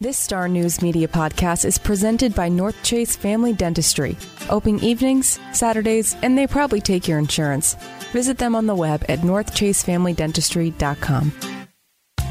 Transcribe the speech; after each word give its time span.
This 0.00 0.16
Star 0.16 0.46
News 0.46 0.80
Media 0.80 1.08
podcast 1.08 1.64
is 1.64 1.76
presented 1.76 2.32
by 2.32 2.48
Northchase 2.48 3.16
Family 3.16 3.52
Dentistry. 3.52 4.16
Open 4.48 4.78
evenings, 4.78 5.40
Saturdays, 5.52 6.14
and 6.22 6.38
they 6.38 6.46
probably 6.46 6.80
take 6.80 7.08
your 7.08 7.18
insurance. 7.18 7.74
Visit 8.12 8.38
them 8.38 8.54
on 8.54 8.68
the 8.68 8.76
web 8.76 9.04
at 9.08 9.22
northchasefamilydentistry.com 9.22 11.57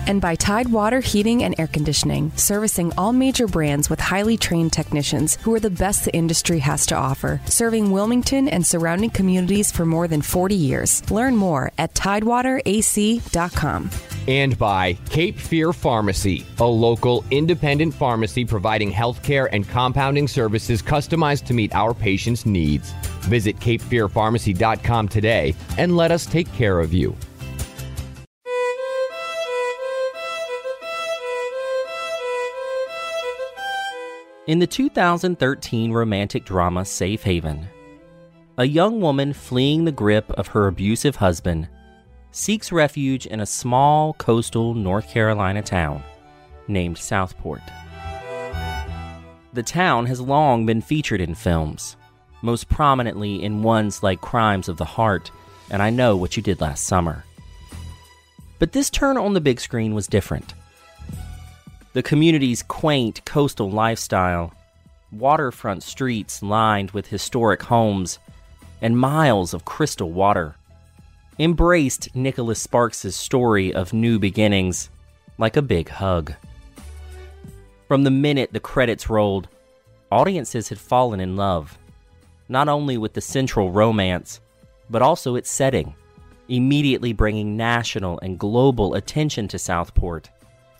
and 0.08 0.20
by 0.22 0.36
Tidewater 0.36 1.00
Heating 1.02 1.44
and 1.44 1.54
Air 1.60 1.68
Conditioning, 1.68 2.32
servicing 2.36 2.92
all 2.98 3.14
major 3.14 3.46
brands 3.46 3.90
with 3.90 4.00
highly 4.00 4.38
trained 4.38 4.74
technicians 4.74 5.36
who 5.44 5.54
are 5.54 5.60
the 5.60 5.70
best 5.70 6.06
the 6.06 6.14
industry 6.16 6.60
has 6.60 6.86
to 6.88 6.96
offer, 6.96 7.42
serving 7.46 7.92
Wilmington 7.92 8.48
and 8.48 8.66
surrounding 8.66 9.10
communities 9.10 9.72
for 9.72 9.86
more 9.86 10.08
than 10.08 10.22
40 10.22 10.56
years. 10.56 11.12
Learn 11.12 11.36
more 11.36 11.72
at 11.78 11.94
tidewaterac.com. 11.94 13.90
And 14.28 14.58
by 14.58 14.94
Cape 15.10 15.38
Fear 15.38 15.74
Pharmacy, 15.74 16.46
a 16.60 16.66
local 16.66 17.24
independent 17.32 17.94
pharmacy 17.94 18.46
providing 18.46 18.92
healthcare 18.92 19.48
and 19.52 19.68
compounding 19.68 20.28
services 20.28 20.82
customized 20.82 21.46
to 21.46 21.54
meet 21.54 21.74
our 21.76 21.94
patients' 21.94 22.46
needs. 22.46 22.92
Visit 23.28 23.58
capefearpharmacy.com 23.58 25.08
today 25.10 25.56
and 25.78 25.96
let 25.96 26.12
us 26.12 26.26
take 26.26 26.52
care 26.54 26.80
of 26.80 26.94
you. 26.94 27.16
In 34.48 34.60
the 34.60 34.68
2013 34.68 35.92
romantic 35.92 36.46
drama 36.46 36.86
Safe 36.86 37.22
Haven, 37.22 37.68
a 38.58 38.64
young 38.64 39.02
woman 39.02 39.34
fleeing 39.34 39.84
the 39.84 39.92
grip 39.92 40.32
of 40.32 40.48
her 40.48 40.68
abusive 40.68 41.18
husband 41.18 41.68
seeks 42.32 42.72
refuge 42.72 43.26
in 43.26 43.42
a 43.42 43.46
small 43.46 44.14
coastal 44.14 44.74
North 44.74 45.10
Carolina 45.10 45.62
town 45.62 46.02
named 46.70 46.98
Southport. 46.98 47.62
The 49.52 49.64
town 49.64 50.06
has 50.06 50.22
long 50.22 50.66
been 50.66 50.80
featured 50.80 51.20
in 51.20 51.36
films, 51.36 51.98
most 52.42 52.70
prominently 52.70 53.44
in 53.44 53.64
ones 53.64 54.02
like 54.02 54.22
Crimes 54.22 54.70
of 54.70 54.78
the 54.78 54.86
Heart 54.86 55.30
and 55.70 55.82
I 55.82 55.90
Know 55.90 56.16
What 56.16 56.38
You 56.38 56.44
Did 56.44 56.62
Last 56.62 56.86
Summer. 56.86 57.26
But 58.60 58.72
this 58.72 58.90
turn 58.90 59.18
on 59.18 59.34
the 59.34 59.42
big 59.42 59.60
screen 59.60 59.94
was 59.94 60.08
different. 60.08 60.54
The 61.98 62.04
community's 62.04 62.62
quaint 62.62 63.26
coastal 63.26 63.72
lifestyle, 63.72 64.54
waterfront 65.12 65.82
streets 65.82 66.44
lined 66.44 66.92
with 66.92 67.08
historic 67.08 67.64
homes, 67.64 68.20
and 68.84 69.00
miles 69.00 69.52
of 69.52 69.66
crystal 69.66 70.12
water 70.12 70.58
embraced 71.40 72.16
Nicholas 72.16 72.62
Sparks' 72.62 73.16
story 73.16 73.74
of 73.74 73.94
new 73.94 74.20
beginnings 74.20 74.92
like 75.40 75.58
a 75.58 75.62
big 75.64 75.90
hug. 75.90 76.36
From 77.88 78.04
the 78.04 78.12
minute 78.12 78.54
the 78.54 78.60
credits 78.60 79.10
rolled, 79.10 79.48
audiences 80.12 80.70
had 80.70 80.78
fallen 80.78 81.20
in 81.20 81.36
love, 81.36 81.80
not 82.48 82.70
only 82.70 83.00
with 83.00 83.14
the 83.14 83.22
central 83.22 83.72
romance, 83.72 84.40
but 84.88 85.02
also 85.02 85.34
its 85.34 85.50
setting, 85.50 85.96
immediately 86.48 87.12
bringing 87.12 87.58
national 87.58 88.20
and 88.20 88.38
global 88.38 88.94
attention 88.94 89.48
to 89.48 89.58
Southport 89.58 90.30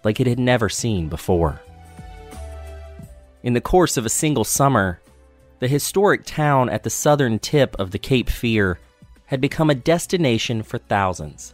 like 0.08 0.22
it 0.22 0.28
had 0.28 0.40
never 0.40 0.70
seen 0.70 1.10
before. 1.10 1.60
In 3.44 3.52
the 3.52 3.60
course 3.60 3.98
of 3.98 4.06
a 4.06 4.10
single 4.10 4.46
summer, 4.46 5.02
the 5.60 5.68
historic 5.68 6.24
town 6.24 6.70
at 6.70 6.84
the 6.84 6.90
southern 6.90 7.40
tip 7.40 7.76
of 7.78 7.92
the 7.92 8.00
Cape 8.00 8.30
Fear 8.30 8.80
had 9.26 9.42
become 9.42 9.70
a 9.70 9.76
destination 9.76 10.64
for 10.64 10.78
thousands 10.78 11.54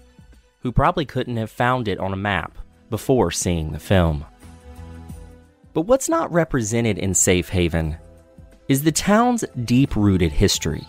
who 0.60 0.72
probably 0.72 1.04
couldn't 1.04 1.38
have 1.38 1.50
found 1.50 1.88
it 1.88 1.98
on 1.98 2.14
a 2.14 2.16
map 2.16 2.56
before 2.92 3.32
seeing 3.32 3.72
the 3.72 3.80
film. 3.80 4.24
But 5.74 5.88
what's 5.88 6.08
not 6.08 6.32
represented 6.32 7.00
in 7.00 7.16
Safe 7.16 7.50
Haven 7.50 7.98
is 8.68 8.84
the 8.84 8.92
town's 8.92 9.44
deep 9.66 9.96
rooted 9.96 10.32
history, 10.32 10.86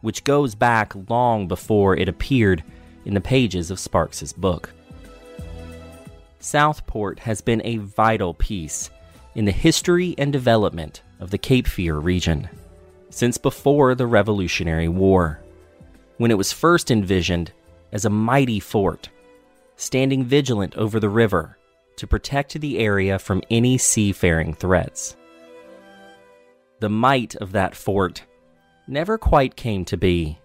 which 0.00 0.24
goes 0.24 0.56
back 0.56 0.92
long 1.08 1.46
before 1.46 1.96
it 1.96 2.08
appeared 2.08 2.64
in 3.04 3.14
the 3.14 3.20
pages 3.20 3.70
of 3.70 3.78
Sparks's 3.78 4.32
book. 4.32 4.70
Southport 6.40 7.20
has 7.20 7.40
been 7.40 7.62
a 7.64 7.76
vital 7.76 8.34
piece 8.34 8.90
in 9.34 9.44
the 9.44 9.52
history 9.52 10.14
and 10.18 10.32
development 10.32 11.02
of 11.20 11.30
the 11.30 11.38
Cape 11.38 11.66
Fear 11.66 11.98
region 11.98 12.48
since 13.10 13.36
before 13.36 13.94
the 13.94 14.06
Revolutionary 14.06 14.88
War, 14.88 15.40
when 16.16 16.30
it 16.30 16.38
was 16.38 16.52
first 16.52 16.90
envisioned 16.90 17.52
as 17.92 18.04
a 18.04 18.10
mighty 18.10 18.60
fort, 18.60 19.10
standing 19.76 20.24
vigilant 20.24 20.76
over 20.76 21.00
the 21.00 21.08
river 21.08 21.58
to 21.96 22.06
protect 22.06 22.58
the 22.60 22.78
area 22.78 23.18
from 23.18 23.42
any 23.50 23.76
seafaring 23.76 24.54
threats. 24.54 25.16
The 26.78 26.88
might 26.88 27.34
of 27.36 27.52
that 27.52 27.74
fort 27.74 28.24
never 28.86 29.18
quite 29.18 29.56
came 29.56 29.84
to 29.86 29.96
be, 29.96 30.38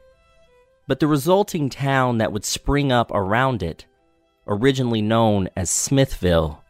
but 0.88 1.00
the 1.00 1.08
resulting 1.08 1.70
town 1.70 2.18
that 2.18 2.32
would 2.32 2.46
spring 2.46 2.92
up 2.92 3.12
around 3.12 3.64
it 3.64 3.86
originally 4.48 5.02
known 5.02 5.50
as 5.56 5.70
Smithville, 5.70 6.64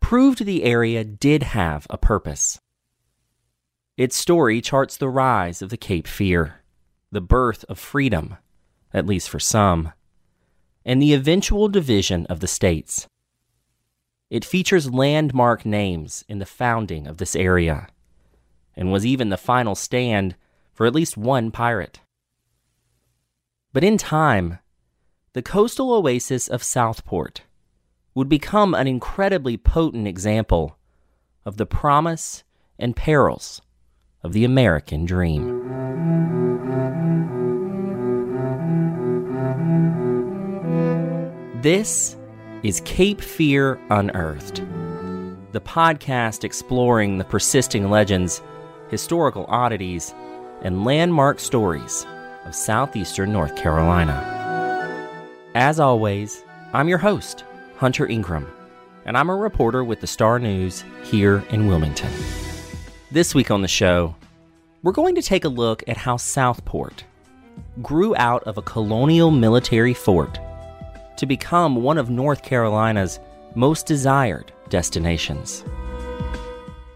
proved 0.00 0.44
the 0.44 0.64
area 0.64 1.04
did 1.04 1.42
have 1.42 1.86
a 1.90 1.98
purpose. 1.98 2.60
Its 3.96 4.16
story 4.16 4.60
charts 4.60 4.96
the 4.96 5.08
rise 5.08 5.62
of 5.62 5.70
the 5.70 5.76
Cape 5.76 6.06
Fear, 6.06 6.62
the 7.10 7.20
birth 7.20 7.64
of 7.68 7.78
freedom, 7.78 8.36
at 8.92 9.06
least 9.06 9.30
for 9.30 9.40
some, 9.40 9.92
and 10.84 11.00
the 11.00 11.14
eventual 11.14 11.68
division 11.68 12.26
of 12.26 12.40
the 12.40 12.46
states. 12.46 13.06
It 14.28 14.44
features 14.44 14.90
landmark 14.90 15.64
names 15.64 16.24
in 16.28 16.38
the 16.40 16.46
founding 16.46 17.06
of 17.06 17.16
this 17.16 17.34
area, 17.34 17.88
and 18.74 18.92
was 18.92 19.06
even 19.06 19.30
the 19.30 19.36
final 19.36 19.74
stand 19.74 20.36
for 20.72 20.86
at 20.86 20.94
least 20.94 21.16
one 21.16 21.50
pirate. 21.50 22.00
But 23.72 23.84
in 23.84 23.96
time, 23.98 24.58
the 25.36 25.42
coastal 25.42 25.92
oasis 25.92 26.48
of 26.48 26.62
Southport 26.62 27.42
would 28.14 28.26
become 28.26 28.72
an 28.72 28.86
incredibly 28.86 29.58
potent 29.58 30.08
example 30.08 30.78
of 31.44 31.58
the 31.58 31.66
promise 31.66 32.42
and 32.78 32.96
perils 32.96 33.60
of 34.22 34.32
the 34.32 34.46
American 34.46 35.04
dream. 35.04 35.60
This 41.60 42.16
is 42.62 42.80
Cape 42.86 43.20
Fear 43.20 43.78
Unearthed, 43.90 44.64
the 45.52 45.60
podcast 45.60 46.44
exploring 46.44 47.18
the 47.18 47.24
persisting 47.24 47.90
legends, 47.90 48.40
historical 48.88 49.44
oddities, 49.48 50.14
and 50.62 50.86
landmark 50.86 51.40
stories 51.40 52.06
of 52.46 52.54
southeastern 52.54 53.34
North 53.34 53.54
Carolina. 53.54 54.45
As 55.56 55.80
always, 55.80 56.44
I'm 56.74 56.86
your 56.86 56.98
host, 56.98 57.42
Hunter 57.78 58.06
Ingram, 58.06 58.46
and 59.06 59.16
I'm 59.16 59.30
a 59.30 59.34
reporter 59.34 59.82
with 59.84 60.02
the 60.02 60.06
Star 60.06 60.38
News 60.38 60.84
here 61.02 61.42
in 61.48 61.66
Wilmington. 61.66 62.12
This 63.10 63.34
week 63.34 63.50
on 63.50 63.62
the 63.62 63.66
show, 63.66 64.14
we're 64.82 64.92
going 64.92 65.14
to 65.14 65.22
take 65.22 65.46
a 65.46 65.48
look 65.48 65.82
at 65.88 65.96
how 65.96 66.18
Southport 66.18 67.04
grew 67.80 68.14
out 68.16 68.44
of 68.44 68.58
a 68.58 68.62
colonial 68.62 69.30
military 69.30 69.94
fort 69.94 70.38
to 71.16 71.24
become 71.24 71.76
one 71.76 71.96
of 71.96 72.10
North 72.10 72.42
Carolina's 72.42 73.18
most 73.54 73.86
desired 73.86 74.52
destinations. 74.68 75.64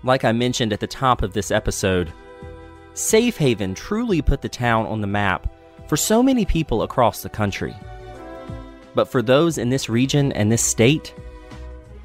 Like 0.05 0.27
I 0.27 0.33
mentioned 0.33 0.75
at 0.75 0.81
the 0.81 0.87
top 0.87 1.23
of 1.23 1.33
this 1.33 1.51
episode, 1.51 2.13
Safe 2.93 3.39
Haven 3.39 3.75
truly 3.75 4.21
put 4.21 4.43
the 4.43 4.51
town 4.51 4.85
on 4.85 5.01
the 5.01 5.07
map 5.07 5.51
for 5.89 5.97
so 5.97 6.23
many 6.23 6.45
people 6.45 6.83
across 6.83 7.23
the 7.23 7.31
country. 7.31 7.75
But 9.01 9.09
for 9.09 9.23
those 9.23 9.57
in 9.57 9.71
this 9.71 9.89
region 9.89 10.31
and 10.33 10.53
this 10.53 10.63
state, 10.63 11.15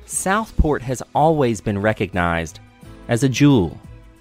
Southport 0.06 0.82
has 0.84 1.04
always 1.14 1.60
been 1.60 1.78
recognized 1.78 2.62
as 3.10 3.22
a 3.22 3.28
jewel 3.28 3.78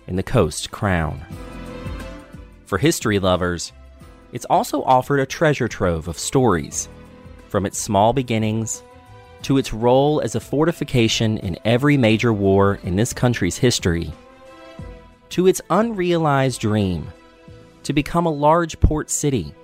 in 0.08 0.16
the 0.16 0.24
coast 0.24 0.72
crown. 0.72 1.24
For 2.66 2.76
history 2.76 3.20
lovers, 3.20 3.72
it's 4.32 4.44
also 4.46 4.82
offered 4.82 5.20
a 5.20 5.24
treasure 5.24 5.68
trove 5.68 6.08
of 6.08 6.18
stories, 6.18 6.88
from 7.46 7.64
its 7.64 7.78
small 7.78 8.12
beginnings 8.12 8.82
to 9.42 9.56
its 9.56 9.72
role 9.72 10.20
as 10.20 10.34
a 10.34 10.40
fortification 10.40 11.38
in 11.38 11.56
every 11.64 11.96
major 11.96 12.32
war 12.32 12.80
in 12.82 12.96
this 12.96 13.12
country's 13.12 13.56
history, 13.56 14.12
to 15.28 15.46
its 15.46 15.60
unrealized 15.70 16.60
dream 16.60 17.06
to 17.84 17.92
become 17.92 18.26
a 18.26 18.30
large 18.30 18.80
port 18.80 19.10
city 19.10 19.54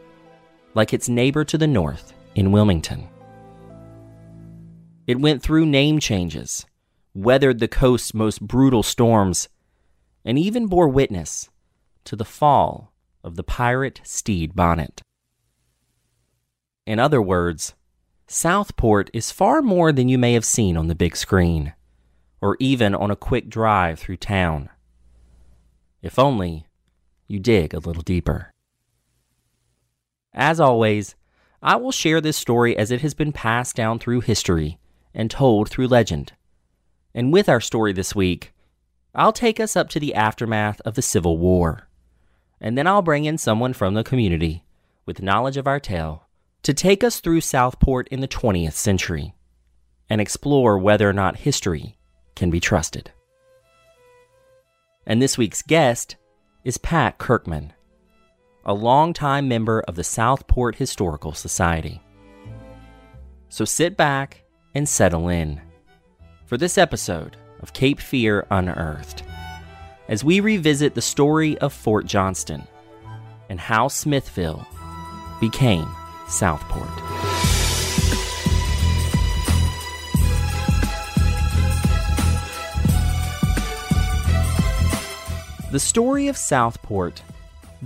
like 0.74 0.94
its 0.94 1.08
neighbor 1.08 1.44
to 1.44 1.58
the 1.58 1.66
north, 1.66 2.14
in 2.34 2.52
Wilmington. 2.52 3.08
It 5.06 5.20
went 5.20 5.42
through 5.42 5.66
name 5.66 5.98
changes, 5.98 6.66
weathered 7.14 7.58
the 7.58 7.68
coast's 7.68 8.14
most 8.14 8.40
brutal 8.40 8.82
storms, 8.82 9.48
and 10.24 10.38
even 10.38 10.66
bore 10.66 10.88
witness 10.88 11.48
to 12.04 12.16
the 12.16 12.24
fall 12.24 12.92
of 13.24 13.36
the 13.36 13.42
pirate 13.42 14.00
Stede 14.04 14.54
Bonnet. 14.54 15.02
In 16.86 16.98
other 16.98 17.20
words, 17.20 17.74
Southport 18.26 19.10
is 19.12 19.32
far 19.32 19.60
more 19.60 19.92
than 19.92 20.08
you 20.08 20.16
may 20.16 20.34
have 20.34 20.44
seen 20.44 20.76
on 20.76 20.86
the 20.86 20.94
big 20.94 21.16
screen, 21.16 21.74
or 22.40 22.56
even 22.60 22.94
on 22.94 23.10
a 23.10 23.16
quick 23.16 23.48
drive 23.48 23.98
through 23.98 24.18
town. 24.18 24.70
If 26.02 26.18
only 26.18 26.66
you 27.26 27.38
dig 27.40 27.74
a 27.74 27.80
little 27.80 28.02
deeper. 28.02 28.50
As 30.32 30.60
always, 30.60 31.16
I 31.62 31.76
will 31.76 31.92
share 31.92 32.20
this 32.20 32.38
story 32.38 32.76
as 32.76 32.90
it 32.90 33.02
has 33.02 33.12
been 33.12 33.32
passed 33.32 33.76
down 33.76 33.98
through 33.98 34.20
history 34.20 34.78
and 35.14 35.30
told 35.30 35.68
through 35.68 35.88
legend. 35.88 36.32
And 37.14 37.32
with 37.32 37.48
our 37.48 37.60
story 37.60 37.92
this 37.92 38.14
week, 38.14 38.52
I'll 39.14 39.32
take 39.32 39.60
us 39.60 39.76
up 39.76 39.90
to 39.90 40.00
the 40.00 40.14
aftermath 40.14 40.80
of 40.82 40.94
the 40.94 41.02
Civil 41.02 41.36
War. 41.36 41.88
And 42.60 42.78
then 42.78 42.86
I'll 42.86 43.02
bring 43.02 43.24
in 43.24 43.36
someone 43.36 43.72
from 43.72 43.94
the 43.94 44.04
community 44.04 44.64
with 45.04 45.22
knowledge 45.22 45.56
of 45.56 45.66
our 45.66 45.80
tale 45.80 46.26
to 46.62 46.72
take 46.72 47.02
us 47.02 47.20
through 47.20 47.40
Southport 47.40 48.08
in 48.08 48.20
the 48.20 48.28
20th 48.28 48.74
century 48.74 49.34
and 50.08 50.20
explore 50.20 50.78
whether 50.78 51.08
or 51.08 51.12
not 51.12 51.38
history 51.38 51.96
can 52.36 52.50
be 52.50 52.60
trusted. 52.60 53.10
And 55.06 55.20
this 55.20 55.36
week's 55.36 55.62
guest 55.62 56.16
is 56.64 56.78
Pat 56.78 57.18
Kirkman, 57.18 57.72
a 58.64 58.74
longtime 58.74 59.48
member 59.48 59.80
of 59.80 59.94
the 59.94 60.04
Southport 60.04 60.76
Historical 60.76 61.32
Society. 61.32 62.02
So 63.48 63.64
sit 63.64 63.96
back 63.96 64.44
and 64.74 64.88
settle 64.88 65.28
in 65.28 65.60
for 66.46 66.56
this 66.56 66.76
episode 66.76 67.36
of 67.60 67.72
Cape 67.72 68.00
Fear 68.00 68.46
Unearthed 68.50 69.22
as 70.08 70.24
we 70.24 70.40
revisit 70.40 70.94
the 70.94 71.02
story 71.02 71.56
of 71.58 71.72
Fort 71.72 72.04
Johnston 72.06 72.66
and 73.48 73.58
how 73.58 73.88
Smithville 73.88 74.66
became 75.40 75.88
Southport. 76.28 76.88
The 85.72 85.78
story 85.78 86.26
of 86.26 86.36
Southport 86.36 87.22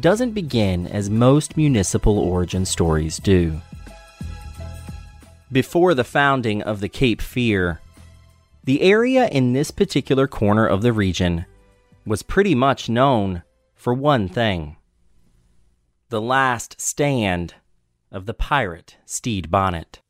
doesn't 0.00 0.32
begin 0.32 0.86
as 0.86 1.08
most 1.08 1.56
municipal 1.56 2.18
origin 2.18 2.64
stories 2.64 3.18
do. 3.18 3.60
Before 5.52 5.94
the 5.94 6.04
founding 6.04 6.62
of 6.62 6.80
the 6.80 6.88
Cape 6.88 7.22
Fear, 7.22 7.80
the 8.64 8.82
area 8.82 9.28
in 9.28 9.52
this 9.52 9.70
particular 9.70 10.26
corner 10.26 10.66
of 10.66 10.82
the 10.82 10.92
region 10.92 11.46
was 12.06 12.22
pretty 12.22 12.54
much 12.54 12.88
known 12.88 13.42
for 13.74 13.94
one 13.94 14.28
thing 14.28 14.76
the 16.10 16.20
last 16.20 16.80
stand 16.80 17.54
of 18.12 18.26
the 18.26 18.34
pirate 18.34 18.96
Stede 19.04 19.50
Bonnet. 19.50 20.00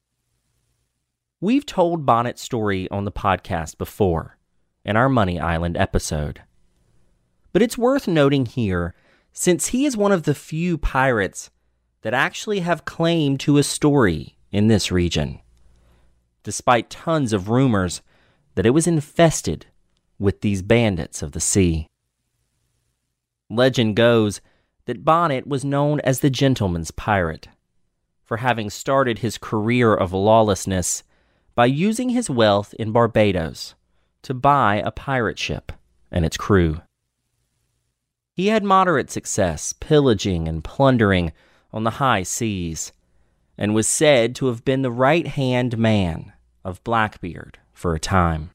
We've 1.40 1.64
told 1.64 2.04
Bonnet's 2.04 2.42
story 2.42 2.90
on 2.90 3.04
the 3.04 3.12
podcast 3.12 3.78
before 3.78 4.36
in 4.84 4.96
our 4.96 5.08
Money 5.08 5.40
Island 5.40 5.76
episode. 5.76 6.42
But 7.52 7.62
it's 7.62 7.78
worth 7.78 8.06
noting 8.06 8.46
here 8.46 8.94
since 9.34 9.66
he 9.68 9.84
is 9.84 9.96
one 9.96 10.12
of 10.12 10.22
the 10.22 10.34
few 10.34 10.78
pirates 10.78 11.50
that 12.02 12.14
actually 12.14 12.60
have 12.60 12.84
claim 12.84 13.36
to 13.36 13.58
a 13.58 13.62
story 13.62 14.36
in 14.52 14.68
this 14.68 14.92
region, 14.92 15.40
despite 16.44 16.88
tons 16.88 17.32
of 17.32 17.48
rumors 17.48 18.00
that 18.54 18.64
it 18.64 18.70
was 18.70 18.86
infested 18.86 19.66
with 20.20 20.40
these 20.40 20.62
bandits 20.62 21.20
of 21.20 21.32
the 21.32 21.40
sea. 21.40 21.88
Legend 23.50 23.96
goes 23.96 24.40
that 24.86 25.04
Bonnet 25.04 25.46
was 25.46 25.64
known 25.64 26.00
as 26.00 26.20
the 26.20 26.30
gentleman's 26.30 26.92
pirate 26.92 27.48
for 28.22 28.36
having 28.36 28.70
started 28.70 29.18
his 29.18 29.36
career 29.36 29.92
of 29.92 30.12
lawlessness 30.12 31.02
by 31.56 31.66
using 31.66 32.10
his 32.10 32.30
wealth 32.30 32.72
in 32.78 32.92
Barbados 32.92 33.74
to 34.22 34.32
buy 34.32 34.76
a 34.76 34.92
pirate 34.92 35.38
ship 35.38 35.72
and 36.10 36.24
its 36.24 36.36
crew. 36.36 36.80
He 38.34 38.48
had 38.48 38.64
moderate 38.64 39.10
success 39.10 39.72
pillaging 39.72 40.48
and 40.48 40.64
plundering 40.64 41.32
on 41.72 41.84
the 41.84 41.98
high 42.02 42.24
seas, 42.24 42.92
and 43.56 43.74
was 43.74 43.86
said 43.86 44.34
to 44.36 44.46
have 44.46 44.64
been 44.64 44.82
the 44.82 44.90
right 44.90 45.26
hand 45.26 45.78
man 45.78 46.32
of 46.64 46.82
Blackbeard 46.82 47.58
for 47.72 47.94
a 47.94 48.00
time. 48.00 48.50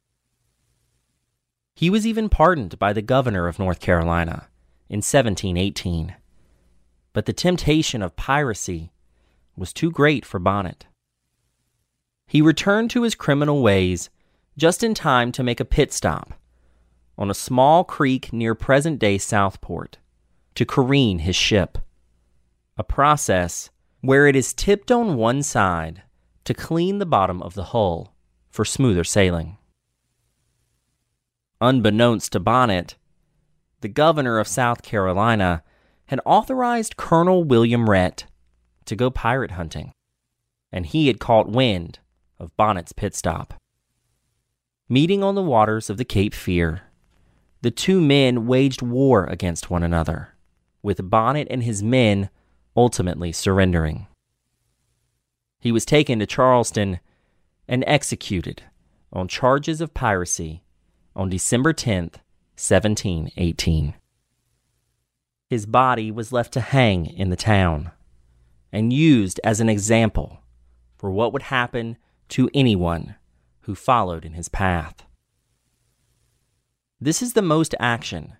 He 1.75 1.89
was 1.89 2.05
even 2.05 2.27
pardoned 2.27 2.77
by 2.77 2.91
the 2.91 3.01
governor 3.01 3.47
of 3.47 3.57
North 3.57 3.79
Carolina 3.79 4.49
in 4.89 4.97
1718. 4.97 6.15
But 7.13 7.25
the 7.25 7.33
temptation 7.33 8.01
of 8.01 8.17
piracy 8.17 8.91
was 9.55 9.71
too 9.71 9.91
great 9.91 10.25
for 10.25 10.39
Bonnet. 10.39 10.87
He 12.27 12.41
returned 12.41 12.89
to 12.91 13.03
his 13.03 13.15
criminal 13.15 13.61
ways 13.61 14.09
just 14.57 14.83
in 14.83 14.93
time 14.93 15.31
to 15.31 15.43
make 15.43 15.61
a 15.61 15.65
pit 15.65 15.93
stop 15.93 16.33
on 17.19 17.29
a 17.29 17.35
small 17.35 17.83
creek 17.83 18.31
near 18.31 18.55
present 18.55 18.97
day 18.97 19.17
Southport 19.17 19.97
to 20.55 20.65
careen 20.65 21.19
his 21.19 21.35
ship, 21.35 21.77
a 22.77 22.83
process 22.83 23.69
where 23.99 24.25
it 24.25 24.37
is 24.37 24.53
tipped 24.53 24.89
on 24.89 25.17
one 25.17 25.43
side 25.43 26.01
to 26.45 26.53
clean 26.53 26.97
the 26.97 27.05
bottom 27.05 27.41
of 27.41 27.55
the 27.55 27.65
hull 27.65 28.15
for 28.49 28.63
smoother 28.63 29.03
sailing. 29.03 29.57
Unbeknownst 31.59 32.31
to 32.31 32.39
Bonnet, 32.39 32.95
the 33.81 33.89
governor 33.89 34.39
of 34.39 34.47
South 34.47 34.81
Carolina 34.81 35.61
had 36.05 36.21
authorized 36.25 36.95
Colonel 36.95 37.43
William 37.43 37.89
Rhett 37.89 38.25
to 38.85 38.95
go 38.95 39.09
pirate 39.09 39.51
hunting, 39.51 39.91
and 40.71 40.85
he 40.85 41.07
had 41.07 41.19
caught 41.19 41.49
wind 41.49 41.99
of 42.39 42.55
Bonnet's 42.55 42.93
pit 42.93 43.13
stop. 43.13 43.55
Meeting 44.87 45.21
on 45.21 45.35
the 45.35 45.43
waters 45.43 45.89
of 45.89 45.97
the 45.97 46.05
Cape 46.05 46.33
Fear, 46.33 46.83
the 47.61 47.71
two 47.71 47.99
men 47.99 48.47
waged 48.47 48.81
war 48.81 49.25
against 49.25 49.69
one 49.69 49.83
another, 49.83 50.35
with 50.81 51.09
Bonnet 51.09 51.47
and 51.49 51.63
his 51.63 51.83
men 51.83 52.29
ultimately 52.75 53.31
surrendering. 53.31 54.07
He 55.59 55.71
was 55.71 55.85
taken 55.85 56.19
to 56.19 56.25
Charleston 56.25 56.99
and 57.67 57.83
executed 57.85 58.63
on 59.11 59.27
charges 59.27 59.81
of 59.81 59.93
piracy 59.93 60.63
on 61.15 61.29
December 61.29 61.73
10th, 61.73 62.21
1718. 62.55 63.93
His 65.49 65.65
body 65.65 66.11
was 66.11 66.31
left 66.31 66.53
to 66.53 66.61
hang 66.61 67.07
in 67.07 67.29
the 67.29 67.35
town 67.35 67.91
and 68.71 68.93
used 68.93 69.39
as 69.43 69.59
an 69.59 69.67
example 69.67 70.39
for 70.95 71.11
what 71.11 71.33
would 71.33 71.43
happen 71.43 71.97
to 72.29 72.49
anyone 72.53 73.15
who 73.61 73.75
followed 73.75 74.23
in 74.23 74.33
his 74.33 74.47
path. 74.47 75.03
This 77.01 77.21
is 77.21 77.31
the 77.31 77.41
most 77.41 77.73
action 77.79 78.33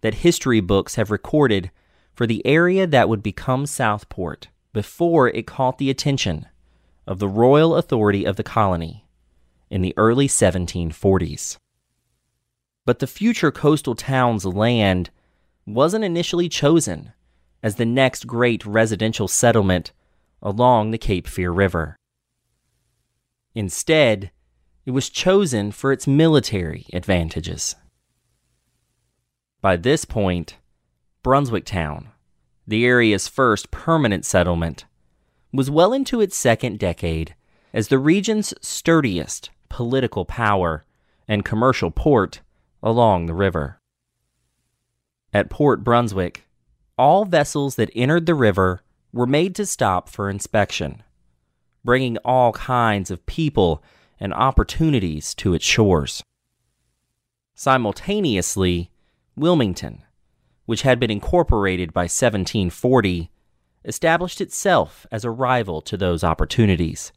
that 0.00 0.14
history 0.14 0.60
books 0.60 0.94
have 0.94 1.10
recorded 1.10 1.70
for 2.14 2.26
the 2.26 2.44
area 2.46 2.86
that 2.86 3.06
would 3.08 3.22
become 3.22 3.66
Southport 3.66 4.48
before 4.72 5.28
it 5.28 5.46
caught 5.46 5.76
the 5.76 5.90
attention 5.90 6.46
of 7.06 7.18
the 7.18 7.28
royal 7.28 7.76
authority 7.76 8.24
of 8.24 8.36
the 8.36 8.42
colony 8.42 9.04
in 9.68 9.82
the 9.82 9.92
early 9.98 10.26
1740s. 10.26 11.58
But 12.86 13.00
the 13.00 13.06
future 13.06 13.50
coastal 13.50 13.94
town's 13.94 14.46
land 14.46 15.10
wasn't 15.66 16.04
initially 16.04 16.48
chosen 16.48 17.12
as 17.62 17.74
the 17.74 17.84
next 17.84 18.26
great 18.26 18.64
residential 18.64 19.28
settlement 19.28 19.92
along 20.40 20.92
the 20.92 20.98
Cape 20.98 21.26
Fear 21.26 21.50
River. 21.50 21.96
Instead, 23.54 24.30
it 24.86 24.92
was 24.92 25.10
chosen 25.10 25.72
for 25.72 25.92
its 25.92 26.06
military 26.06 26.86
advantages. 26.94 27.76
By 29.60 29.76
this 29.76 30.04
point, 30.04 30.56
Brunswick 31.24 31.64
Town, 31.64 32.08
the 32.66 32.84
area's 32.84 33.26
first 33.26 33.70
permanent 33.72 34.24
settlement, 34.24 34.84
was 35.52 35.70
well 35.70 35.92
into 35.92 36.20
its 36.20 36.36
second 36.36 36.78
decade 36.78 37.34
as 37.72 37.88
the 37.88 37.98
region's 37.98 38.54
sturdiest 38.60 39.50
political 39.68 40.24
power 40.24 40.84
and 41.26 41.44
commercial 41.44 41.90
port 41.90 42.40
along 42.82 43.26
the 43.26 43.34
river. 43.34 43.80
At 45.32 45.50
Port 45.50 45.82
Brunswick, 45.82 46.46
all 46.96 47.24
vessels 47.24 47.76
that 47.76 47.90
entered 47.94 48.26
the 48.26 48.34
river 48.34 48.80
were 49.12 49.26
made 49.26 49.54
to 49.56 49.66
stop 49.66 50.08
for 50.08 50.30
inspection, 50.30 51.02
bringing 51.84 52.16
all 52.18 52.52
kinds 52.52 53.10
of 53.10 53.26
people 53.26 53.82
and 54.20 54.32
opportunities 54.32 55.34
to 55.34 55.54
its 55.54 55.64
shores. 55.64 56.22
Simultaneously, 57.54 58.90
Wilmington, 59.38 60.02
which 60.66 60.82
had 60.82 61.00
been 61.00 61.10
incorporated 61.10 61.92
by 61.92 62.02
1740, 62.02 63.30
established 63.84 64.40
itself 64.40 65.06
as 65.10 65.24
a 65.24 65.30
rival 65.30 65.80
to 65.82 65.96
those 65.96 66.22
opportunities 66.22 67.12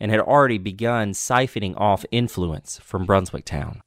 and 0.00 0.10
had 0.10 0.20
already 0.20 0.58
begun 0.58 1.12
siphoning 1.12 1.74
off 1.76 2.04
influence 2.10 2.78
from 2.82 3.04
Brunswick 3.04 3.44
Town. 3.44 3.80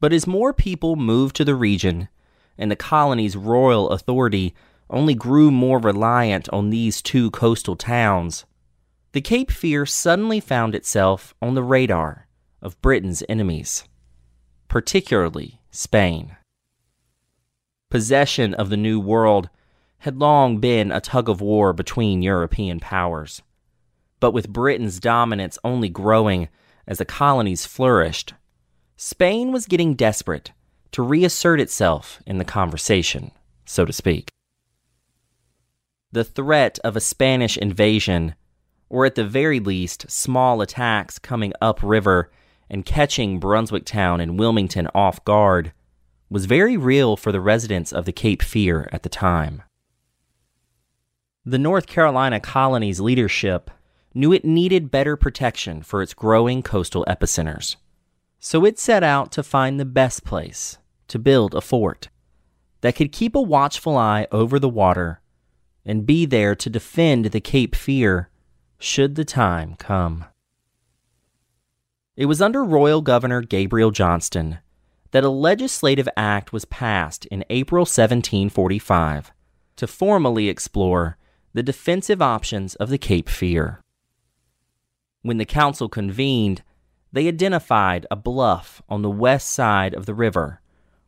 But 0.00 0.12
as 0.12 0.26
more 0.26 0.52
people 0.52 0.96
moved 0.96 1.36
to 1.36 1.44
the 1.44 1.54
region 1.54 2.08
and 2.56 2.70
the 2.70 2.76
colony's 2.76 3.36
royal 3.36 3.90
authority 3.90 4.54
only 4.88 5.14
grew 5.14 5.50
more 5.50 5.78
reliant 5.78 6.48
on 6.50 6.70
these 6.70 7.00
two 7.02 7.30
coastal 7.30 7.76
towns, 7.76 8.44
the 9.12 9.20
Cape 9.20 9.50
Fear 9.50 9.86
suddenly 9.86 10.40
found 10.40 10.74
itself 10.74 11.34
on 11.42 11.54
the 11.54 11.62
radar 11.62 12.26
of 12.62 12.80
Britain's 12.80 13.22
enemies, 13.28 13.84
particularly 14.68 15.59
Spain. 15.70 16.36
Possession 17.90 18.54
of 18.54 18.70
the 18.70 18.76
New 18.76 18.98
World 18.98 19.48
had 19.98 20.18
long 20.18 20.58
been 20.58 20.90
a 20.90 21.00
tug 21.00 21.28
of 21.28 21.40
war 21.40 21.72
between 21.72 22.22
European 22.22 22.80
powers. 22.80 23.40
But 24.18 24.32
with 24.32 24.52
Britain's 24.52 24.98
dominance 24.98 25.58
only 25.62 25.88
growing 25.88 26.48
as 26.88 26.98
the 26.98 27.04
colonies 27.04 27.66
flourished, 27.66 28.34
Spain 28.96 29.52
was 29.52 29.66
getting 29.66 29.94
desperate 29.94 30.50
to 30.92 31.02
reassert 31.02 31.60
itself 31.60 32.20
in 32.26 32.38
the 32.38 32.44
conversation, 32.44 33.30
so 33.64 33.84
to 33.84 33.92
speak. 33.92 34.30
The 36.10 36.24
threat 36.24 36.80
of 36.82 36.96
a 36.96 37.00
Spanish 37.00 37.56
invasion, 37.56 38.34
or 38.88 39.06
at 39.06 39.14
the 39.14 39.24
very 39.24 39.60
least, 39.60 40.10
small 40.10 40.62
attacks 40.62 41.20
coming 41.20 41.52
upriver 41.60 42.32
and 42.70 42.86
catching 42.86 43.40
Brunswick 43.40 43.84
Town 43.84 44.20
and 44.20 44.38
Wilmington 44.38 44.88
off 44.94 45.22
guard, 45.24 45.72
was 46.30 46.46
very 46.46 46.76
real 46.76 47.16
for 47.16 47.32
the 47.32 47.40
residents 47.40 47.92
of 47.92 48.04
the 48.04 48.12
Cape 48.12 48.40
Fear 48.40 48.88
at 48.92 49.02
the 49.02 49.08
time. 49.08 49.62
The 51.44 51.58
North 51.58 51.86
Carolina 51.86 52.38
colony's 52.38 53.00
leadership 53.00 53.70
knew 54.14 54.32
it 54.32 54.44
needed 54.44 54.90
better 54.90 55.16
protection 55.16 55.82
for 55.82 56.00
its 56.00 56.14
growing 56.14 56.62
coastal 56.62 57.04
epicenters, 57.08 57.76
so 58.38 58.64
it 58.64 58.78
set 58.78 59.02
out 59.02 59.32
to 59.32 59.42
find 59.42 59.78
the 59.78 59.84
best 59.84 60.24
place 60.24 60.78
to 61.08 61.18
build 61.18 61.54
a 61.54 61.60
fort 61.60 62.08
that 62.82 62.94
could 62.94 63.12
keep 63.12 63.34
a 63.34 63.42
watchful 63.42 63.96
eye 63.96 64.26
over 64.30 64.58
the 64.58 64.68
water 64.68 65.20
and 65.84 66.06
be 66.06 66.26
there 66.26 66.54
to 66.54 66.70
defend 66.70 67.26
the 67.26 67.40
Cape 67.40 67.74
Fear 67.74 68.30
should 68.78 69.14
the 69.14 69.24
time 69.24 69.74
come. 69.76 70.24
It 72.20 72.26
was 72.26 72.42
under 72.42 72.62
Royal 72.62 73.00
Governor 73.00 73.40
Gabriel 73.40 73.90
Johnston 73.90 74.58
that 75.12 75.24
a 75.24 75.30
legislative 75.30 76.06
act 76.18 76.52
was 76.52 76.66
passed 76.66 77.24
in 77.24 77.46
April 77.48 77.84
1745 77.84 79.32
to 79.76 79.86
formally 79.86 80.50
explore 80.50 81.16
the 81.54 81.62
defensive 81.62 82.20
options 82.20 82.74
of 82.74 82.90
the 82.90 82.98
Cape 82.98 83.30
Fear. 83.30 83.80
When 85.22 85.38
the 85.38 85.46
council 85.46 85.88
convened, 85.88 86.62
they 87.10 87.26
identified 87.26 88.04
a 88.10 88.16
bluff 88.16 88.82
on 88.86 89.00
the 89.00 89.08
west 89.08 89.48
side 89.48 89.94
of 89.94 90.04
the 90.04 90.12
river 90.12 90.60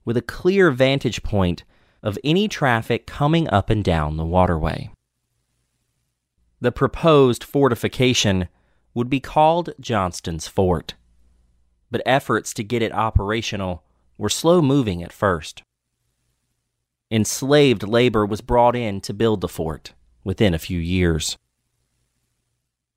with 0.06 0.16
a 0.16 0.22
clear 0.22 0.70
vantage 0.70 1.22
point 1.22 1.62
of 2.02 2.18
any 2.24 2.48
traffic 2.48 3.06
coming 3.06 3.50
up 3.50 3.68
and 3.68 3.84
down 3.84 4.16
the 4.16 4.24
waterway. 4.24 4.90
The 6.58 6.72
proposed 6.72 7.44
fortification 7.44 8.48
would 8.94 9.10
be 9.10 9.20
called 9.20 9.74
Johnston's 9.78 10.48
Fort, 10.48 10.94
but 11.92 12.02
efforts 12.06 12.52
to 12.54 12.64
get 12.64 12.82
it 12.82 12.90
operational 12.90 13.84
were 14.18 14.30
slow 14.30 14.62
moving 14.62 15.02
at 15.02 15.12
first. 15.12 15.62
Enslaved 17.10 17.86
labor 17.86 18.24
was 18.24 18.40
brought 18.40 18.74
in 18.74 19.00
to 19.02 19.12
build 19.12 19.42
the 19.42 19.48
fort 19.48 19.92
within 20.24 20.54
a 20.54 20.58
few 20.58 20.80
years. 20.80 21.36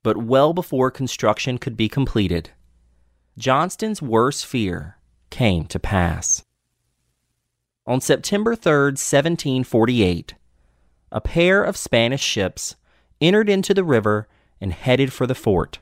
But 0.01 0.17
well 0.17 0.53
before 0.53 0.89
construction 0.89 1.57
could 1.57 1.75
be 1.75 1.89
completed, 1.89 2.51
Johnston's 3.37 4.01
worst 4.01 4.45
fear 4.45 4.97
came 5.29 5.65
to 5.65 5.79
pass. 5.79 6.43
On 7.85 7.99
September 7.99 8.55
3, 8.55 8.71
1748, 8.93 10.35
a 11.11 11.21
pair 11.21 11.63
of 11.63 11.75
Spanish 11.75 12.23
ships 12.23 12.77
entered 13.19 13.49
into 13.49 13.73
the 13.73 13.83
river 13.83 14.29
and 14.61 14.71
headed 14.71 15.11
for 15.11 15.27
the 15.27 15.35
fort, 15.35 15.79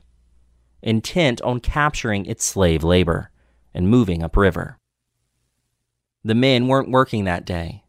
intent 0.84 1.40
on 1.42 1.58
capturing 1.58 2.26
its 2.26 2.44
slave 2.44 2.84
labor 2.84 3.30
and 3.72 3.88
moving 3.88 4.22
upriver. 4.22 4.78
The 6.22 6.34
men 6.34 6.68
weren't 6.68 6.90
working 6.90 7.24
that 7.24 7.44
day, 7.44 7.82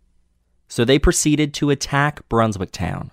so 0.68 0.84
they 0.84 0.98
proceeded 0.98 1.54
to 1.56 1.70
attack 1.70 2.28
Brunswick 2.28 2.72
Town, 2.72 3.12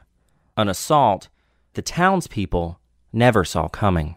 an 0.56 0.68
assault 0.68 1.28
the 1.74 1.82
townspeople 1.82 2.80
never 3.12 3.44
saw 3.44 3.68
coming. 3.68 4.16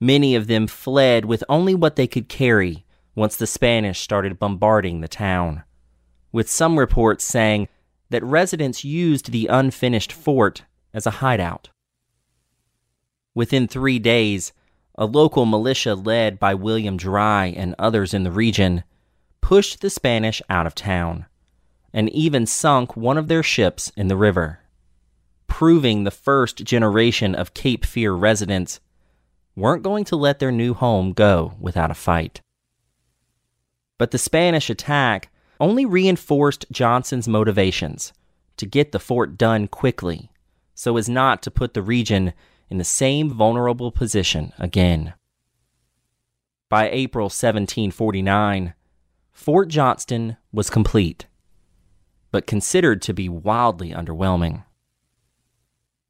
Many 0.00 0.34
of 0.34 0.46
them 0.46 0.66
fled 0.66 1.24
with 1.24 1.44
only 1.48 1.74
what 1.74 1.96
they 1.96 2.06
could 2.06 2.28
carry 2.28 2.84
once 3.14 3.36
the 3.36 3.46
Spanish 3.46 4.00
started 4.00 4.38
bombarding 4.38 5.00
the 5.00 5.08
town, 5.08 5.62
with 6.32 6.50
some 6.50 6.78
reports 6.78 7.24
saying 7.24 7.68
that 8.10 8.24
residents 8.24 8.84
used 8.84 9.30
the 9.30 9.46
unfinished 9.46 10.12
fort 10.12 10.64
as 10.92 11.06
a 11.06 11.18
hideout. 11.22 11.70
Within 13.34 13.66
three 13.66 13.98
days, 13.98 14.52
a 14.96 15.06
local 15.06 15.44
militia 15.44 15.94
led 15.94 16.38
by 16.38 16.54
William 16.54 16.96
Dry 16.96 17.46
and 17.46 17.74
others 17.78 18.14
in 18.14 18.22
the 18.22 18.30
region 18.30 18.84
pushed 19.40 19.80
the 19.80 19.90
Spanish 19.90 20.40
out 20.48 20.66
of 20.66 20.74
town 20.74 21.26
and 21.92 22.08
even 22.10 22.46
sunk 22.46 22.96
one 22.96 23.18
of 23.18 23.28
their 23.28 23.42
ships 23.42 23.92
in 23.96 24.08
the 24.08 24.16
river, 24.16 24.60
proving 25.46 26.04
the 26.04 26.10
first 26.10 26.64
generation 26.64 27.34
of 27.34 27.54
Cape 27.54 27.84
Fear 27.84 28.12
residents 28.12 28.80
weren't 29.56 29.82
going 29.82 30.04
to 30.04 30.16
let 30.16 30.38
their 30.38 30.52
new 30.52 30.74
home 30.74 31.12
go 31.12 31.54
without 31.60 31.90
a 31.90 31.94
fight. 31.94 32.40
But 33.98 34.10
the 34.10 34.18
Spanish 34.18 34.70
attack 34.70 35.30
only 35.60 35.86
reinforced 35.86 36.66
Johnston's 36.72 37.28
motivations 37.28 38.12
to 38.56 38.66
get 38.66 38.92
the 38.92 38.98
fort 38.98 39.38
done 39.38 39.68
quickly 39.68 40.30
so 40.74 40.96
as 40.96 41.08
not 41.08 41.42
to 41.42 41.50
put 41.50 41.74
the 41.74 41.82
region 41.82 42.32
in 42.70 42.78
the 42.78 42.84
same 42.84 43.30
vulnerable 43.30 43.92
position 43.92 44.52
again. 44.58 45.14
By 46.68 46.88
April 46.90 47.26
1749, 47.26 48.74
Fort 49.32 49.68
Johnston 49.68 50.36
was 50.52 50.70
complete 50.70 51.26
but 52.34 52.48
considered 52.48 53.00
to 53.00 53.14
be 53.14 53.28
wildly 53.28 53.90
underwhelming. 53.90 54.64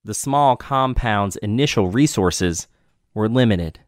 The 0.05 0.15
small 0.15 0.57
compound's 0.57 1.37
initial 1.37 1.91
resources 1.91 2.67
were 3.13 3.29
limited 3.29 3.81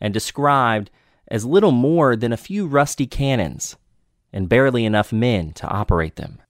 and 0.00 0.14
described 0.14 0.92
as 1.26 1.44
little 1.44 1.72
more 1.72 2.14
than 2.14 2.32
a 2.32 2.36
few 2.36 2.68
rusty 2.68 3.08
cannons 3.08 3.76
and 4.32 4.48
barely 4.48 4.84
enough 4.84 5.12
men 5.12 5.52
to 5.54 5.66
operate 5.66 6.14
them. 6.14 6.40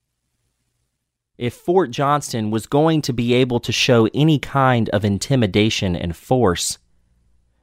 If 1.37 1.55
Fort 1.55 1.91
Johnston 1.91 2.51
was 2.51 2.67
going 2.67 3.03
to 3.03 3.13
be 3.13 3.35
able 3.35 3.59
to 3.61 3.73
show 3.73 4.09
any 4.15 4.39
kind 4.39 4.89
of 4.91 5.05
intimidation 5.05 5.97
and 5.97 6.17
force, 6.17 6.79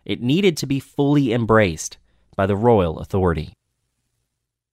it 0.04 0.22
needed 0.22 0.58
to 0.58 0.66
be 0.66 0.80
fully 0.80 1.32
embraced 1.32 1.98
by 2.36 2.46
the 2.46 2.56
royal 2.56 3.00
authority. 3.00 3.54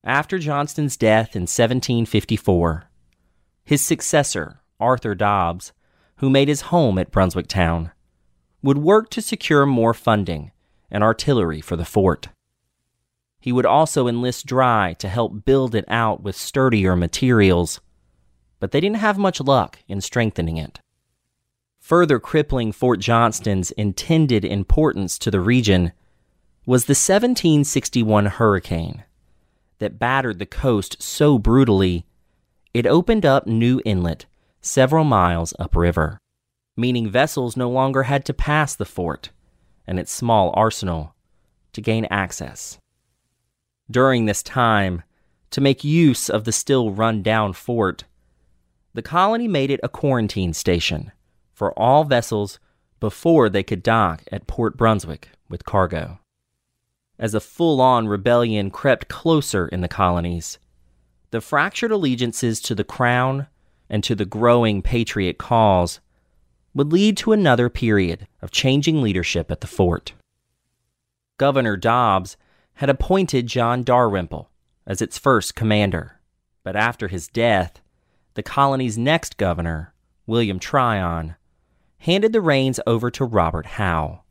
After 0.02 0.38
Johnston's 0.38 0.96
death 0.96 1.36
in 1.36 1.42
1754, 1.42 2.90
his 3.64 3.80
successor, 3.84 4.60
Arthur 4.80 5.14
Dobbs, 5.14 5.72
who 6.16 6.30
made 6.30 6.48
his 6.48 6.62
home 6.62 6.98
at 6.98 7.12
Brunswick 7.12 7.46
Town, 7.46 7.92
would 8.62 8.78
work 8.78 9.10
to 9.10 9.22
secure 9.22 9.66
more 9.66 9.94
funding 9.94 10.50
and 10.90 11.04
artillery 11.04 11.60
for 11.60 11.76
the 11.76 11.84
fort. 11.84 12.28
He 13.40 13.52
would 13.52 13.66
also 13.66 14.08
enlist 14.08 14.46
Dry 14.46 14.94
to 14.94 15.08
help 15.08 15.44
build 15.44 15.74
it 15.74 15.84
out 15.86 16.22
with 16.22 16.34
sturdier 16.34 16.96
materials, 16.96 17.80
but 18.60 18.70
they 18.72 18.80
didn't 18.80 18.96
have 18.96 19.18
much 19.18 19.40
luck 19.40 19.78
in 19.88 20.00
strengthening 20.00 20.56
it. 20.56 20.80
Further 21.80 22.18
crippling 22.18 22.72
Fort 22.72 23.00
Johnston's 23.00 23.70
intended 23.72 24.44
importance 24.44 25.18
to 25.18 25.30
the 25.30 25.40
region 25.40 25.92
was 26.66 26.84
the 26.84 26.90
1761 26.90 28.26
hurricane 28.26 29.04
that 29.78 29.98
battered 29.98 30.38
the 30.38 30.46
coast 30.46 31.02
so 31.02 31.38
brutally, 31.38 32.04
it 32.74 32.86
opened 32.86 33.24
up 33.24 33.46
New 33.46 33.80
Inlet 33.84 34.26
several 34.60 35.04
miles 35.04 35.54
upriver, 35.58 36.18
meaning 36.76 37.08
vessels 37.08 37.56
no 37.56 37.70
longer 37.70 38.02
had 38.02 38.24
to 38.26 38.34
pass 38.34 38.74
the 38.74 38.84
fort 38.84 39.30
and 39.86 39.98
its 39.98 40.12
small 40.12 40.52
arsenal 40.54 41.14
to 41.72 41.80
gain 41.80 42.06
access. 42.10 42.78
During 43.90 44.26
this 44.26 44.42
time, 44.42 45.02
to 45.50 45.60
make 45.62 45.82
use 45.82 46.28
of 46.28 46.44
the 46.44 46.52
still 46.52 46.92
run 46.92 47.22
down 47.22 47.54
fort, 47.54 48.04
the 48.94 49.02
colony 49.02 49.48
made 49.48 49.70
it 49.70 49.80
a 49.82 49.88
quarantine 49.88 50.52
station 50.52 51.12
for 51.52 51.78
all 51.78 52.04
vessels 52.04 52.58
before 53.00 53.48
they 53.48 53.62
could 53.62 53.82
dock 53.82 54.22
at 54.32 54.46
Port 54.46 54.76
Brunswick 54.76 55.28
with 55.48 55.64
cargo 55.64 56.18
as 57.18 57.34
a 57.34 57.40
full 57.40 57.80
on 57.80 58.06
rebellion 58.06 58.70
crept 58.70 59.08
closer 59.08 59.66
in 59.68 59.80
the 59.80 59.88
colonies. 59.88 60.58
The 61.30 61.40
fractured 61.40 61.90
allegiances 61.90 62.60
to 62.60 62.74
the 62.74 62.84
crown 62.84 63.48
and 63.90 64.04
to 64.04 64.14
the 64.14 64.24
growing 64.24 64.82
patriot 64.82 65.38
cause 65.38 66.00
would 66.74 66.92
lead 66.92 67.16
to 67.18 67.32
another 67.32 67.68
period 67.68 68.28
of 68.40 68.50
changing 68.50 69.02
leadership 69.02 69.50
at 69.50 69.60
the 69.60 69.66
fort. 69.66 70.12
Governor 71.38 71.76
Dobbs 71.76 72.36
had 72.74 72.88
appointed 72.88 73.46
John 73.46 73.82
Dalrymple 73.82 74.50
as 74.86 75.02
its 75.02 75.18
first 75.18 75.54
commander, 75.54 76.20
but 76.62 76.76
after 76.76 77.08
his 77.08 77.26
death, 77.26 77.80
the 78.34 78.42
colony's 78.42 78.98
next 78.98 79.36
governor, 79.36 79.94
William 80.26 80.58
Tryon, 80.58 81.36
handed 81.98 82.32
the 82.32 82.40
reins 82.40 82.78
over 82.86 83.10
to 83.10 83.24
Robert 83.24 83.66
Howe 83.66 84.22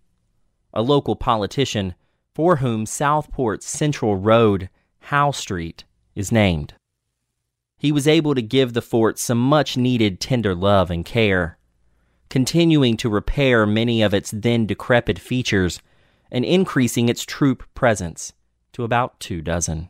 a 0.78 0.82
local 0.82 1.16
politician 1.16 1.96
for 2.36 2.58
whom 2.58 2.86
Southport's 2.86 3.66
Central 3.66 4.16
Road, 4.16 4.70
Howe 5.00 5.32
Street, 5.32 5.86
is 6.14 6.32
named. 6.32 6.76
He 7.80 7.92
was 7.92 8.08
able 8.08 8.36
to 8.36 8.44
give 8.44 8.74
the 8.74 8.82
fort 8.82 9.18
some 9.18 9.40
much 9.40 9.76
needed 9.76 10.20
tender 10.20 10.54
love 10.54 10.92
and 10.92 11.04
care, 11.04 11.58
continuing 12.30 12.96
to 12.98 13.10
repair 13.10 13.66
many 13.66 14.04
of 14.04 14.14
its 14.14 14.30
then 14.30 14.68
decrepit 14.68 15.18
features 15.18 15.82
and 16.32 16.46
increasing 16.46 17.10
its 17.10 17.24
troop 17.24 17.64
presence 17.74 18.34
to 18.74 18.84
about 18.84 19.20
two 19.20 19.42
dozen. 19.42 19.90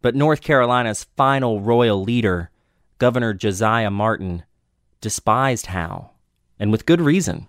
But 0.00 0.14
North 0.14 0.40
Carolina's 0.40 1.04
final 1.14 1.60
royal 1.60 2.02
leader, 2.02 2.50
Governor 3.00 3.32
Josiah 3.32 3.90
Martin, 3.90 4.42
despised 5.00 5.66
Howe, 5.66 6.10
and 6.58 6.70
with 6.70 6.84
good 6.84 7.00
reason. 7.00 7.48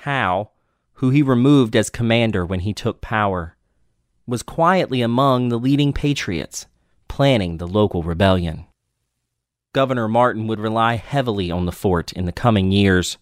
Howe, 0.00 0.50
who 0.92 1.08
he 1.08 1.22
removed 1.22 1.74
as 1.74 1.88
commander 1.88 2.44
when 2.44 2.60
he 2.60 2.74
took 2.74 3.00
power, 3.00 3.56
was 4.26 4.42
quietly 4.42 5.00
among 5.00 5.48
the 5.48 5.58
leading 5.58 5.94
patriots 5.94 6.66
planning 7.08 7.56
the 7.56 7.66
local 7.66 8.02
rebellion. 8.02 8.66
Governor 9.72 10.08
Martin 10.08 10.46
would 10.46 10.60
rely 10.60 10.96
heavily 10.96 11.50
on 11.50 11.64
the 11.64 11.72
fort 11.72 12.12
in 12.12 12.26
the 12.26 12.30
coming 12.30 12.70
years, 12.70 13.16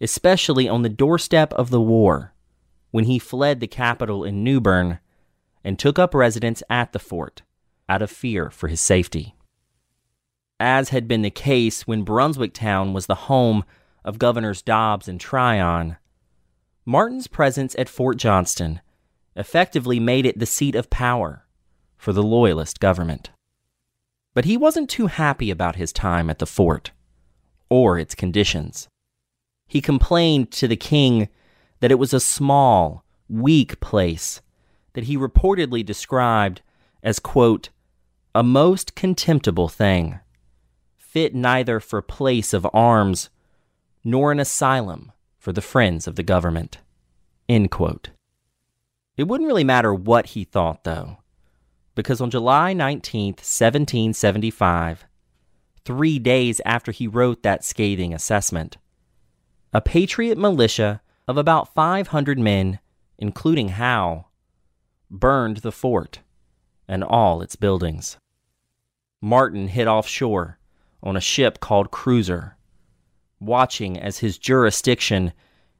especially 0.00 0.68
on 0.68 0.82
the 0.82 0.88
doorstep 0.88 1.52
of 1.54 1.70
the 1.70 1.80
war, 1.80 2.32
when 2.92 3.06
he 3.06 3.18
fled 3.18 3.58
the 3.58 3.66
capital 3.66 4.22
in 4.22 4.44
New 4.44 4.60
Bern 4.60 5.00
and 5.64 5.80
took 5.80 5.98
up 5.98 6.14
residence 6.14 6.62
at 6.70 6.92
the 6.92 7.00
fort 7.00 7.42
out 7.88 8.02
of 8.02 8.08
fear 8.08 8.50
for 8.50 8.68
his 8.68 8.80
safety. 8.80 9.33
As 10.66 10.88
had 10.88 11.06
been 11.06 11.20
the 11.20 11.28
case 11.28 11.86
when 11.86 12.04
Brunswick 12.04 12.54
Town 12.54 12.94
was 12.94 13.04
the 13.04 13.26
home 13.28 13.64
of 14.02 14.18
Governors 14.18 14.62
Dobbs 14.62 15.08
and 15.08 15.20
Tryon, 15.20 15.98
Martin's 16.86 17.26
presence 17.26 17.76
at 17.78 17.86
Fort 17.86 18.16
Johnston 18.16 18.80
effectively 19.36 20.00
made 20.00 20.24
it 20.24 20.38
the 20.38 20.46
seat 20.46 20.74
of 20.74 20.88
power 20.88 21.44
for 21.98 22.14
the 22.14 22.22
Loyalist 22.22 22.80
government. 22.80 23.28
But 24.32 24.46
he 24.46 24.56
wasn't 24.56 24.88
too 24.88 25.08
happy 25.08 25.50
about 25.50 25.76
his 25.76 25.92
time 25.92 26.30
at 26.30 26.38
the 26.38 26.46
fort 26.46 26.92
or 27.68 27.98
its 27.98 28.14
conditions. 28.14 28.88
He 29.68 29.82
complained 29.82 30.50
to 30.52 30.66
the 30.66 30.76
king 30.76 31.28
that 31.80 31.90
it 31.90 31.98
was 31.98 32.14
a 32.14 32.20
small, 32.20 33.04
weak 33.28 33.80
place 33.80 34.40
that 34.94 35.04
he 35.04 35.18
reportedly 35.18 35.84
described 35.84 36.62
as, 37.02 37.18
quote, 37.18 37.68
a 38.34 38.42
most 38.42 38.94
contemptible 38.94 39.68
thing, 39.68 40.20
fit 41.14 41.32
neither 41.32 41.78
for 41.78 42.02
place 42.02 42.52
of 42.52 42.66
arms 42.74 43.30
nor 44.02 44.32
an 44.32 44.40
asylum 44.40 45.12
for 45.38 45.52
the 45.52 45.62
friends 45.62 46.08
of 46.08 46.16
the 46.16 46.24
government. 46.24 46.78
End 47.48 47.70
quote. 47.70 48.10
It 49.16 49.28
wouldn't 49.28 49.46
really 49.46 49.62
matter 49.62 49.94
what 49.94 50.26
he 50.26 50.42
thought, 50.42 50.82
though, 50.82 51.18
because 51.94 52.20
on 52.20 52.32
July 52.32 52.72
19, 52.72 53.34
1775, 53.34 55.04
three 55.84 56.18
days 56.18 56.60
after 56.64 56.90
he 56.90 57.06
wrote 57.06 57.44
that 57.44 57.62
scathing 57.62 58.12
assessment, 58.12 58.76
a 59.72 59.80
patriot 59.80 60.36
militia 60.36 61.00
of 61.28 61.36
about 61.36 61.72
500 61.72 62.40
men, 62.40 62.80
including 63.18 63.68
Howe, 63.68 64.26
burned 65.08 65.58
the 65.58 65.70
fort 65.70 66.22
and 66.88 67.04
all 67.04 67.40
its 67.40 67.54
buildings. 67.54 68.16
Martin 69.22 69.68
hid 69.68 69.86
offshore 69.86 70.58
on 71.04 71.16
a 71.16 71.20
ship 71.20 71.60
called 71.60 71.92
Cruiser 71.92 72.56
watching 73.46 73.98
as 73.98 74.18
his 74.18 74.38
jurisdiction 74.38 75.32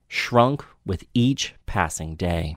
shrunk 0.06 0.64
with 0.84 1.04
each 1.14 1.54
passing 1.66 2.14
day. 2.14 2.56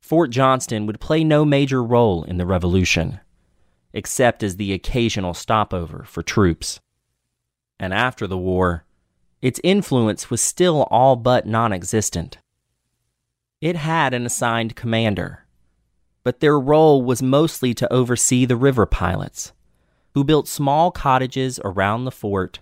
Fort 0.00 0.30
Johnston 0.30 0.86
would 0.86 1.00
play 1.00 1.24
no 1.24 1.44
major 1.44 1.82
role 1.82 2.24
in 2.24 2.36
the 2.36 2.46
Revolution, 2.46 3.20
except 3.92 4.42
as 4.42 4.56
the 4.56 4.72
occasional 4.72 5.34
stopover 5.34 6.04
for 6.04 6.22
troops. 6.22 6.80
And 7.80 7.92
after 7.92 8.26
the 8.26 8.38
war, 8.38 8.84
its 9.40 9.60
influence 9.64 10.30
was 10.30 10.40
still 10.40 10.86
all 10.90 11.16
but 11.16 11.46
non 11.46 11.72
existent. 11.72 12.38
It 13.60 13.76
had 13.76 14.12
an 14.12 14.26
assigned 14.26 14.76
commander, 14.76 15.46
but 16.22 16.40
their 16.40 16.60
role 16.60 17.02
was 17.02 17.22
mostly 17.22 17.72
to 17.74 17.90
oversee 17.92 18.44
the 18.44 18.56
river 18.56 18.84
pilots, 18.84 19.52
who 20.14 20.24
built 20.24 20.48
small 20.48 20.90
cottages 20.90 21.60
around 21.64 22.04
the 22.04 22.10
fort 22.10 22.60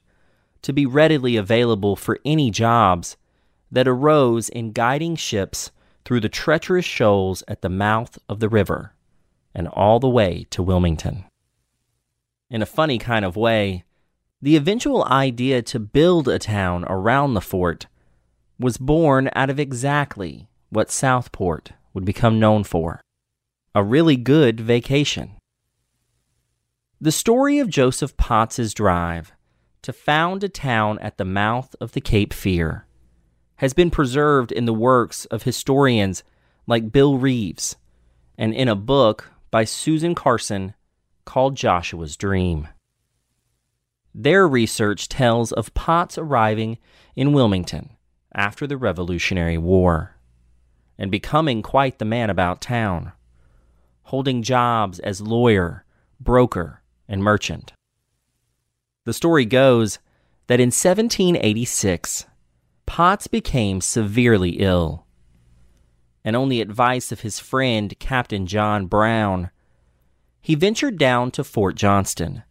to 0.62 0.72
be 0.72 0.86
readily 0.86 1.36
available 1.36 1.96
for 1.96 2.18
any 2.24 2.50
jobs 2.50 3.16
that 3.70 3.88
arose 3.88 4.48
in 4.48 4.72
guiding 4.72 5.16
ships 5.16 5.70
through 6.04 6.20
the 6.20 6.28
treacherous 6.28 6.84
shoals 6.84 7.42
at 7.48 7.62
the 7.62 7.68
mouth 7.68 8.18
of 8.28 8.40
the 8.40 8.48
river 8.48 8.94
and 9.54 9.68
all 9.68 10.00
the 10.00 10.08
way 10.08 10.46
to 10.50 10.62
Wilmington. 10.62 11.24
In 12.50 12.62
a 12.62 12.66
funny 12.66 12.98
kind 12.98 13.24
of 13.24 13.36
way, 13.36 13.84
the 14.40 14.56
eventual 14.56 15.04
idea 15.04 15.62
to 15.62 15.78
build 15.78 16.28
a 16.28 16.38
town 16.38 16.84
around 16.88 17.34
the 17.34 17.40
fort 17.40 17.86
was 18.58 18.76
born 18.76 19.30
out 19.34 19.50
of 19.50 19.60
exactly 19.60 20.48
what 20.70 20.90
Southport 20.90 21.72
would 21.94 22.04
become 22.04 22.40
known 22.40 22.64
for 22.64 23.00
a 23.74 23.82
really 23.82 24.16
good 24.16 24.60
vacation. 24.60 25.32
The 27.02 27.10
story 27.10 27.58
of 27.58 27.68
Joseph 27.68 28.16
Potts's 28.16 28.72
drive 28.72 29.32
to 29.82 29.92
found 29.92 30.44
a 30.44 30.48
town 30.48 31.00
at 31.00 31.18
the 31.18 31.24
mouth 31.24 31.74
of 31.80 31.94
the 31.94 32.00
Cape 32.00 32.32
Fear 32.32 32.86
has 33.56 33.72
been 33.72 33.90
preserved 33.90 34.52
in 34.52 34.66
the 34.66 34.72
works 34.72 35.24
of 35.24 35.42
historians 35.42 36.22
like 36.68 36.92
Bill 36.92 37.18
Reaves 37.18 37.74
and 38.38 38.54
in 38.54 38.68
a 38.68 38.76
book 38.76 39.32
by 39.50 39.64
Susan 39.64 40.14
Carson 40.14 40.74
called 41.24 41.56
Joshua's 41.56 42.16
Dream. 42.16 42.68
Their 44.14 44.46
research 44.46 45.08
tells 45.08 45.50
of 45.50 45.74
Potts 45.74 46.16
arriving 46.16 46.78
in 47.16 47.32
Wilmington 47.32 47.96
after 48.32 48.64
the 48.64 48.76
Revolutionary 48.76 49.58
War 49.58 50.18
and 50.96 51.10
becoming 51.10 51.62
quite 51.62 51.98
the 51.98 52.04
man 52.04 52.30
about 52.30 52.60
town, 52.60 53.10
holding 54.02 54.44
jobs 54.44 55.00
as 55.00 55.20
lawyer, 55.20 55.84
broker, 56.20 56.78
and 57.08 57.22
merchant. 57.22 57.72
The 59.04 59.12
story 59.12 59.44
goes 59.44 59.98
that 60.46 60.60
in 60.60 60.68
1786, 60.68 62.26
Potts 62.86 63.26
became 63.26 63.80
severely 63.80 64.50
ill. 64.60 65.06
And 66.24 66.36
on 66.36 66.48
the 66.48 66.60
advice 66.60 67.10
of 67.10 67.20
his 67.20 67.40
friend, 67.40 67.98
Captain 67.98 68.46
John 68.46 68.86
Brown, 68.86 69.50
he 70.40 70.54
ventured 70.54 70.98
down 70.98 71.30
to 71.32 71.44
Fort 71.44 71.74
Johnston 71.74 72.42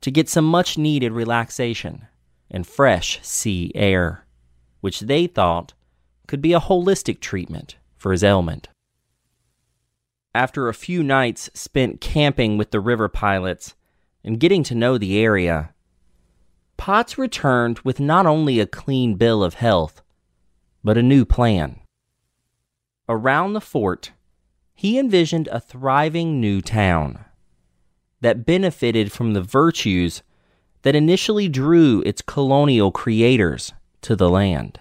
to 0.00 0.10
get 0.10 0.28
some 0.28 0.44
much 0.44 0.76
needed 0.76 1.12
relaxation 1.12 2.06
and 2.50 2.66
fresh 2.66 3.20
sea 3.22 3.72
air, 3.74 4.26
which 4.80 5.00
they 5.00 5.26
thought 5.26 5.72
could 6.26 6.42
be 6.42 6.52
a 6.52 6.60
holistic 6.60 7.20
treatment 7.20 7.76
for 7.96 8.12
his 8.12 8.24
ailment. 8.24 8.68
After 10.34 10.68
a 10.68 10.74
few 10.74 11.02
nights 11.02 11.50
spent 11.54 12.00
camping 12.00 12.56
with 12.56 12.70
the 12.70 12.80
river 12.80 13.08
pilots 13.08 13.74
and 14.24 14.40
getting 14.40 14.62
to 14.64 14.74
know 14.74 14.98
the 14.98 15.18
area, 15.18 15.72
Potts 16.76 17.18
returned 17.18 17.78
with 17.80 18.00
not 18.00 18.24
only 18.24 18.58
a 18.58 18.66
clean 18.66 19.16
bill 19.16 19.44
of 19.44 19.54
health, 19.54 20.00
but 20.82 20.96
a 20.96 21.02
new 21.02 21.26
plan. 21.26 21.78
Around 23.06 23.52
the 23.52 23.60
fort, 23.60 24.12
he 24.74 24.98
envisioned 24.98 25.46
a 25.48 25.60
thriving 25.60 26.40
new 26.40 26.62
town 26.62 27.24
that 28.22 28.46
benefited 28.46 29.12
from 29.12 29.34
the 29.34 29.42
virtues 29.42 30.22
that 30.82 30.96
initially 30.96 31.48
drew 31.48 32.02
its 32.06 32.22
colonial 32.22 32.90
creators 32.90 33.74
to 34.00 34.16
the 34.16 34.30
land. 34.30 34.80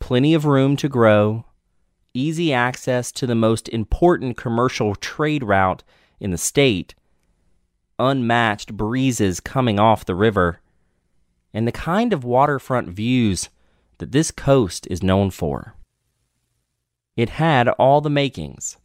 Plenty 0.00 0.32
of 0.32 0.46
room 0.46 0.76
to 0.76 0.88
grow, 0.88 1.44
easy 2.14 2.52
access 2.52 3.12
to 3.12 3.26
the 3.26 3.34
most 3.34 3.68
important 3.68 4.36
commercial 4.36 4.94
trade 4.94 5.44
route 5.44 5.82
in 6.18 6.30
the 6.30 6.38
state, 6.38 6.94
unmatched 7.98 8.76
breezes 8.76 9.40
coming 9.40 9.78
off 9.78 10.04
the 10.04 10.14
river, 10.14 10.60
and 11.52 11.66
the 11.66 11.72
kind 11.72 12.12
of 12.12 12.24
waterfront 12.24 12.88
views 12.88 13.48
that 13.98 14.12
this 14.12 14.30
coast 14.30 14.86
is 14.90 15.02
known 15.02 15.30
for. 15.30 15.74
It 17.16 17.30
had 17.30 17.68
all 17.68 18.00
the 18.00 18.10
makings 18.10 18.78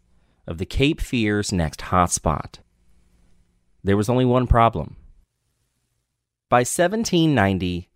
of 0.45 0.57
the 0.57 0.65
Cape 0.65 1.01
Fear's 1.01 1.51
next 1.51 1.81
hotspot. 1.81 2.59
There 3.83 3.97
was 3.97 4.09
only 4.09 4.25
one 4.25 4.47
problem. 4.47 4.97
By 6.49 6.59
1790, 6.59 7.89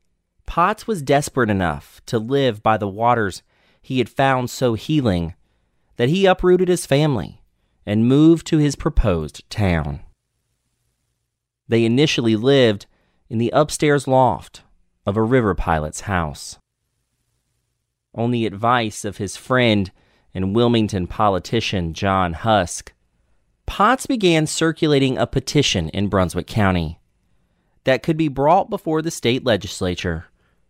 Potts 0.45 0.86
was 0.88 1.02
desperate 1.02 1.50
enough 1.50 2.02
to 2.08 2.19
live 2.19 2.62
by 2.62 2.78
the 2.78 2.88
waters 2.88 3.43
he 3.82 4.00
had 4.00 4.10
found 4.10 4.50
so 4.50 4.74
healing 4.74 5.34
that 5.95 6.10
he 6.10 6.26
uprooted 6.26 6.67
his 6.67 6.86
family 6.86 7.41
and 7.86 8.08
moved 8.08 8.45
to 8.47 8.58
his 8.58 8.76
proposed 8.76 9.50
town. 9.50 10.02
They 11.72 11.86
initially 11.86 12.36
lived 12.36 12.86
in 13.30 13.38
the 13.38 13.50
upstairs 13.52 14.06
loft 14.06 14.64
of 15.06 15.16
a 15.16 15.24
river 15.24 15.56
pilot's 15.56 16.02
house. 16.02 16.60
on 18.14 18.32
the 18.32 18.46
advice 18.46 19.06
of 19.06 19.16
his 19.16 19.38
friend 19.38 19.90
and 20.34 20.54
Wilmington 20.54 21.08
politician 21.08 21.94
John 21.94 22.34
Huske, 22.34 22.92
Potts 23.66 24.06
began 24.06 24.48
circulating 24.48 25.18
a 25.18 25.26
petition 25.26 25.88
in 25.90 26.10
Brunswick 26.10 26.46
County 26.46 27.00
that 27.86 28.04
could 28.04 28.18
be 28.18 28.28
brought 28.28 28.70
before 28.70 29.02
the 29.02 29.10
state 29.10 29.46
legislature 29.46 30.26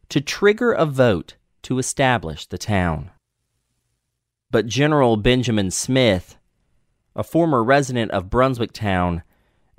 to 0.10 0.22
trigger 0.22 0.72
a 0.72 0.86
vote 0.86 1.36
to 1.64 1.80
establish 1.80 2.46
the 2.46 2.60
town. 2.60 3.10
But 4.52 4.68
General 4.68 5.18
Benjamin 5.18 5.72
Smith, 5.72 6.38
a 7.16 7.24
former 7.24 7.64
resident 7.64 8.12
of 8.12 8.30
Brunswick 8.30 8.72
Town 8.72 9.24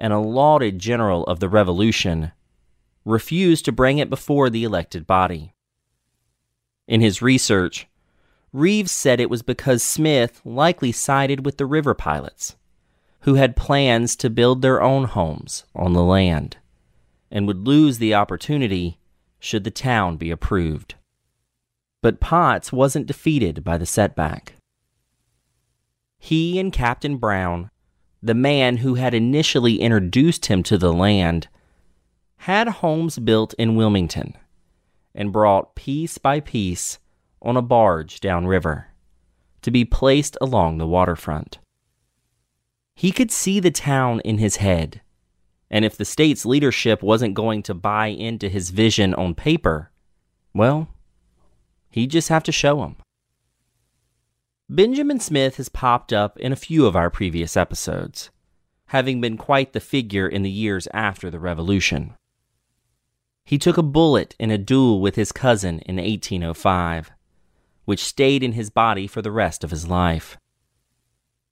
and 0.02 0.12
a 0.12 0.18
lauded 0.18 0.80
general 0.80 1.24
of 1.26 1.38
the 1.38 1.48
Revolution, 1.48 2.32
refused 3.04 3.64
to 3.64 3.70
bring 3.70 3.98
it 3.98 4.10
before 4.10 4.50
the 4.50 4.64
elected 4.64 5.06
body. 5.06 5.54
In 6.88 7.00
his 7.00 7.22
research, 7.22 7.86
Reaves 8.52 8.90
said 8.90 9.20
it 9.20 9.30
was 9.30 9.42
because 9.42 9.80
Smith 9.80 10.42
likely 10.44 10.90
sided 10.90 11.46
with 11.46 11.56
the 11.56 11.66
river 11.66 11.94
pilots, 11.94 12.56
who 13.20 13.34
had 13.34 13.54
plans 13.54 14.16
to 14.16 14.28
build 14.28 14.60
their 14.60 14.82
own 14.82 15.04
homes 15.04 15.64
on 15.72 15.92
the 15.92 16.02
land 16.02 16.56
and 17.30 17.46
would 17.46 17.68
lose 17.68 17.98
the 17.98 18.12
opportunity 18.12 18.98
should 19.38 19.62
the 19.62 19.70
town 19.70 20.16
be 20.16 20.32
approved. 20.32 20.96
But 22.02 22.18
Potts 22.18 22.72
wasn't 22.72 23.06
defeated 23.06 23.62
by 23.62 23.78
the 23.78 23.86
setback. 23.86 24.54
He 26.18 26.58
and 26.58 26.72
Captain 26.72 27.18
Brown, 27.18 27.70
the 28.22 28.34
man 28.34 28.78
who 28.78 28.94
had 28.94 29.14
initially 29.14 29.80
introduced 29.80 30.46
him 30.46 30.62
to 30.62 30.78
the 30.78 30.92
land, 30.92 31.48
had 32.36 32.68
homes 32.68 33.18
built 33.18 33.54
in 33.54 33.74
Wilmington 33.74 34.34
and 35.14 35.32
brought 35.32 35.74
piece 35.74 36.18
by 36.18 36.40
piece 36.40 36.98
on 37.40 37.56
a 37.56 37.62
barge 37.62 38.20
downriver 38.20 38.88
to 39.62 39.70
be 39.70 39.84
placed 39.84 40.36
along 40.40 40.78
the 40.78 40.86
waterfront. 40.86 41.58
He 42.94 43.10
could 43.10 43.30
see 43.30 43.58
the 43.58 43.70
town 43.70 44.20
in 44.20 44.38
his 44.38 44.56
head, 44.56 45.00
and 45.70 45.84
if 45.84 45.96
the 45.96 46.04
state's 46.04 46.44
leadership 46.44 47.02
wasn't 47.02 47.34
going 47.34 47.62
to 47.64 47.74
buy 47.74 48.08
into 48.08 48.48
his 48.48 48.70
vision 48.70 49.14
on 49.14 49.34
paper, 49.34 49.90
well, 50.54 50.88
he'd 51.90 52.10
just 52.10 52.28
have 52.28 52.42
to 52.44 52.52
show 52.52 52.80
them. 52.80 52.96
Benjamin 54.72 55.20
Smith 55.20 55.58
has 55.58 55.68
popped 55.68 56.14
up 56.14 56.38
in 56.38 56.50
a 56.50 56.56
few 56.56 56.86
of 56.86 56.96
our 56.96 57.10
previous 57.10 57.58
episodes, 57.58 58.30
having 58.86 59.20
been 59.20 59.36
quite 59.36 59.74
the 59.74 59.80
figure 59.80 60.26
in 60.26 60.40
the 60.40 60.50
years 60.50 60.88
after 60.94 61.30
the 61.30 61.38
Revolution. 61.38 62.14
He 63.44 63.58
took 63.58 63.76
a 63.76 63.82
bullet 63.82 64.34
in 64.38 64.50
a 64.50 64.56
duel 64.56 65.02
with 65.02 65.14
his 65.14 65.30
cousin 65.30 65.80
in 65.80 65.96
1805, 65.96 67.10
which 67.84 68.02
stayed 68.02 68.42
in 68.42 68.52
his 68.52 68.70
body 68.70 69.06
for 69.06 69.20
the 69.20 69.30
rest 69.30 69.62
of 69.62 69.70
his 69.70 69.88
life. 69.88 70.38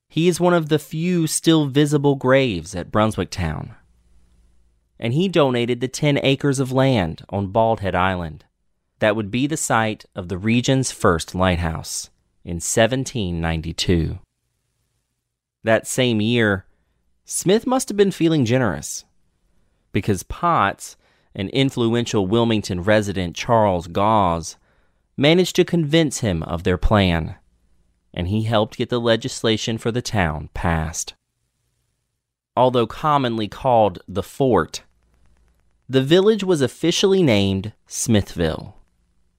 He 0.09 0.27
is 0.27 0.41
one 0.41 0.55
of 0.55 0.71
the 0.71 0.79
few 0.79 1.27
still 1.27 1.67
visible 1.67 2.15
graves 2.15 2.75
at 2.75 2.91
Brunswick 2.91 3.29
Town. 3.29 3.75
And 4.99 5.13
he 5.13 5.29
donated 5.29 5.83
the 5.83 5.89
10 5.89 6.21
acres 6.23 6.59
of 6.59 6.73
land 6.73 7.23
on 7.29 7.49
Bald 7.49 7.81
Head 7.81 7.95
Island 7.95 8.47
that 9.01 9.15
would 9.15 9.31
be 9.31 9.47
the 9.47 9.59
site 9.59 10.07
of 10.15 10.29
the 10.29 10.39
region's 10.39 10.91
first 10.91 11.35
lighthouse 11.35 12.09
in 12.45 12.57
1792. 12.57 14.19
That 15.63 15.87
same 15.87 16.21
year, 16.21 16.67
Smith 17.25 17.67
must 17.67 17.89
have 17.89 17.97
been 17.97 18.11
feeling 18.11 18.45
generous 18.45 19.05
because 19.93 20.23
Potts 20.23 20.97
an 21.35 21.49
influential 21.51 22.27
Wilmington 22.27 22.83
resident 22.83 23.37
Charles 23.37 23.87
Gause 23.87 24.57
managed 25.17 25.55
to 25.57 25.65
convince 25.65 26.21
him 26.21 26.43
of 26.43 26.65
their 26.65 26.79
plan, 26.79 27.37
and 28.13 28.29
he 28.29 28.43
helped 28.43 28.79
get 28.79 28.89
the 28.89 29.01
legislation 29.01 29.79
for 29.79 29.93
the 29.93 30.03
town 30.03 30.49
passed. 30.55 31.15
Although 32.57 32.87
commonly 32.87 33.47
called 33.47 34.01
the 34.09 34.23
fort, 34.23 34.83
the 35.89 36.03
village 36.03 36.43
was 36.43 36.61
officially 36.61 37.23
named 37.23 37.73
Smithville 37.87 38.77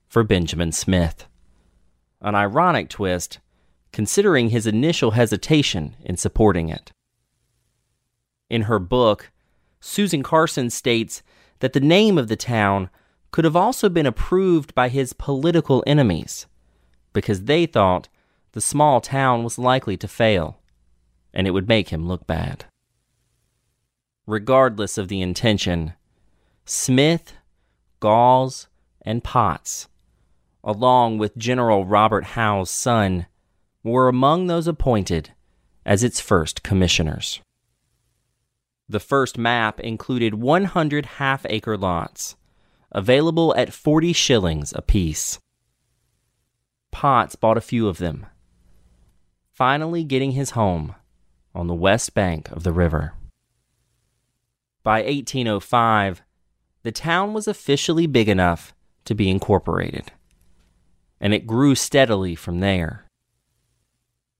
for 0.08 0.22
Benjamin 0.22 0.72
Smith. 0.72 1.26
An 2.22 2.36
ironic 2.36 2.88
twist, 2.88 3.40
considering 3.92 4.48
his 4.48 4.66
initial 4.66 5.10
hesitation 5.10 5.96
in 6.04 6.16
supporting 6.16 6.68
it. 6.68 6.92
In 8.48 8.62
her 8.62 8.78
book, 8.78 9.32
Susan 9.80 10.22
Carson 10.22 10.70
states 10.70 11.22
that 11.58 11.72
the 11.72 11.80
name 11.80 12.16
of 12.16 12.28
the 12.28 12.36
town 12.36 12.90
could 13.32 13.44
have 13.44 13.56
also 13.56 13.88
been 13.88 14.06
approved 14.06 14.74
by 14.74 14.88
his 14.88 15.12
political 15.12 15.82
enemies, 15.84 16.46
because 17.12 17.44
they 17.44 17.66
thought 17.66 18.08
the 18.52 18.60
small 18.60 19.00
town 19.00 19.42
was 19.42 19.58
likely 19.58 19.96
to 19.96 20.06
fail, 20.06 20.60
and 21.34 21.46
it 21.46 21.50
would 21.50 21.66
make 21.66 21.88
him 21.88 22.06
look 22.06 22.26
bad. 22.26 22.66
Regardless 24.26 24.96
of 24.96 25.08
the 25.08 25.20
intention, 25.20 25.94
Smith, 26.64 27.32
Gause, 27.98 28.68
and 29.00 29.24
Potts, 29.24 29.88
along 30.64 31.18
with 31.18 31.36
General 31.36 31.84
Robert 31.84 32.24
Howe's 32.24 32.70
son, 32.70 33.26
were 33.82 34.08
among 34.08 34.46
those 34.46 34.66
appointed 34.66 35.30
as 35.84 36.04
its 36.04 36.20
first 36.20 36.62
commissioners. 36.62 37.40
The 38.88 39.00
first 39.00 39.38
map 39.38 39.80
included 39.80 40.34
100 40.34 41.06
half 41.06 41.46
acre 41.48 41.76
lots, 41.76 42.36
available 42.90 43.54
at 43.56 43.72
40 43.72 44.12
shillings 44.12 44.72
apiece. 44.74 45.40
Potts 46.90 47.34
bought 47.34 47.56
a 47.56 47.62
few 47.62 47.88
of 47.88 47.98
them, 47.98 48.26
finally 49.50 50.04
getting 50.04 50.32
his 50.32 50.50
home 50.50 50.94
on 51.54 51.66
the 51.66 51.74
west 51.74 52.14
bank 52.14 52.50
of 52.50 52.62
the 52.62 52.72
river. 52.72 53.14
By 54.82 55.02
1805, 55.02 56.22
the 56.82 56.92
town 56.92 57.32
was 57.32 57.46
officially 57.46 58.06
big 58.06 58.28
enough 58.28 58.74
to 59.04 59.14
be 59.14 59.30
incorporated, 59.30 60.12
and 61.22 61.32
it 61.32 61.46
grew 61.46 61.76
steadily 61.76 62.34
from 62.34 62.58
there. 62.58 63.06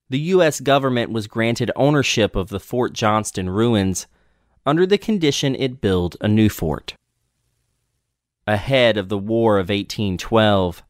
The 0.09 0.19
U.S. 0.19 0.59
government 0.59 1.11
was 1.11 1.27
granted 1.27 1.71
ownership 1.77 2.35
of 2.35 2.49
the 2.49 2.59
Fort 2.59 2.93
Johnston 2.93 3.49
ruins 3.49 4.05
under 4.65 4.85
the 4.85 4.97
condition 4.97 5.55
it 5.55 5.81
build 5.81 6.17
a 6.21 6.27
new 6.27 6.49
fort. 6.49 6.95
Ahead 8.45 8.97
of 8.97 9.07
the 9.07 9.17
War 9.17 9.57
of 9.57 9.69
1812, 9.69 10.83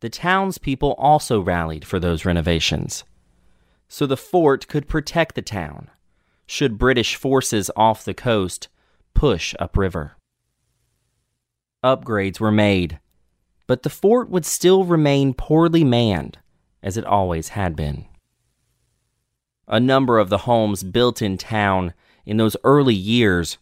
the 0.00 0.10
townspeople 0.10 0.94
also 0.98 1.40
rallied 1.40 1.86
for 1.86 2.00
those 2.00 2.24
renovations, 2.24 3.04
so 3.88 4.06
the 4.06 4.16
fort 4.16 4.66
could 4.66 4.88
protect 4.88 5.36
the 5.36 5.42
town 5.42 5.88
should 6.46 6.76
British 6.76 7.14
forces 7.14 7.70
off 7.76 8.04
the 8.04 8.14
coast 8.14 8.68
push 9.14 9.54
upriver. 9.60 10.16
Upgrades 11.82 12.40
were 12.40 12.52
made, 12.52 12.98
but 13.66 13.82
the 13.82 13.90
fort 13.90 14.28
would 14.28 14.44
still 14.44 14.84
remain 14.84 15.34
poorly 15.34 15.84
manned, 15.84 16.38
as 16.82 16.96
it 16.96 17.04
always 17.04 17.48
had 17.48 17.74
been. 17.74 18.06
A 19.66 19.80
number 19.80 20.18
of 20.18 20.28
the 20.28 20.38
homes 20.38 20.82
built 20.82 21.22
in 21.22 21.38
town 21.38 21.94
in 22.26 22.36
those 22.36 22.56
early 22.64 22.94
years 22.94 23.58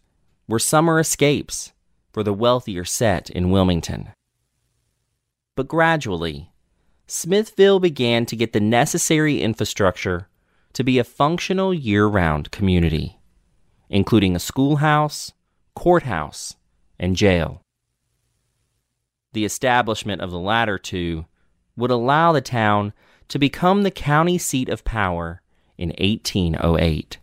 were 0.49 0.59
summer 0.59 0.99
escapes 0.99 1.73
for 2.13 2.23
the 2.23 2.33
wealthier 2.33 2.85
set 2.85 3.31
in 3.31 3.51
Wilmington. 3.51 4.11
But 5.55 5.69
gradually, 5.69 6.51
Smithville 7.07 7.79
began 7.79 8.27
to 8.27 8.37
get 8.37 8.53
the 8.53 8.61
necessary 8.61 9.41
infrastructure 9.41 10.29
to 10.73 10.83
be 10.83 10.99
a 10.99 11.05
functional 11.05 11.73
year 11.73 12.07
round 12.07 12.51
community, 12.51 13.19
including 13.89 14.35
a 14.35 14.41
schoolhouse, 14.41 15.33
courthouse, 15.75 16.57
and 16.99 17.17
jail. 17.17 17.63
The 19.33 19.45
establishment 19.45 20.21
of 20.21 20.31
the 20.31 20.39
latter 20.39 20.79
two 20.79 21.27
would 21.77 21.91
allow 21.91 22.33
the 22.33 22.41
town 22.41 22.93
to 23.29 23.39
become 23.39 23.83
the 23.83 23.91
county 23.91 24.39
seat 24.39 24.69
of 24.69 24.85
power 24.85 25.41
in 25.79 25.89
1808 25.99 27.19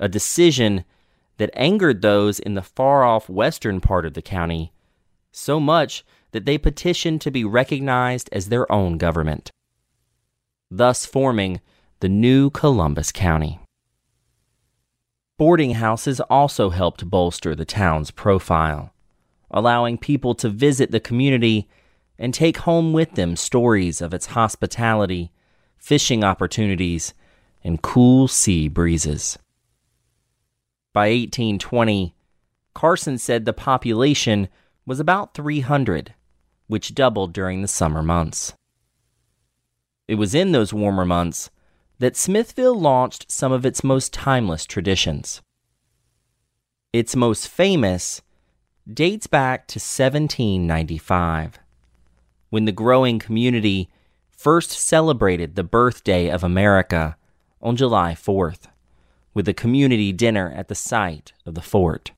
a 0.00 0.08
decision 0.08 0.84
that 1.36 1.50
angered 1.52 2.02
those 2.02 2.40
in 2.40 2.54
the 2.54 2.62
far 2.62 3.04
off 3.04 3.28
western 3.28 3.80
part 3.80 4.04
of 4.04 4.14
the 4.14 4.22
county 4.22 4.72
so 5.30 5.60
much 5.60 6.04
that 6.32 6.46
they 6.46 6.58
petitioned 6.58 7.20
to 7.20 7.30
be 7.30 7.44
recognized 7.44 8.28
as 8.32 8.48
their 8.48 8.70
own 8.72 8.98
government, 8.98 9.50
thus 10.70 11.04
forming 11.04 11.60
the 12.00 12.08
new 12.08 12.50
Columbus 12.50 13.12
County. 13.12 13.60
Boarding 15.38 15.72
houses 15.72 16.20
also 16.22 16.70
helped 16.70 17.08
bolster 17.08 17.54
the 17.54 17.64
town's 17.64 18.10
profile, 18.10 18.92
allowing 19.50 19.98
people 19.98 20.34
to 20.36 20.48
visit 20.48 20.90
the 20.90 21.00
community 21.00 21.68
and 22.18 22.34
take 22.34 22.58
home 22.58 22.92
with 22.92 23.14
them 23.14 23.36
stories 23.36 24.00
of 24.00 24.12
its 24.12 24.26
hospitality, 24.26 25.32
fishing 25.78 26.22
opportunities, 26.22 27.14
and 27.64 27.82
cool 27.82 28.28
sea 28.28 28.68
breezes. 28.68 29.38
By 30.92 31.08
1820, 31.08 32.14
Carson 32.74 33.18
said 33.18 33.44
the 33.44 33.52
population 33.52 34.48
was 34.86 35.00
about 35.00 35.34
300, 35.34 36.14
which 36.66 36.94
doubled 36.94 37.32
during 37.32 37.62
the 37.62 37.68
summer 37.68 38.02
months. 38.02 38.54
It 40.08 40.16
was 40.16 40.34
in 40.34 40.52
those 40.52 40.72
warmer 40.72 41.04
months 41.04 41.50
that 42.00 42.16
Smithville 42.16 42.78
launched 42.78 43.30
some 43.30 43.52
of 43.52 43.64
its 43.64 43.84
most 43.84 44.12
timeless 44.12 44.64
traditions. 44.64 45.42
Its 46.92 47.14
most 47.14 47.46
famous 47.46 48.20
dates 48.92 49.26
back 49.26 49.66
to 49.68 49.78
1795, 49.78 51.58
when 52.50 52.64
the 52.64 52.72
growing 52.72 53.18
community 53.18 53.88
first 54.30 54.70
celebrated 54.70 55.54
the 55.54 55.64
birthday 55.64 56.28
of 56.28 56.42
America 56.42 57.16
on 57.60 57.76
July 57.76 58.14
4th 58.14 58.66
with 59.34 59.48
a 59.48 59.54
community 59.54 60.12
dinner 60.12 60.52
at 60.56 60.68
the 60.68 60.74
site 60.74 61.32
of 61.46 61.54
the 61.54 61.62
fort. 61.62 62.10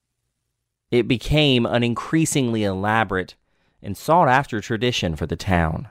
It 0.91 1.09
became 1.09 1.67
an 1.67 1.83
increasingly 1.83 2.65
elaborate 2.65 3.35
and 3.83 3.97
sought 3.97 4.29
after 4.29 4.61
tradition 4.61 5.17
for 5.17 5.27
the 5.27 5.37
town 5.37 5.89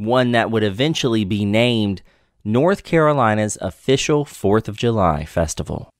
one 0.00 0.32
that 0.32 0.50
would 0.50 0.62
eventually 0.62 1.24
be 1.26 1.44
named 1.44 2.00
North 2.42 2.84
Carolina's 2.84 3.58
official 3.60 4.24
4th 4.24 4.66
of 4.66 4.78
July 4.78 5.26
festival. 5.26 5.90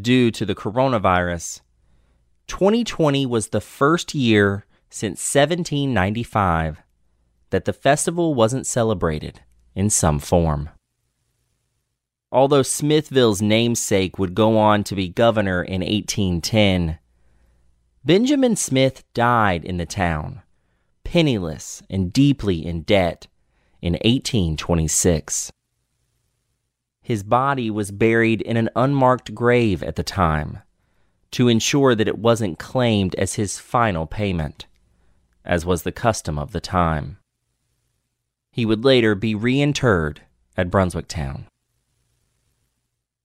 Due 0.00 0.30
to 0.30 0.46
the 0.46 0.54
coronavirus, 0.54 1.60
2020 2.48 3.26
was 3.26 3.48
the 3.48 3.60
first 3.60 4.14
year 4.14 4.64
since 4.90 5.20
1795 5.34 6.82
that 7.50 7.64
the 7.64 7.72
festival 7.72 8.34
wasn't 8.34 8.66
celebrated 8.66 9.40
in 9.74 9.88
some 9.88 10.18
form. 10.18 10.70
Although 12.32 12.62
Smithville's 12.62 13.40
namesake 13.40 14.18
would 14.18 14.34
go 14.34 14.58
on 14.58 14.84
to 14.84 14.94
be 14.94 15.08
governor 15.08 15.62
in 15.62 15.80
1810, 15.80 16.98
Benjamin 18.04 18.56
Smith 18.56 19.04
died 19.14 19.64
in 19.64 19.76
the 19.76 19.86
town 19.86 20.42
penniless 21.04 21.82
and 21.88 22.12
deeply 22.12 22.66
in 22.66 22.82
debt 22.82 23.28
in 23.80 23.94
1826. 23.94 25.50
His 27.00 27.22
body 27.22 27.70
was 27.70 27.90
buried 27.90 28.42
in 28.42 28.58
an 28.58 28.68
unmarked 28.76 29.34
grave 29.34 29.82
at 29.82 29.96
the 29.96 30.02
time 30.02 30.58
to 31.32 31.48
ensure 31.48 31.94
that 31.94 32.08
it 32.08 32.18
wasn't 32.18 32.58
claimed 32.58 33.14
as 33.16 33.34
his 33.34 33.58
final 33.58 34.06
payment, 34.06 34.66
as 35.44 35.66
was 35.66 35.82
the 35.82 35.92
custom 35.92 36.38
of 36.38 36.52
the 36.52 36.60
time. 36.60 37.18
He 38.50 38.64
would 38.64 38.84
later 38.84 39.14
be 39.14 39.34
reinterred 39.34 40.18
at 40.56 40.70
Brunswick 40.70 41.08
Town. 41.08 41.46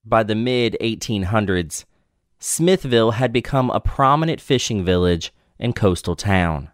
By 0.06 0.24
the 0.24 0.36
mid 0.36 0.76
1800s, 0.82 1.86
Smithville 2.40 3.12
had 3.12 3.32
become 3.32 3.70
a 3.70 3.80
prominent 3.80 4.42
fishing 4.42 4.84
village 4.84 5.34
and 5.58 5.76
coastal 5.76 6.16
town. 6.16 6.70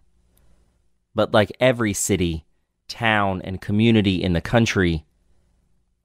But 1.13 1.31
like 1.31 1.51
every 1.59 1.93
city, 1.93 2.45
town, 2.87 3.41
and 3.43 3.61
community 3.61 4.21
in 4.23 4.33
the 4.33 4.41
country, 4.41 5.05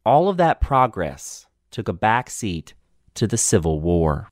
all 0.04 0.28
of 0.28 0.36
that 0.36 0.60
progress 0.60 1.46
took 1.70 1.88
a 1.88 1.94
back 1.94 2.28
seat 2.28 2.74
to 3.14 3.26
the 3.26 3.38
Civil 3.38 3.80
War. 3.80 4.28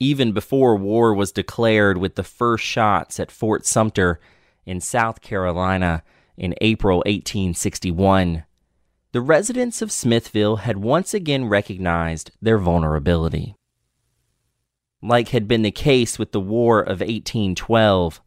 Even 0.00 0.32
before 0.32 0.76
war 0.76 1.14
was 1.14 1.30
declared 1.30 1.98
with 1.98 2.14
the 2.14 2.24
first 2.24 2.64
shots 2.64 3.20
at 3.20 3.30
Fort 3.30 3.66
Sumter 3.66 4.18
in 4.64 4.80
South 4.80 5.20
Carolina 5.20 6.02
in 6.38 6.54
April 6.62 6.98
1861, 6.98 8.44
the 9.12 9.20
residents 9.20 9.82
of 9.82 9.92
Smithville 9.92 10.56
had 10.56 10.78
once 10.78 11.12
again 11.12 11.44
recognized 11.44 12.30
their 12.40 12.56
vulnerability. 12.56 13.54
Like 15.02 15.28
had 15.28 15.46
been 15.46 15.62
the 15.62 15.70
case 15.70 16.18
with 16.18 16.32
the 16.32 16.40
War 16.40 16.80
of 16.80 17.00
1812, 17.00 18.22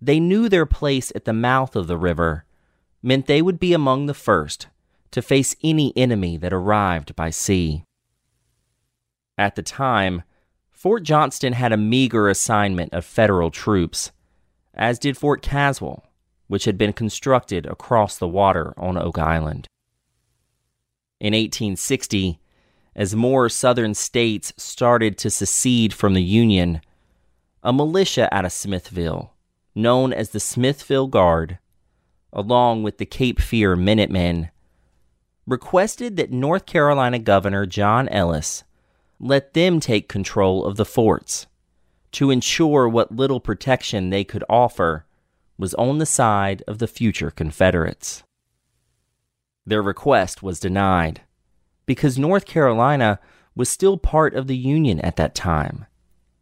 they 0.00 0.20
knew 0.20 0.48
their 0.48 0.66
place 0.66 1.10
at 1.16 1.24
the 1.24 1.32
mouth 1.32 1.74
of 1.74 1.88
the 1.88 1.96
river 1.96 2.44
meant 3.02 3.26
they 3.26 3.42
would 3.42 3.58
be 3.58 3.72
among 3.72 4.06
the 4.06 4.14
first 4.14 4.68
to 5.10 5.20
face 5.20 5.56
any 5.64 5.92
enemy 5.96 6.36
that 6.36 6.52
arrived 6.52 7.16
by 7.16 7.30
sea. 7.30 7.84
At 9.36 9.56
the 9.56 9.62
time, 9.62 10.22
Fort 10.82 11.04
Johnston 11.04 11.52
had 11.52 11.70
a 11.70 11.76
meager 11.76 12.28
assignment 12.28 12.92
of 12.92 13.04
federal 13.04 13.52
troops, 13.52 14.10
as 14.74 14.98
did 14.98 15.16
Fort 15.16 15.40
Caswell, 15.40 16.02
which 16.48 16.64
had 16.64 16.76
been 16.76 16.92
constructed 16.92 17.66
across 17.66 18.18
the 18.18 18.26
water 18.26 18.74
on 18.76 18.96
Oak 18.96 19.16
Island. 19.16 19.68
In 21.20 21.34
1860, 21.34 22.40
as 22.96 23.14
more 23.14 23.48
southern 23.48 23.94
states 23.94 24.52
started 24.56 25.16
to 25.18 25.30
secede 25.30 25.94
from 25.94 26.14
the 26.14 26.22
Union, 26.24 26.80
a 27.62 27.72
militia 27.72 28.28
out 28.34 28.44
of 28.44 28.50
Smithville 28.50 29.34
known 29.76 30.12
as 30.12 30.30
the 30.30 30.40
Smithville 30.40 31.06
Guard, 31.06 31.60
along 32.32 32.82
with 32.82 32.98
the 32.98 33.06
Cape 33.06 33.40
Fear 33.40 33.76
Minutemen, 33.76 34.50
requested 35.46 36.16
that 36.16 36.32
North 36.32 36.66
Carolina 36.66 37.20
Governor 37.20 37.66
John 37.66 38.08
Ellis 38.08 38.64
let 39.22 39.54
them 39.54 39.78
take 39.78 40.08
control 40.08 40.64
of 40.64 40.76
the 40.76 40.84
forts 40.84 41.46
to 42.10 42.30
ensure 42.30 42.88
what 42.88 43.14
little 43.14 43.38
protection 43.38 44.10
they 44.10 44.24
could 44.24 44.44
offer 44.48 45.06
was 45.56 45.74
on 45.74 45.98
the 45.98 46.06
side 46.06 46.62
of 46.66 46.78
the 46.78 46.88
future 46.88 47.30
Confederates. 47.30 48.24
Their 49.64 49.80
request 49.80 50.42
was 50.42 50.58
denied 50.58 51.20
because 51.86 52.18
North 52.18 52.46
Carolina 52.46 53.20
was 53.54 53.68
still 53.68 53.96
part 53.96 54.34
of 54.34 54.48
the 54.48 54.56
Union 54.56 54.98
at 55.00 55.14
that 55.16 55.36
time, 55.36 55.86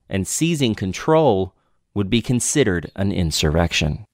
and 0.09 0.27
seizing 0.27 0.75
control 0.75 1.55
would 1.93 2.09
be 2.09 2.23
considered 2.23 2.91
an 2.97 3.13
insurrection. 3.13 4.07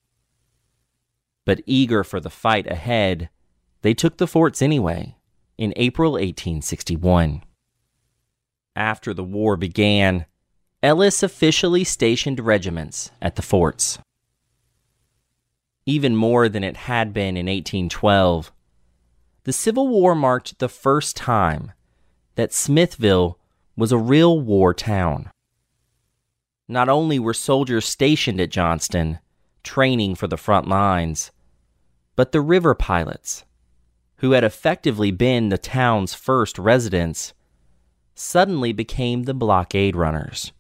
But 1.45 1.63
eager 1.67 2.03
for 2.03 2.19
the 2.19 2.31
fight 2.31 2.67
ahead, 2.67 3.29
they 3.83 3.95
took 3.95 4.17
the 4.17 4.27
forts 4.27 4.61
anyway 4.61 5.15
in 5.57 5.73
April 5.77 6.13
1861. 6.13 7.43
After 8.77 9.15
the 9.15 9.25
war 9.25 9.57
began, 9.57 10.27
Ellis 10.83 11.23
officially 11.23 11.83
stationed 11.83 12.39
regiments 12.39 13.11
at 13.23 13.37
the 13.37 13.43
forts. 13.43 13.99
Even 15.87 16.15
more 16.15 16.49
than 16.51 16.63
it 16.63 16.77
had 16.77 17.15
been 17.15 17.39
in 17.39 17.47
1812, 17.47 18.53
the 19.45 19.53
Civil 19.53 19.89
War 19.89 20.15
marked 20.15 20.59
the 20.59 20.69
first 20.69 21.17
time 21.17 21.73
that 22.35 22.53
Smithville 22.53 23.39
was 23.77 23.93
a 23.93 23.99
real 23.99 24.39
war 24.39 24.75
town. 24.75 25.31
Not 26.69 26.91
only 26.91 27.19
were 27.19 27.33
soldiers 27.33 27.87
stationed 27.87 28.41
at 28.41 28.51
Johnston, 28.51 29.21
training 29.63 30.17
for 30.17 30.27
the 30.27 30.37
front 30.37 30.69
lines, 30.69 31.31
but 32.15 32.33
the 32.33 32.41
river 32.41 32.75
pilots, 32.75 33.45
who 34.17 34.33
had 34.33 34.45
effectively 34.45 35.11
been 35.11 35.49
the 35.49 35.59
town's 35.59 36.13
first 36.13 36.59
residents, 36.59 37.33
suddenly 38.19 38.73
became 38.73 39.23
the 39.23 39.35
blockade 39.35 39.95
runners, 39.95 40.53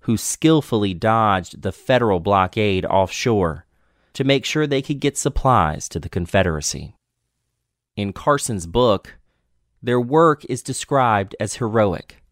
who 0.00 0.16
skillfully 0.16 0.94
dodged 0.94 1.62
the 1.62 1.72
federal 1.72 2.20
blockade 2.20 2.86
offshore 2.86 3.66
to 4.14 4.24
make 4.24 4.44
sure 4.44 4.66
they 4.66 4.82
could 4.82 5.00
get 5.00 5.18
supplies 5.18 5.88
to 5.88 5.98
the 5.98 6.08
Confederacy. 6.08 6.94
In 7.96 8.12
Carson's 8.12 8.66
book, 8.66 9.18
their 9.82 10.00
work 10.00 10.44
is 10.46 10.62
described 10.62 11.36
as 11.38 11.56
heroic 11.56 12.22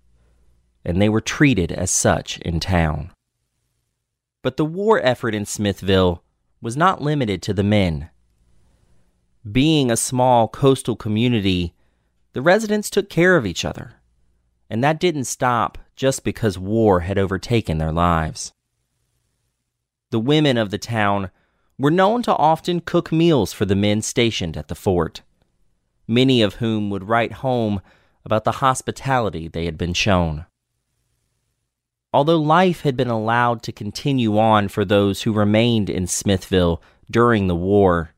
and 0.85 1.01
they 1.01 1.09
were 1.09 1.21
treated 1.21 1.71
as 1.73 1.91
such 1.91 2.39
in 2.39 2.61
town. 2.61 3.11
But 4.43 4.57
the 4.57 4.65
war 4.65 5.01
effort 5.03 5.35
in 5.35 5.47
Smithville 5.47 6.23
was 6.61 6.77
not 6.77 7.01
limited 7.01 7.43
to 7.43 7.55
the 7.55 7.63
men. 7.63 8.11
Being 9.51 9.91
a 9.91 9.97
small 9.97 10.49
coastal 10.49 10.97
community, 10.97 11.75
the 12.33 12.43
residents 12.43 12.91
took 12.91 13.09
care 13.09 13.37
of 13.37 13.47
each 13.47 13.65
other, 13.65 13.95
and 14.73 14.83
that 14.83 14.99
didn't 14.99 15.25
stop 15.25 15.77
just 15.97 16.25
because 16.25 16.59
war 16.59 17.01
had 17.01 17.19
overtaken 17.19 17.77
their 17.77 17.93
lives. 17.93 18.55
The 20.11 20.19
women 20.19 20.57
of 20.57 20.71
the 20.71 20.79
town 20.79 21.31
were 21.79 21.91
known 21.91 22.23
to 22.23 22.35
often 22.35 22.81
cook 22.81 23.13
meals 23.13 23.53
for 23.53 23.67
the 23.67 23.77
men 23.77 24.01
stationed 24.01 24.57
at 24.57 24.69
the 24.69 24.75
fort, 24.75 25.21
many 26.09 26.41
of 26.41 26.55
whom 26.55 26.89
would 26.89 27.07
write 27.07 27.33
home 27.45 27.83
about 28.25 28.45
the 28.45 28.63
hospitality 28.63 29.47
they 29.47 29.67
had 29.67 29.77
been 29.77 29.93
shown. 29.93 30.47
Although 32.15 32.41
life 32.41 32.81
had 32.81 32.97
been 32.97 33.11
allowed 33.11 33.63
to 33.65 33.73
continue 33.73 34.39
on 34.39 34.69
for 34.69 34.87
those 34.87 35.23
who 35.23 35.35
remained 35.35 35.91
in 35.91 36.07
Smithville 36.07 36.83
during 37.11 37.47
the 37.47 37.55
war, 37.55 38.15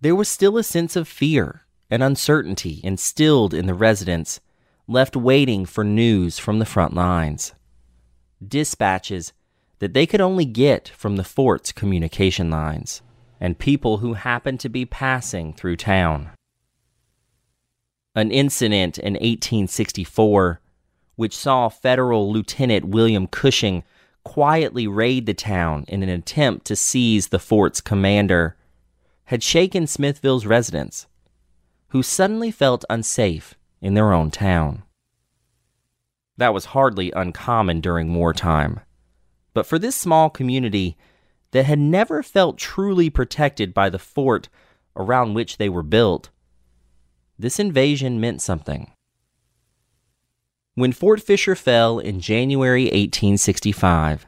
there 0.00 0.16
was 0.16 0.30
still 0.30 0.56
a 0.56 0.62
sense 0.62 0.96
of 0.96 1.06
fear 1.06 1.66
and 1.90 2.02
uncertainty 2.02 2.80
instilled 2.82 3.52
in 3.52 3.66
the 3.66 3.74
residents 3.74 4.40
left 4.86 5.16
waiting 5.16 5.64
for 5.64 5.84
news 5.84 6.38
from 6.38 6.58
the 6.58 6.64
front 6.64 6.94
lines. 6.94 7.52
Dispatches 8.46 9.32
that 9.78 9.94
they 9.94 10.06
could 10.06 10.20
only 10.20 10.44
get 10.44 10.88
from 10.88 11.16
the 11.16 11.24
fort's 11.24 11.72
communication 11.72 12.50
lines 12.50 13.02
and 13.40 13.58
people 13.58 13.98
who 13.98 14.14
happened 14.14 14.60
to 14.60 14.68
be 14.68 14.84
passing 14.84 15.52
through 15.52 15.76
town. 15.76 16.30
An 18.14 18.30
incident 18.30 18.98
in 18.98 19.14
1864 19.14 20.60
which 21.16 21.34
saw 21.34 21.68
Federal 21.68 22.30
Lieutenant 22.30 22.84
William 22.84 23.26
Cushing 23.26 23.82
quietly 24.22 24.86
raid 24.86 25.26
the 25.26 25.34
town 25.34 25.84
in 25.88 26.02
an 26.02 26.08
attempt 26.08 26.66
to 26.66 26.76
seize 26.76 27.28
the 27.28 27.38
fort's 27.38 27.80
commander, 27.80 28.56
had 29.24 29.42
shaken 29.42 29.86
Smithville's 29.86 30.46
residents, 30.46 31.06
who 31.88 32.02
suddenly 32.02 32.50
felt 32.50 32.84
unsafe 32.88 33.54
in 33.80 33.94
their 33.94 34.12
own 34.12 34.30
town. 34.30 34.82
That 36.36 36.54
was 36.54 36.66
hardly 36.66 37.12
uncommon 37.12 37.80
during 37.80 38.14
wartime. 38.14 38.80
But 39.54 39.66
for 39.66 39.78
this 39.78 39.96
small 39.96 40.28
community 40.28 40.96
that 41.52 41.64
had 41.64 41.78
never 41.78 42.22
felt 42.22 42.58
truly 42.58 43.08
protected 43.08 43.72
by 43.72 43.88
the 43.88 43.98
fort 43.98 44.48
around 44.94 45.34
which 45.34 45.56
they 45.56 45.68
were 45.68 45.82
built, 45.82 46.30
this 47.38 47.58
invasion 47.58 48.20
meant 48.20 48.42
something. 48.42 48.90
When 50.74 50.92
Fort 50.92 51.22
Fisher 51.22 51.54
fell 51.54 51.98
in 51.98 52.20
January 52.20 52.84
1865, 52.84 54.26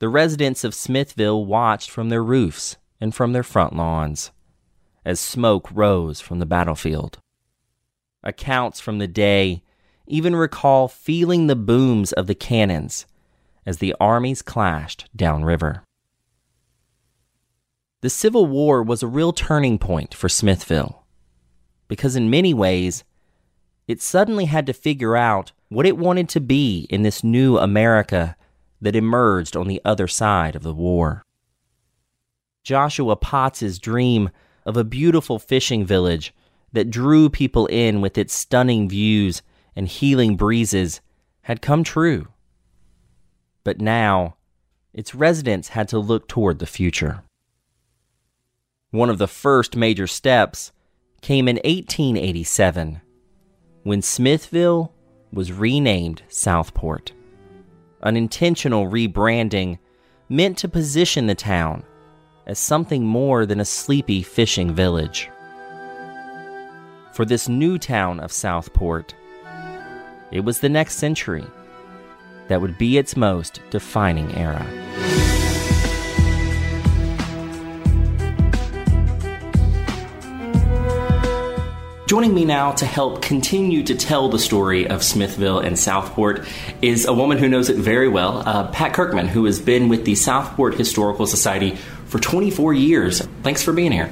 the 0.00 0.08
residents 0.08 0.64
of 0.64 0.74
Smithville 0.74 1.44
watched 1.44 1.90
from 1.90 2.08
their 2.08 2.24
roofs 2.24 2.76
and 3.00 3.14
from 3.14 3.32
their 3.32 3.44
front 3.44 3.76
lawns 3.76 4.32
as 5.04 5.20
smoke 5.20 5.68
rose 5.72 6.20
from 6.20 6.38
the 6.38 6.46
battlefield. 6.46 7.18
Accounts 8.28 8.78
from 8.78 8.98
the 8.98 9.08
day 9.08 9.62
even 10.06 10.36
recall 10.36 10.86
feeling 10.86 11.46
the 11.46 11.56
booms 11.56 12.12
of 12.12 12.26
the 12.26 12.34
cannons 12.34 13.06
as 13.66 13.78
the 13.78 13.94
armies 13.98 14.42
clashed 14.42 15.06
downriver. 15.16 15.82
The 18.00 18.10
Civil 18.10 18.46
War 18.46 18.82
was 18.82 19.02
a 19.02 19.08
real 19.08 19.32
turning 19.32 19.78
point 19.78 20.14
for 20.14 20.28
Smithville 20.28 21.04
because, 21.88 22.16
in 22.16 22.30
many 22.30 22.54
ways, 22.54 23.02
it 23.86 24.00
suddenly 24.00 24.44
had 24.44 24.66
to 24.66 24.72
figure 24.72 25.16
out 25.16 25.52
what 25.68 25.86
it 25.86 25.96
wanted 25.96 26.28
to 26.30 26.40
be 26.40 26.86
in 26.90 27.02
this 27.02 27.24
new 27.24 27.58
America 27.58 28.36
that 28.80 28.94
emerged 28.94 29.56
on 29.56 29.68
the 29.68 29.80
other 29.84 30.06
side 30.06 30.54
of 30.54 30.62
the 30.62 30.74
war. 30.74 31.24
Joshua 32.62 33.16
Potts's 33.16 33.78
dream 33.78 34.30
of 34.64 34.76
a 34.76 34.84
beautiful 34.84 35.38
fishing 35.38 35.84
village 35.84 36.34
that 36.72 36.90
drew 36.90 37.28
people 37.28 37.66
in 37.66 38.00
with 38.00 38.18
its 38.18 38.34
stunning 38.34 38.88
views 38.88 39.42
and 39.74 39.88
healing 39.88 40.36
breezes 40.36 41.00
had 41.42 41.62
come 41.62 41.84
true. 41.84 42.28
But 43.64 43.80
now, 43.80 44.36
its 44.92 45.14
residents 45.14 45.68
had 45.68 45.88
to 45.88 45.98
look 45.98 46.28
toward 46.28 46.58
the 46.58 46.66
future. 46.66 47.22
One 48.90 49.10
of 49.10 49.18
the 49.18 49.28
first 49.28 49.76
major 49.76 50.06
steps 50.06 50.72
came 51.20 51.48
in 51.48 51.56
1887 51.56 53.00
when 53.82 54.02
Smithville 54.02 54.92
was 55.32 55.52
renamed 55.52 56.22
Southport. 56.28 57.12
An 58.02 58.16
intentional 58.16 58.86
rebranding 58.86 59.78
meant 60.28 60.58
to 60.58 60.68
position 60.68 61.26
the 61.26 61.34
town 61.34 61.84
as 62.46 62.58
something 62.58 63.04
more 63.04 63.46
than 63.46 63.60
a 63.60 63.64
sleepy 63.64 64.22
fishing 64.22 64.74
village. 64.74 65.30
For 67.18 67.24
this 67.24 67.48
new 67.48 67.78
town 67.78 68.20
of 68.20 68.30
Southport, 68.30 69.12
it 70.30 70.44
was 70.44 70.60
the 70.60 70.68
next 70.68 70.98
century 70.98 71.44
that 72.46 72.60
would 72.60 72.78
be 72.78 72.96
its 72.96 73.16
most 73.16 73.60
defining 73.70 74.32
era. 74.36 74.64
Joining 82.06 82.34
me 82.34 82.44
now 82.44 82.70
to 82.70 82.86
help 82.86 83.20
continue 83.20 83.82
to 83.82 83.96
tell 83.96 84.28
the 84.28 84.38
story 84.38 84.86
of 84.86 85.02
Smithville 85.02 85.58
and 85.58 85.76
Southport 85.76 86.46
is 86.82 87.04
a 87.04 87.12
woman 87.12 87.38
who 87.38 87.48
knows 87.48 87.68
it 87.68 87.78
very 87.78 88.08
well, 88.08 88.44
uh, 88.46 88.70
Pat 88.70 88.94
Kirkman, 88.94 89.26
who 89.26 89.44
has 89.46 89.58
been 89.58 89.88
with 89.88 90.04
the 90.04 90.14
Southport 90.14 90.76
Historical 90.76 91.26
Society 91.26 91.74
for 92.06 92.20
24 92.20 92.74
years. 92.74 93.22
Thanks 93.42 93.64
for 93.64 93.72
being 93.72 93.90
here. 93.90 94.08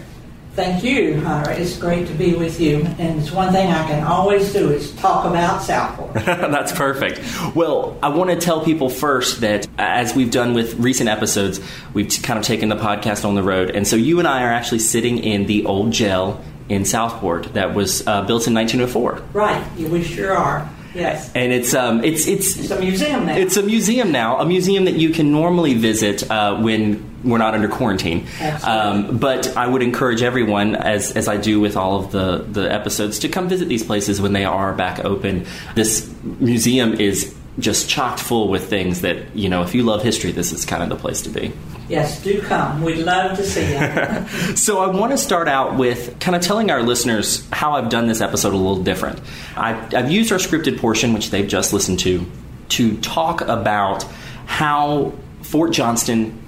Thank 0.57 0.83
you, 0.85 1.21
Hunter. 1.21 1.51
It's 1.51 1.77
great 1.77 2.09
to 2.09 2.15
be 2.15 2.35
with 2.35 2.59
you. 2.59 2.79
And 2.99 3.21
it's 3.21 3.31
one 3.31 3.53
thing 3.53 3.71
I 3.71 3.87
can 3.87 4.03
always 4.05 4.55
do 4.55 4.71
is 4.71 4.91
talk 4.97 5.27
about 5.27 5.61
Southport. 5.63 6.15
That's 6.25 6.73
perfect. 6.73 7.21
Well, 7.55 7.99
I 8.03 8.09
want 8.09 8.31
to 8.31 8.37
tell 8.37 8.65
people 8.65 8.89
first 8.89 9.43
that 9.43 9.69
as 9.77 10.15
we've 10.15 10.31
done 10.31 10.55
with 10.55 10.73
recent 10.77 11.11
episodes, 11.11 11.61
we've 11.93 12.09
kind 12.23 12.39
of 12.39 12.45
taken 12.47 12.71
the 12.71 12.77
podcast 12.77 13.27
on 13.27 13.35
the 13.35 13.43
road. 13.43 13.71
And 13.77 13.87
so 13.87 13.97
you 13.97 14.19
and 14.19 14.27
I 14.27 14.45
are 14.45 14.53
actually 14.53 14.79
sitting 14.79 15.19
in 15.19 15.45
the 15.45 15.67
old 15.67 15.93
jail 15.93 16.43
in 16.71 16.87
Southport 16.87 17.53
that 17.53 17.75
was 17.75 18.07
uh, 18.07 18.23
built 18.23 18.47
in 18.47 18.55
1904. 18.55 19.23
Right, 19.35 19.77
we 19.77 20.03
sure 20.03 20.35
are. 20.35 20.71
Yes. 20.95 21.31
And 21.35 21.53
it's 21.53 21.75
um 21.75 22.03
it's 22.03 22.27
it's 22.27 22.57
it's 22.57 22.71
a 22.71 22.81
museum 22.81 23.27
now. 23.27 23.37
It's 23.37 23.59
a 23.59 23.63
museum 23.63 24.13
now, 24.13 24.39
a 24.39 24.47
museum 24.47 24.87
that 24.87 24.95
you 24.95 25.11
can 25.11 25.31
normally 25.31 25.75
visit 25.75 26.29
uh, 26.31 26.57
when 26.57 27.06
we're 27.25 27.39
not 27.39 27.55
under 27.55 27.69
quarantine. 27.69 28.27
Um, 28.65 29.19
but 29.19 29.57
I 29.57 29.67
would 29.67 29.83
encourage 29.83 30.23
everyone, 30.23 30.77
as 30.77 31.13
as 31.13 31.29
I 31.29 31.37
do 31.37 31.61
with 31.61 31.77
all 31.77 32.01
of 32.01 32.13
the 32.13 32.39
the 32.49 32.73
episodes, 32.73 33.19
to 33.21 33.29
come 33.29 33.49
visit 33.49 33.69
these 33.69 33.85
places 33.85 34.21
when 34.21 34.33
they 34.33 34.45
are 34.45 34.73
back 34.73 35.05
open. 35.05 35.47
This 35.75 36.13
museum 36.23 36.95
is 36.95 37.35
just 37.59 37.89
chocked 37.89 38.21
full 38.21 38.49
with 38.49 38.69
things 38.69 39.01
that 39.01 39.35
you 39.35 39.49
know 39.49 39.63
if 39.63 39.75
you 39.75 39.83
love 39.83 40.03
history 40.03 40.31
this 40.31 40.53
is 40.53 40.65
kind 40.65 40.83
of 40.83 40.89
the 40.89 40.97
place 40.97 41.23
to 41.23 41.31
be. 41.31 41.53
Yes 41.89 42.23
do 42.23 42.43
come. 42.43 42.83
We'd 42.83 42.99
love 42.99 43.37
to 43.39 43.45
see 43.45 43.73
you. 43.73 44.57
So 44.57 44.81
i 44.81 44.89
want 44.89 45.13
to 45.13 45.19
start 45.19 45.49
out 45.49 45.77
with 45.77 46.19
kind 46.21 46.35
of 46.37 46.43
telling 46.43 46.71
our 46.71 46.83
listeners 46.83 47.47
how 47.53 47.73
i've 47.73 47.89
done 47.89 48.09
this 48.09 48.21
episode 48.21 48.53
a 48.53 48.57
little 48.57 48.83
different. 48.83 49.21
I've, 49.57 49.95
I've 49.95 50.11
used 50.11 50.33
our 50.33 50.39
scripted 50.39 50.79
portion 50.79 51.13
which 51.13 51.31
they've 51.31 51.49
just 51.49 51.73
listened 51.73 52.01
to 52.01 52.27
to 52.71 52.97
talk 52.99 53.41
about 53.43 54.03
how 54.47 55.15
fort 55.43 55.73
johnston 55.73 56.39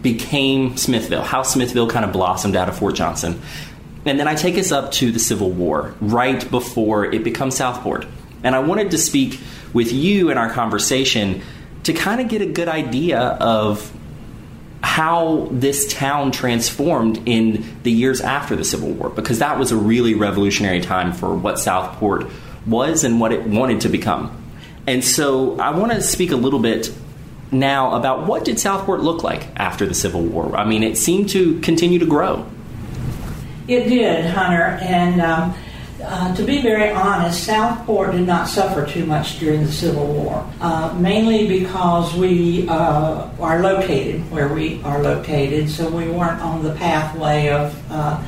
became 0.00 0.76
smithville 0.76 1.22
how 1.22 1.42
smithville 1.42 1.88
kind 1.88 2.04
of 2.04 2.12
blossomed 2.12 2.56
out 2.56 2.68
of 2.68 2.78
fort 2.78 2.94
johnston 2.94 3.40
and 4.06 4.18
then 4.18 4.26
i 4.26 4.34
take 4.34 4.56
us 4.56 4.72
up 4.72 4.90
to 4.90 5.12
the 5.12 5.18
civil 5.18 5.50
war 5.50 5.94
right 6.00 6.50
before 6.50 7.04
it 7.04 7.22
becomes 7.22 7.56
southport 7.56 8.06
and 8.42 8.54
i 8.54 8.58
wanted 8.58 8.90
to 8.90 8.98
speak 8.98 9.38
with 9.72 9.92
you 9.92 10.30
in 10.30 10.38
our 10.38 10.50
conversation 10.50 11.42
to 11.82 11.92
kind 11.92 12.20
of 12.20 12.28
get 12.28 12.40
a 12.40 12.46
good 12.46 12.68
idea 12.68 13.20
of 13.20 13.92
how 14.82 15.48
this 15.50 15.92
town 15.92 16.32
transformed 16.32 17.22
in 17.26 17.64
the 17.82 17.90
years 17.90 18.20
after 18.20 18.56
the 18.56 18.64
Civil 18.64 18.90
War, 18.90 19.10
because 19.10 19.38
that 19.38 19.58
was 19.58 19.70
a 19.70 19.76
really 19.76 20.14
revolutionary 20.14 20.80
time 20.80 21.12
for 21.12 21.34
what 21.34 21.58
Southport 21.58 22.26
was 22.66 23.04
and 23.04 23.20
what 23.20 23.32
it 23.32 23.46
wanted 23.46 23.80
to 23.82 23.88
become. 23.88 24.36
And 24.86 25.04
so 25.04 25.58
I 25.60 25.70
want 25.70 25.92
to 25.92 26.02
speak 26.02 26.32
a 26.32 26.36
little 26.36 26.58
bit 26.58 26.92
now 27.52 27.94
about 27.94 28.26
what 28.26 28.44
did 28.44 28.58
Southport 28.58 29.00
look 29.00 29.22
like 29.22 29.46
after 29.56 29.86
the 29.86 29.94
Civil 29.94 30.22
War? 30.22 30.56
I 30.56 30.64
mean, 30.64 30.82
it 30.82 30.96
seemed 30.96 31.28
to 31.30 31.60
continue 31.60 31.98
to 31.98 32.06
grow. 32.06 32.46
It 33.68 33.84
did, 33.88 34.24
Hunter, 34.24 34.78
and 34.82 35.20
um, 35.20 35.54
uh, 36.02 36.34
to 36.34 36.42
be 36.42 36.60
very 36.60 36.90
honest, 36.90 37.44
Southport 37.44 38.12
did 38.12 38.26
not 38.26 38.48
suffer 38.48 38.84
too 38.86 39.06
much 39.06 39.38
during 39.38 39.64
the 39.64 39.70
Civil 39.70 40.06
War, 40.06 40.50
uh, 40.60 40.92
mainly 40.98 41.46
because 41.46 42.14
we 42.14 42.66
uh, 42.68 43.28
are 43.38 43.60
located 43.60 44.28
where 44.30 44.52
we 44.52 44.82
are 44.82 45.00
located, 45.00 45.70
so 45.70 45.88
we 45.88 46.08
weren't 46.08 46.40
on 46.40 46.64
the 46.64 46.74
pathway 46.74 47.50
of, 47.50 47.92
uh, 47.92 48.20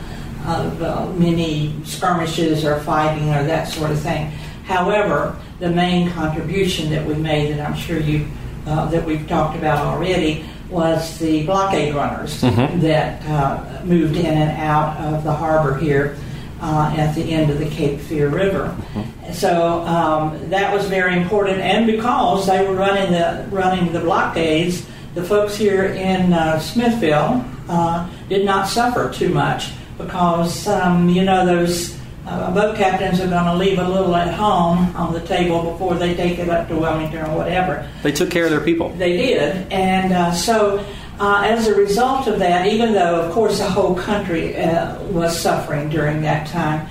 of 0.46 0.82
uh, 0.82 1.06
many 1.14 1.74
skirmishes 1.84 2.64
or 2.64 2.78
fighting 2.80 3.30
or 3.30 3.42
that 3.42 3.66
sort 3.66 3.90
of 3.90 3.98
thing. 3.98 4.30
However, 4.66 5.36
the 5.58 5.70
main 5.70 6.10
contribution 6.10 6.90
that 6.90 7.04
we 7.04 7.14
made, 7.14 7.52
that 7.52 7.68
I'm 7.68 7.76
sure 7.76 7.98
you 7.98 8.28
that 8.64 9.04
we've 9.04 9.28
talked 9.28 9.56
about 9.56 9.78
already, 9.78 10.44
was 10.70 11.18
the 11.18 11.44
blockade 11.44 11.94
runners 11.94 12.42
mm-hmm. 12.42 12.80
that 12.80 13.84
moved 13.84 14.16
in 14.16 14.26
and 14.26 14.50
out 14.58 14.96
of 14.98 15.24
the 15.24 15.32
harbor 15.32 15.76
here 15.78 16.16
uh, 16.64 16.94
at 16.96 17.14
the 17.14 17.22
end 17.32 17.50
of 17.50 17.58
the 17.58 17.68
Cape 17.68 18.00
Fear 18.00 18.28
River. 18.28 18.74
Mm-hmm. 18.94 19.32
So 19.32 19.82
um, 19.82 20.50
that 20.50 20.72
was 20.74 20.86
very 20.86 21.20
important, 21.20 21.60
and 21.60 21.86
because 21.86 22.46
they 22.46 22.66
were 22.66 22.74
running 22.74 23.12
the 23.12 23.46
running 23.50 23.92
the 23.92 24.00
blockades, 24.00 24.86
the 25.14 25.22
folks 25.22 25.56
here 25.56 25.84
in 25.84 26.32
uh, 26.32 26.58
Smithville 26.58 27.44
uh, 27.68 28.08
did 28.28 28.44
not 28.44 28.68
suffer 28.68 29.12
too 29.12 29.28
much 29.28 29.72
because 29.98 30.66
um, 30.68 31.08
you 31.08 31.24
know 31.24 31.44
those. 31.44 31.98
Uh, 32.26 32.54
boat 32.54 32.76
captains 32.76 33.20
are 33.20 33.28
going 33.28 33.44
to 33.44 33.54
leave 33.54 33.78
a 33.78 33.86
little 33.86 34.16
at 34.16 34.32
home 34.32 34.94
on 34.96 35.12
the 35.12 35.20
table 35.26 35.72
before 35.72 35.94
they 35.94 36.14
take 36.14 36.38
it 36.38 36.48
up 36.48 36.66
to 36.68 36.74
Wilmington 36.74 37.22
or 37.26 37.36
whatever. 37.36 37.86
They 38.02 38.12
took 38.12 38.30
care 38.30 38.44
of 38.44 38.50
their 38.50 38.62
people. 38.62 38.90
They 38.90 39.16
did, 39.16 39.70
and 39.70 40.12
uh, 40.12 40.32
so 40.32 40.84
uh, 41.20 41.42
as 41.44 41.68
a 41.68 41.74
result 41.74 42.26
of 42.26 42.38
that, 42.38 42.66
even 42.66 42.92
though, 42.92 43.20
of 43.20 43.32
course, 43.32 43.58
the 43.58 43.68
whole 43.68 43.94
country 43.94 44.56
uh, 44.56 45.00
was 45.04 45.38
suffering 45.38 45.88
during 45.88 46.22
that 46.22 46.46
time, 46.48 46.88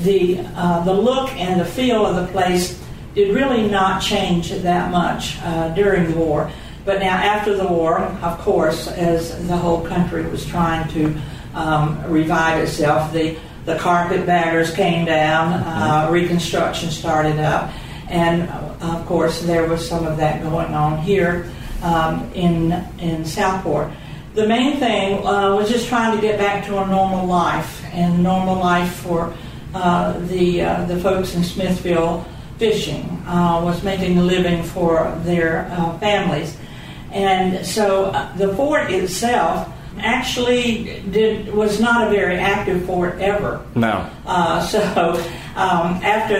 the, 0.00 0.40
uh, 0.56 0.84
the 0.84 0.92
look 0.92 1.30
and 1.36 1.60
the 1.60 1.64
feel 1.64 2.04
of 2.04 2.16
the 2.16 2.32
place 2.32 2.82
did 3.14 3.34
really 3.34 3.68
not 3.68 4.02
change 4.02 4.50
that 4.50 4.90
much 4.90 5.38
uh, 5.42 5.68
during 5.74 6.10
the 6.10 6.16
war. 6.16 6.50
But 6.84 6.98
now, 6.98 7.14
after 7.14 7.56
the 7.56 7.66
war, 7.66 8.00
of 8.00 8.38
course, 8.38 8.88
as 8.88 9.46
the 9.46 9.56
whole 9.56 9.86
country 9.86 10.26
was 10.26 10.44
trying 10.44 10.88
to 10.92 11.14
um, 11.54 12.02
revive 12.10 12.62
itself, 12.62 13.12
the, 13.12 13.38
the 13.64 13.76
carpetbaggers 13.76 14.74
came 14.74 15.04
down, 15.04 15.52
uh, 15.52 16.04
mm-hmm. 16.04 16.12
Reconstruction 16.12 16.90
started 16.90 17.38
up, 17.38 17.70
and 18.08 18.48
of 18.82 19.06
course, 19.06 19.42
there 19.42 19.68
was 19.68 19.86
some 19.88 20.06
of 20.06 20.16
that 20.16 20.42
going 20.42 20.74
on 20.74 20.98
here 20.98 21.50
um, 21.82 22.30
in 22.34 22.72
in 22.98 23.24
Southport. 23.24 23.90
the 24.34 24.46
main 24.46 24.78
thing 24.78 25.24
uh, 25.26 25.54
was 25.54 25.68
just 25.68 25.88
trying 25.88 26.14
to 26.16 26.20
get 26.20 26.38
back 26.38 26.64
to 26.64 26.82
a 26.82 26.86
normal 26.86 27.26
life 27.26 27.84
and 27.92 28.22
normal 28.22 28.56
life 28.56 28.94
for 28.94 29.32
uh, 29.74 30.18
the 30.26 30.62
uh, 30.62 30.84
the 30.86 30.98
folks 31.00 31.34
in 31.34 31.44
Smithville 31.44 32.24
fishing 32.58 33.04
uh, 33.26 33.60
was 33.62 33.82
making 33.82 34.18
a 34.18 34.22
living 34.22 34.62
for 34.62 35.14
their 35.24 35.66
uh, 35.70 35.98
families, 35.98 36.56
and 37.10 37.64
so 37.64 38.06
uh, 38.06 38.36
the 38.36 38.54
fort 38.54 38.90
itself 38.90 39.68
actually 39.98 41.02
did 41.10 41.52
was 41.54 41.80
not 41.80 42.06
a 42.06 42.10
very 42.10 42.36
active 42.36 42.84
fort 42.86 43.18
ever. 43.18 43.64
No. 43.74 44.08
so 44.66 45.12
um, 45.54 46.00
after 46.02 46.36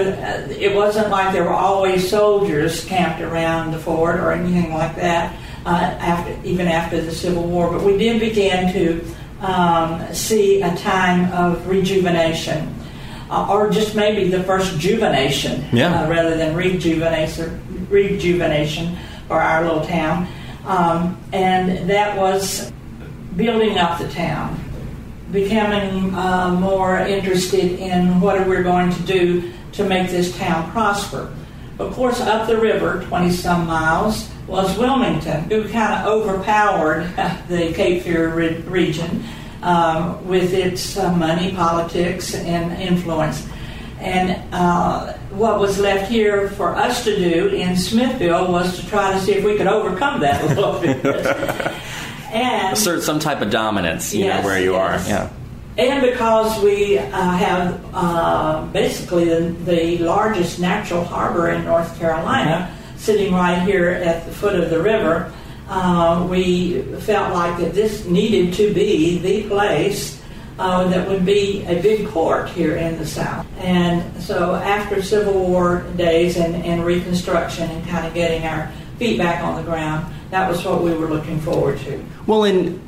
it 0.50 0.74
wasn't 0.74 1.11
like 1.11 1.32
there 1.32 1.44
were 1.44 1.50
always 1.50 2.09
soldiers 2.09 2.84
camped 2.84 3.20
around 3.20 3.72
the 3.72 3.78
fort 3.78 4.18
or 4.20 4.32
anything 4.32 4.72
like 4.72 4.96
that 4.96 5.36
uh, 5.66 5.68
after, 5.68 6.36
even 6.44 6.68
after 6.68 7.00
the 7.00 7.12
Civil 7.12 7.44
War. 7.44 7.70
But 7.70 7.82
we 7.82 7.96
did 7.96 8.20
begin 8.20 8.72
to 8.72 9.05
um, 9.40 10.12
see 10.14 10.62
a 10.62 10.74
time 10.76 11.32
of 11.32 11.68
rejuvenation, 11.68 12.74
uh, 13.30 13.48
or 13.50 13.70
just 13.70 13.94
maybe 13.94 14.28
the 14.28 14.42
first 14.44 14.78
juvenation, 14.78 15.64
yeah. 15.72 16.03
uh, 16.03 16.09
rather 16.09 16.36
than 16.36 16.55
rejuvenation, 16.57 17.88
rejuvenation 17.90 18.96
for 19.28 19.40
our 19.40 19.64
little 19.64 19.84
town. 19.84 20.28
Um, 20.64 21.20
and 21.32 21.90
that 21.90 22.16
was 22.16 22.72
building 23.37 23.78
up 23.78 23.99
the 23.99 24.09
town, 24.09 24.62
becoming 25.30 26.14
uh, 26.14 26.55
more 26.59 26.99
interested 26.99 27.78
in 27.78 28.20
what 28.20 28.39
are 28.39 28.49
we're 28.49 28.62
going 28.62 28.93
to 28.93 29.03
do 29.03 29.53
to 29.72 29.85
make 29.85 30.11
this 30.11 30.37
town 30.37 30.70
prosper. 30.72 31.35
Of 31.78 31.95
course, 31.95 32.20
up 32.20 32.47
the 32.47 32.59
river, 32.59 33.05
20 33.09 33.30
some 33.30 33.66
miles, 33.66 34.30
was 34.47 34.76
Wilmington, 34.76 35.45
who 35.45 35.68
kind 35.68 35.95
of 35.95 36.07
overpowered 36.07 37.05
the 37.49 37.72
Cape 37.72 38.03
Fear 38.03 38.35
re- 38.35 38.57
region 38.62 39.24
um, 39.62 40.26
with 40.26 40.53
its 40.53 40.97
uh, 40.99 41.12
money, 41.14 41.55
politics, 41.55 42.35
and 42.35 42.72
influence. 42.80 43.49
And 44.01 44.43
uh, 44.53 45.12
what 45.30 45.61
was 45.61 45.78
left 45.78 46.11
here 46.11 46.49
for 46.51 46.74
us 46.74 47.05
to 47.05 47.16
do 47.16 47.49
in 47.49 47.76
Smithville 47.76 48.51
was 48.51 48.80
to 48.80 48.87
try 48.89 49.12
to 49.12 49.20
see 49.20 49.35
if 49.35 49.45
we 49.45 49.57
could 49.57 49.68
overcome 49.68 50.20
that 50.20 50.43
a 50.43 50.55
little 50.55 50.80
bit. 50.80 51.03
and 52.33 52.72
assert 52.72 53.03
some 53.03 53.18
type 53.18 53.43
of 53.43 53.51
dominance, 53.51 54.14
you 54.14 54.24
yes, 54.24 54.43
know, 54.43 54.49
where 54.49 54.61
you 54.61 54.72
yes. 54.72 55.07
are. 55.07 55.09
Yeah. 55.09 55.30
And 55.78 56.03
because 56.03 56.62
we 56.62 56.99
uh, 56.99 57.07
have 57.11 57.83
uh, 57.95 58.66
basically 58.72 59.24
the, 59.24 59.51
the, 59.64 59.99
largest 59.99 60.61
natural 60.61 61.03
harbor 61.03 61.49
in 61.49 61.64
North 61.64 61.99
Carolina, 61.99 62.68
mm-hmm. 62.68 62.99
sitting 62.99 63.33
right 63.33 63.62
here 63.62 63.89
at 63.89 64.26
the 64.26 64.33
foot 64.33 64.55
of 64.59 64.68
the 64.68 64.83
river, 64.83 65.33
uh, 65.68 66.26
we 66.28 66.83
felt 67.01 67.33
like 67.33 67.59
that 67.59 67.72
this 67.72 68.05
needed 68.05 68.53
to 68.55 68.74
be 68.74 69.18
the 69.18 69.49
place 69.49 70.20
uh, 70.59 70.89
that 70.89 71.09
would 71.09 71.24
be 71.24 71.64
a 71.64 71.80
big 71.80 72.07
port 72.09 72.51
here 72.51 72.76
in 72.76 72.99
the 72.99 73.07
South. 73.07 73.47
And 73.59 74.22
so 74.22 74.55
after 74.55 75.03
Civil 75.03 75.49
War 75.49 75.87
days 75.97 76.37
and, 76.37 76.55
and 76.55 76.85
Reconstruction 76.85 77.70
and 77.70 77.89
kind 77.89 78.07
of 78.07 78.12
getting 78.12 78.45
our 78.45 78.70
feet 78.99 79.16
back 79.16 79.43
on 79.43 79.57
the 79.57 79.62
ground, 79.62 80.12
that 80.33 80.49
was 80.49 80.64
what 80.64 80.83
we 80.83 80.95
were 80.95 81.09
looking 81.09 81.39
forward 81.41 81.78
to. 81.80 82.03
Well, 82.26 82.45
in 82.45 82.80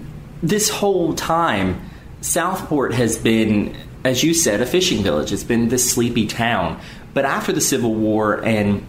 this 0.43 0.71
whole 0.71 1.13
time, 1.15 1.91
Southport 2.23 2.95
has 2.95 3.19
been, 3.19 3.77
as 4.03 4.25
you 4.25 4.33
said, 4.33 4.63
a 4.63 4.67
fishing 4.67 5.03
village. 5.03 5.31
It's 5.31 5.45
been 5.45 5.69
this 5.69 5.93
sleepy 5.93 6.27
town. 6.27 6.81
But 7.13 7.27
after 7.27 7.53
the 7.53 7.61
Civil 7.61 7.95
War, 7.95 8.43
and 8.43 8.87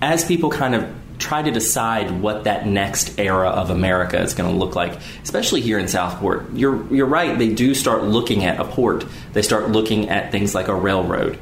as 0.00 0.24
people 0.24 0.48
kind 0.48 0.74
of 0.74 0.90
try 1.18 1.42
to 1.42 1.50
decide 1.50 2.22
what 2.22 2.44
that 2.44 2.66
next 2.66 3.18
era 3.18 3.50
of 3.50 3.68
America 3.68 4.18
is 4.22 4.32
going 4.32 4.50
to 4.50 4.56
look 4.56 4.74
like, 4.74 4.98
especially 5.22 5.60
here 5.60 5.78
in 5.78 5.86
Southport, 5.86 6.50
you're, 6.54 6.90
you're 6.92 7.06
right, 7.06 7.38
they 7.38 7.52
do 7.52 7.74
start 7.74 8.04
looking 8.04 8.42
at 8.42 8.58
a 8.58 8.64
port. 8.64 9.04
They 9.34 9.42
start 9.42 9.68
looking 9.68 10.08
at 10.08 10.32
things 10.32 10.54
like 10.54 10.68
a 10.68 10.74
railroad. 10.74 11.38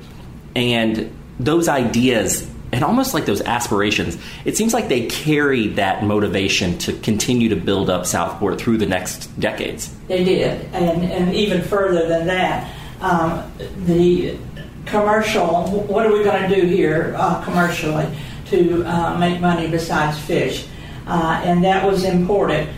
And 0.56 1.16
those 1.38 1.68
ideas 1.68 2.50
and 2.76 2.84
almost 2.84 3.14
like 3.14 3.24
those 3.24 3.40
aspirations, 3.40 4.18
it 4.44 4.54
seems 4.54 4.74
like 4.74 4.88
they 4.88 5.06
carry 5.06 5.68
that 5.68 6.04
motivation 6.04 6.76
to 6.76 6.92
continue 6.92 7.48
to 7.48 7.56
build 7.56 7.88
up 7.88 8.04
Southport 8.04 8.60
through 8.60 8.76
the 8.76 8.84
next 8.84 9.28
decades. 9.40 9.96
They 10.08 10.22
did, 10.22 10.62
and, 10.74 11.02
and 11.10 11.34
even 11.34 11.62
further 11.62 12.06
than 12.06 12.26
that, 12.26 12.70
um, 13.00 13.50
the 13.86 14.36
commercial. 14.84 15.64
What 15.70 16.04
are 16.04 16.12
we 16.12 16.22
going 16.22 16.50
to 16.50 16.54
do 16.54 16.66
here 16.66 17.14
uh, 17.16 17.42
commercially 17.44 18.06
to 18.50 18.84
uh, 18.84 19.16
make 19.16 19.40
money 19.40 19.70
besides 19.70 20.18
fish? 20.18 20.68
Uh, 21.06 21.40
and 21.44 21.64
that 21.64 21.82
was 21.82 22.04
important. 22.04 22.68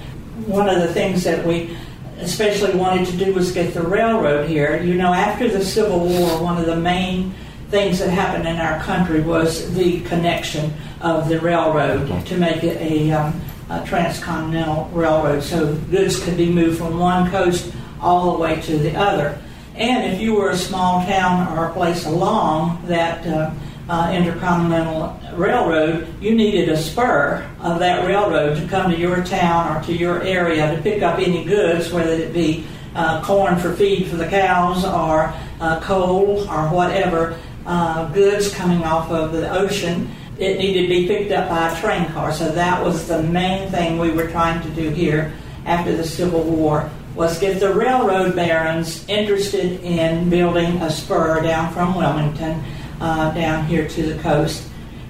One 0.47 0.69
of 0.69 0.81
the 0.81 0.95
things 0.95 1.25
that 1.25 1.45
we 1.45 1.77
especially 2.19 2.79
wanted 2.79 3.07
to 3.09 3.17
do 3.17 3.35
was 3.35 3.51
get 3.51 3.75
the 3.75 3.83
railroad 3.83 4.49
here. 4.49 4.81
You 4.81 4.95
know, 4.95 5.13
after 5.13 5.51
the 5.51 5.65
Civil 5.65 6.07
War, 6.07 6.41
one 6.41 6.57
of 6.57 6.67
the 6.67 6.77
main 6.77 7.35
things 7.71 7.99
that 7.99 8.09
happened 8.09 8.49
in 8.49 8.57
our 8.57 8.81
country 8.81 9.21
was 9.21 9.73
the 9.75 10.01
connection 10.01 10.73
of 11.01 11.29
the 11.29 11.39
railroad 11.41 12.27
to 12.27 12.37
make 12.39 12.65
it 12.65 12.81
a, 12.81 13.13
um, 13.13 13.41
a, 13.69 13.85
transcontinental 13.87 14.89
railroad 14.93 15.43
so 15.43 15.75
goods 15.91 16.23
could 16.23 16.37
be 16.37 16.51
moved 16.51 16.79
from 16.79 16.99
one 16.99 17.31
coast 17.31 17.73
all 18.01 18.33
the 18.33 18.39
way 18.39 18.61
to 18.63 18.79
the 18.79 18.97
other. 18.97 19.39
And 19.75 20.13
if 20.13 20.21
you 20.21 20.35
were 20.35 20.51
a 20.51 20.57
small 20.57 21.05
town 21.05 21.57
or 21.57 21.67
a 21.67 21.73
place 21.73 22.07
along 22.07 22.83
that 22.87 23.27
uh, 23.27 23.53
uh, 23.89 24.13
intercontinental 24.13 25.19
railroad, 25.37 26.09
you 26.23 26.35
needed 26.35 26.71
a 26.71 26.77
spur 26.77 27.49
of 27.61 27.79
that 27.81 28.07
railroad 28.07 28.57
to 28.57 28.67
come 28.67 28.91
to 28.91 28.99
your 28.99 29.23
town 29.25 29.77
or 29.77 29.83
to 29.85 29.93
your 29.93 30.23
area 30.23 30.75
to 30.75 30.83
pick 30.83 31.03
up 31.03 31.19
any 31.19 31.45
goods, 31.45 31.93
whether 31.93 32.13
it 32.13 32.33
be 32.33 32.67
uh, 32.95 33.23
corn 33.23 33.57
for 33.59 33.75
feed 33.75 34.09
for 34.09 34.17
the 34.17 34.27
cows 34.27 34.85
or 34.85 35.33
uh, 35.61 35.81
coal 35.81 36.49
or 36.49 36.69
whatever 36.69 37.39
uh, 37.69 38.11
goods 38.13 38.53
coming 38.53 38.83
off 38.83 39.11
of 39.11 39.33
the 39.33 39.49
ocean, 39.51 40.11
it 40.39 40.59
needed 40.59 40.83
to 40.83 40.89
be 40.89 41.07
picked 41.07 41.31
up 41.31 41.49
by 41.49 41.71
a 41.71 41.81
train 41.81 42.07
car. 42.13 42.33
So 42.33 42.51
that 42.53 42.83
was 42.83 43.07
the 43.07 43.23
main 43.23 43.71
thing 43.71 43.99
we 43.99 44.11
were 44.11 44.29
trying 44.29 44.63
to 44.63 44.71
do 44.71 44.89
here 44.91 45.35
after 45.67 45.95
the 45.97 46.05
Civil 46.05 46.43
War 46.43 46.91
was 47.15 47.39
get 47.39 47.61
the 47.61 47.73
railroad 47.73 48.35
barons 48.35 49.07
interested 49.09 49.81
in 49.83 50.31
building 50.31 50.77
a 50.77 50.91
spur 50.91 51.43
down 51.43 51.73
from 51.73 51.95
Wilmington 51.95 52.63
uh, 53.01 53.33
down 53.35 53.67
here 53.67 53.87
to 53.89 54.15
the 54.15 54.23
coast. 54.23 54.65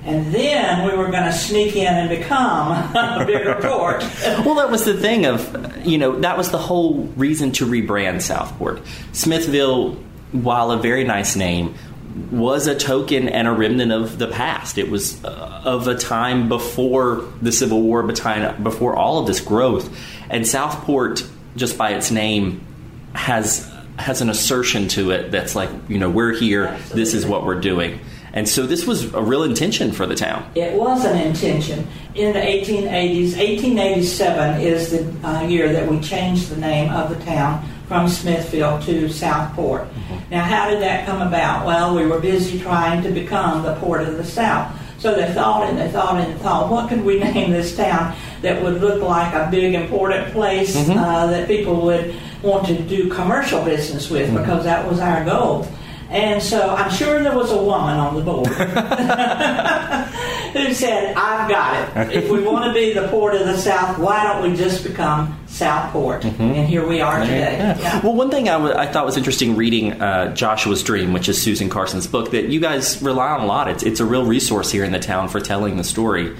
And 0.04 0.32
then 0.32 0.86
we 0.86 0.96
were 0.96 1.10
going 1.10 1.24
to 1.24 1.32
sneak 1.32 1.76
in 1.76 1.86
and 1.86 2.08
become 2.08 2.72
a 2.96 3.24
bigger 3.26 3.56
port. 3.60 4.00
well, 4.44 4.54
that 4.54 4.70
was 4.70 4.84
the 4.84 4.94
thing 4.94 5.26
of, 5.26 5.86
you 5.86 5.98
know, 5.98 6.18
that 6.20 6.38
was 6.38 6.50
the 6.50 6.58
whole 6.58 7.04
reason 7.16 7.52
to 7.52 7.66
rebrand 7.66 8.22
Southport. 8.22 8.80
Smithville, 9.12 9.96
while 10.32 10.70
a 10.70 10.78
very 10.78 11.04
nice 11.04 11.36
name, 11.36 11.74
was 12.30 12.66
a 12.66 12.74
token 12.74 13.28
and 13.28 13.48
a 13.48 13.52
remnant 13.52 13.92
of 13.92 14.18
the 14.18 14.28
past. 14.28 14.78
It 14.78 14.90
was 14.90 15.22
uh, 15.24 15.62
of 15.64 15.88
a 15.88 15.94
time 15.94 16.48
before 16.48 17.24
the 17.40 17.52
Civil 17.52 17.82
War, 17.82 18.02
before 18.02 18.96
all 18.96 19.18
of 19.18 19.26
this 19.26 19.40
growth. 19.40 19.94
And 20.30 20.46
Southport, 20.46 21.26
just 21.56 21.78
by 21.78 21.90
its 21.90 22.10
name, 22.10 22.66
has 23.14 23.72
has 23.98 24.20
an 24.20 24.30
assertion 24.30 24.86
to 24.86 25.10
it 25.10 25.32
that's 25.32 25.56
like, 25.56 25.70
you 25.88 25.98
know, 25.98 26.08
we're 26.08 26.32
here. 26.32 26.66
Absolutely. 26.66 27.02
This 27.02 27.14
is 27.14 27.26
what 27.26 27.44
we're 27.44 27.60
doing. 27.60 27.98
And 28.32 28.48
so 28.48 28.66
this 28.66 28.86
was 28.86 29.12
a 29.14 29.22
real 29.22 29.42
intention 29.42 29.90
for 29.90 30.06
the 30.06 30.14
town. 30.14 30.48
It 30.54 30.74
was 30.74 31.04
an 31.04 31.18
intention. 31.18 31.88
In 32.14 32.32
the 32.32 32.38
1880s, 32.38 33.36
1887 33.36 34.60
is 34.60 34.90
the 34.92 35.26
uh, 35.26 35.42
year 35.42 35.72
that 35.72 35.90
we 35.90 35.98
changed 36.00 36.50
the 36.50 36.60
name 36.60 36.92
of 36.92 37.08
the 37.08 37.24
town 37.24 37.68
from 37.88 38.06
Smithville 38.06 38.80
to 38.82 39.08
Southport. 39.08 39.82
Mm-hmm. 39.82 40.30
Now, 40.30 40.44
how 40.44 40.68
did 40.70 40.82
that 40.82 41.06
come 41.06 41.26
about? 41.26 41.66
Well, 41.66 41.96
we 41.96 42.06
were 42.06 42.20
busy 42.20 42.60
trying 42.60 43.02
to 43.02 43.10
become 43.10 43.62
the 43.62 43.74
port 43.76 44.02
of 44.02 44.18
the 44.18 44.24
South. 44.24 44.78
So 44.98 45.14
they 45.14 45.32
thought 45.32 45.68
and 45.68 45.78
they 45.78 45.90
thought 45.90 46.20
and 46.20 46.32
they 46.32 46.38
thought, 46.38 46.70
what 46.70 46.88
could 46.88 47.02
we 47.02 47.18
name 47.24 47.50
this 47.50 47.74
town 47.74 48.14
that 48.42 48.62
would 48.62 48.80
look 48.80 49.02
like 49.02 49.32
a 49.32 49.50
big, 49.50 49.74
important 49.74 50.32
place 50.32 50.76
mm-hmm. 50.76 50.98
uh, 50.98 51.26
that 51.28 51.48
people 51.48 51.80
would 51.82 52.14
want 52.42 52.66
to 52.66 52.78
do 52.82 53.08
commercial 53.08 53.64
business 53.64 54.10
with 54.10 54.28
mm-hmm. 54.28 54.38
because 54.38 54.64
that 54.64 54.86
was 54.86 55.00
our 55.00 55.24
goal. 55.24 55.66
And 56.10 56.42
so 56.42 56.74
I'm 56.74 56.90
sure 56.90 57.22
there 57.22 57.36
was 57.36 57.52
a 57.52 57.62
woman 57.62 57.96
on 57.98 58.14
the 58.14 58.22
board 58.22 58.46
who 60.56 60.72
said, 60.72 61.14
I've 61.14 61.50
got 61.50 61.96
it. 61.98 62.12
If 62.12 62.30
we 62.30 62.42
want 62.42 62.64
to 62.64 62.72
be 62.72 62.94
the 62.94 63.08
port 63.08 63.34
of 63.34 63.40
the 63.40 63.58
South, 63.58 63.98
why 63.98 64.22
don't 64.22 64.50
we 64.50 64.56
just 64.56 64.84
become 64.84 65.38
Southport? 65.46 66.22
Mm-hmm. 66.22 66.42
And 66.42 66.66
here 66.66 66.86
we 66.86 67.02
are 67.02 67.20
today. 67.20 67.58
Yeah. 67.58 67.78
Yeah. 67.78 68.00
Well, 68.00 68.14
one 68.14 68.30
thing 68.30 68.48
I, 68.48 68.52
w- 68.52 68.74
I 68.74 68.86
thought 68.86 69.04
was 69.04 69.18
interesting 69.18 69.54
reading 69.54 70.00
uh, 70.00 70.34
Joshua's 70.34 70.82
Dream, 70.82 71.12
which 71.12 71.28
is 71.28 71.40
Susan 71.40 71.68
Carson's 71.68 72.06
book, 72.06 72.30
that 72.30 72.46
you 72.46 72.58
guys 72.60 73.02
rely 73.02 73.28
on 73.28 73.42
a 73.42 73.46
lot. 73.46 73.68
It's, 73.68 73.82
it's 73.82 74.00
a 74.00 74.06
real 74.06 74.24
resource 74.24 74.70
here 74.70 74.84
in 74.84 74.92
the 74.92 74.98
town 74.98 75.28
for 75.28 75.40
telling 75.40 75.76
the 75.76 75.84
story. 75.84 76.34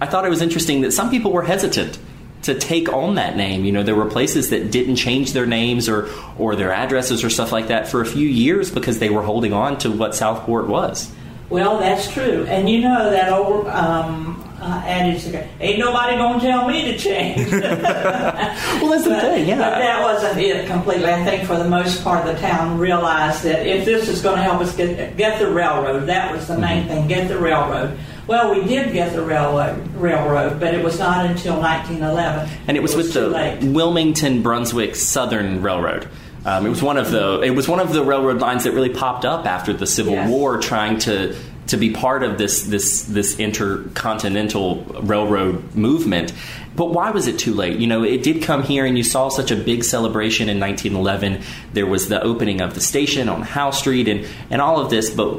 I 0.00 0.06
thought 0.06 0.24
it 0.24 0.30
was 0.30 0.40
interesting 0.40 0.80
that 0.80 0.92
some 0.92 1.10
people 1.10 1.30
were 1.30 1.42
hesitant 1.42 1.98
to 2.44 2.54
take 2.54 2.92
on 2.92 3.16
that 3.16 3.36
name. 3.36 3.64
You 3.64 3.72
know, 3.72 3.82
there 3.82 3.94
were 3.94 4.06
places 4.06 4.50
that 4.50 4.70
didn't 4.70 4.96
change 4.96 5.32
their 5.32 5.46
names 5.46 5.88
or 5.88 6.08
or 6.38 6.56
their 6.56 6.72
addresses 6.72 7.24
or 7.24 7.30
stuff 7.30 7.52
like 7.52 7.68
that 7.68 7.88
for 7.88 8.00
a 8.00 8.06
few 8.06 8.28
years 8.28 8.70
because 8.70 8.98
they 8.98 9.10
were 9.10 9.22
holding 9.22 9.52
on 9.52 9.78
to 9.78 9.90
what 9.90 10.14
Southport 10.14 10.68
was. 10.68 11.12
Well, 11.50 11.78
that's 11.78 12.10
true. 12.10 12.46
And 12.48 12.68
you 12.68 12.80
know 12.80 13.10
that 13.10 13.32
old 13.32 13.66
um, 13.68 14.42
uh, 14.60 14.82
adage, 14.86 15.26
ain't 15.60 15.78
nobody 15.78 16.16
to 16.16 16.46
tell 16.46 16.66
me 16.66 16.90
to 16.90 16.98
change. 16.98 17.50
well, 17.52 18.88
that's 18.88 19.04
the 19.04 19.20
thing, 19.20 19.46
yeah. 19.46 19.58
But 19.58 19.78
that 19.78 20.02
wasn't 20.02 20.40
it 20.40 20.66
completely. 20.66 21.06
I 21.06 21.22
think 21.24 21.46
for 21.46 21.56
the 21.58 21.68
most 21.68 22.02
part, 22.02 22.26
of 22.26 22.34
the 22.34 22.40
town 22.40 22.78
realized 22.78 23.42
that 23.42 23.66
if 23.66 23.84
this 23.84 24.08
is 24.08 24.22
going 24.22 24.36
to 24.36 24.42
help 24.42 24.62
us 24.62 24.74
get, 24.74 25.16
get 25.16 25.38
the 25.38 25.50
railroad, 25.50 26.06
that 26.06 26.32
was 26.32 26.48
the 26.48 26.58
main 26.58 26.84
mm-hmm. 26.84 26.88
thing, 26.88 27.08
get 27.08 27.28
the 27.28 27.38
railroad. 27.38 27.98
Well, 28.26 28.54
we 28.54 28.66
did 28.66 28.92
get 28.92 29.12
the 29.12 29.22
railroad, 29.22 29.94
railroad, 29.96 30.58
but 30.58 30.74
it 30.74 30.82
was 30.82 30.98
not 30.98 31.26
until 31.26 31.60
1911. 31.60 32.48
And 32.66 32.76
it 32.76 32.80
was, 32.80 32.94
it 32.94 32.96
was 32.96 33.06
with 33.06 33.14
the 33.14 33.28
late. 33.28 33.62
Wilmington 33.62 34.42
Brunswick 34.42 34.96
Southern 34.96 35.62
Railroad. 35.62 36.08
Um, 36.46 36.66
it 36.66 36.68
was 36.68 36.82
one 36.82 36.98
of 36.98 37.10
the 37.10 37.40
it 37.40 37.50
was 37.50 37.68
one 37.68 37.80
of 37.80 37.92
the 37.92 38.04
railroad 38.04 38.40
lines 38.40 38.64
that 38.64 38.72
really 38.72 38.90
popped 38.90 39.24
up 39.24 39.46
after 39.46 39.72
the 39.72 39.86
Civil 39.86 40.12
yes. 40.12 40.28
War, 40.28 40.58
trying 40.58 40.98
to 41.00 41.34
to 41.68 41.76
be 41.78 41.90
part 41.90 42.22
of 42.22 42.36
this 42.36 42.64
this 42.64 43.02
this 43.04 43.38
intercontinental 43.38 44.84
railroad 45.02 45.74
movement. 45.74 46.34
But 46.76 46.90
why 46.90 47.10
was 47.12 47.28
it 47.28 47.38
too 47.38 47.54
late? 47.54 47.78
You 47.78 47.86
know, 47.86 48.02
it 48.02 48.22
did 48.22 48.42
come 48.42 48.62
here, 48.62 48.84
and 48.84 48.98
you 48.98 49.04
saw 49.04 49.28
such 49.30 49.52
a 49.52 49.56
big 49.56 49.84
celebration 49.84 50.48
in 50.48 50.60
1911. 50.60 51.42
There 51.72 51.86
was 51.86 52.08
the 52.08 52.22
opening 52.22 52.60
of 52.60 52.74
the 52.74 52.80
station 52.80 53.28
on 53.28 53.40
Howe 53.40 53.70
Street, 53.70 54.08
and 54.08 54.26
and 54.50 54.60
all 54.60 54.80
of 54.80 54.90
this. 54.90 55.08
But 55.08 55.38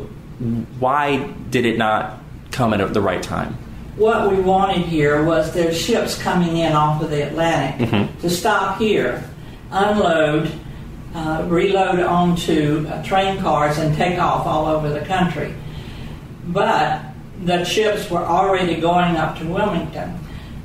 why 0.80 1.18
did 1.52 1.66
it 1.66 1.78
not 1.78 2.20
come 2.56 2.74
at 2.74 2.94
the 2.94 3.02
right 3.02 3.22
time? 3.22 3.54
What 3.98 4.32
we 4.32 4.40
wanted 4.42 4.86
here 4.86 5.24
was 5.24 5.54
there's 5.54 5.80
ships 5.80 6.22
coming 6.22 6.58
in 6.58 6.74
off 6.74 7.02
of 7.02 7.10
the 7.10 7.28
Atlantic 7.28 7.88
mm-hmm. 7.88 8.20
to 8.22 8.30
stop 8.30 8.78
here, 8.78 9.24
unload, 9.72 10.52
uh, 11.14 11.46
reload 11.48 12.00
onto 12.00 12.88
uh, 12.90 13.04
train 13.04 13.40
cars, 13.40 13.78
and 13.78 13.96
take 13.96 14.20
off 14.20 14.46
all 14.46 14.66
over 14.66 14.90
the 14.90 15.06
country 15.06 15.54
but 16.48 17.02
the 17.44 17.64
ships 17.64 18.10
were 18.10 18.24
already 18.24 18.80
going 18.80 19.16
up 19.16 19.38
to 19.40 19.46
Wilmington. 19.46 20.12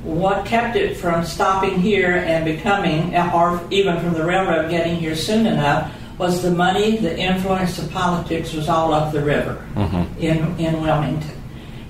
What 0.03 0.45
kept 0.45 0.75
it 0.75 0.97
from 0.97 1.23
stopping 1.25 1.79
here 1.79 2.11
and 2.15 2.45
becoming, 2.45 3.15
or 3.15 3.61
even 3.69 3.99
from 3.99 4.13
the 4.13 4.25
railroad 4.25 4.69
getting 4.69 4.95
here 4.95 5.15
soon 5.15 5.45
enough, 5.45 5.93
was 6.17 6.41
the 6.41 6.51
money, 6.51 6.97
the 6.97 7.17
influence 7.17 7.79
of 7.79 7.91
politics 7.91 8.53
was 8.53 8.69
all 8.69 8.93
up 8.93 9.11
the 9.11 9.21
river 9.21 9.65
mm-hmm. 9.73 10.21
in, 10.21 10.59
in 10.59 10.81
Wilmington. 10.81 11.40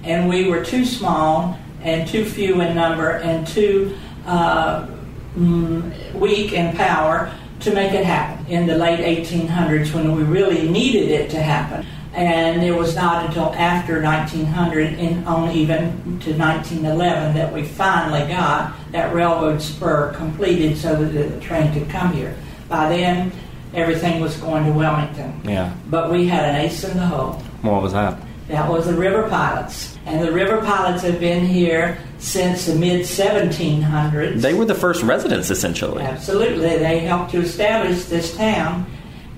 And 0.04 0.28
we 0.28 0.50
were 0.50 0.64
too 0.64 0.86
small 0.86 1.58
and 1.82 2.08
too 2.08 2.26
few 2.26 2.62
in 2.62 2.76
number 2.76 3.18
and 3.18 3.48
too 3.48 3.98
uh, 4.26 4.88
mm, 5.36 6.14
weak 6.14 6.54
in 6.54 6.76
power 6.76 7.34
to 7.62 7.74
make 7.74 7.94
it 7.94 8.06
happen 8.06 8.46
in 8.48 8.66
the 8.66 8.76
late 8.76 9.00
1800s 9.00 9.94
when 9.94 10.16
we 10.16 10.24
really 10.24 10.68
needed 10.68 11.10
it 11.10 11.30
to 11.32 11.42
happen 11.42 11.86
and 12.14 12.62
it 12.62 12.72
was 12.72 12.96
not 12.96 13.26
until 13.26 13.54
after 13.54 14.02
1900 14.02 15.00
and 15.00 15.26
on 15.26 15.50
even 15.52 15.92
to 16.20 16.34
1911 16.34 17.34
that 17.36 17.54
we 17.54 17.64
finally 17.64 18.28
got 18.28 18.74
that 18.92 19.14
railroad 19.14 19.62
spur 19.62 20.12
completed 20.14 20.78
so 20.78 20.96
that 20.96 21.12
the 21.12 21.40
train 21.40 21.74
could 21.74 21.90
come 21.90 22.12
here. 22.12 22.36
By 22.68 22.90
then, 22.90 23.32
everything 23.74 24.20
was 24.20 24.36
going 24.38 24.66
to 24.66 24.72
Wilmington. 24.72 25.42
Yeah. 25.46 25.74
But 25.90 26.12
we 26.12 26.28
had 26.28 26.50
an 26.50 26.56
ace 26.56 26.84
in 26.84 26.98
the 26.98 27.06
hole. 27.06 27.34
What 27.62 27.82
was 27.82 27.94
that? 27.94 28.22
That 28.52 28.70
was 28.70 28.86
the 28.86 28.94
river 28.94 29.28
pilots. 29.30 29.98
And 30.06 30.22
the 30.22 30.32
river 30.32 30.58
pilots 30.58 31.04
have 31.04 31.20
been 31.20 31.46
here 31.46 31.98
since 32.18 32.66
the 32.66 32.76
mid 32.76 33.02
1700s. 33.02 34.42
They 34.42 34.54
were 34.54 34.66
the 34.66 34.76
first 34.76 35.04
residents, 35.04 35.50
essentially. 35.50 36.04
Absolutely. 36.04 36.78
They 36.78 37.00
helped 37.00 37.32
to 37.32 37.40
establish 37.40 38.06
this 38.06 38.36
town. 38.36 38.86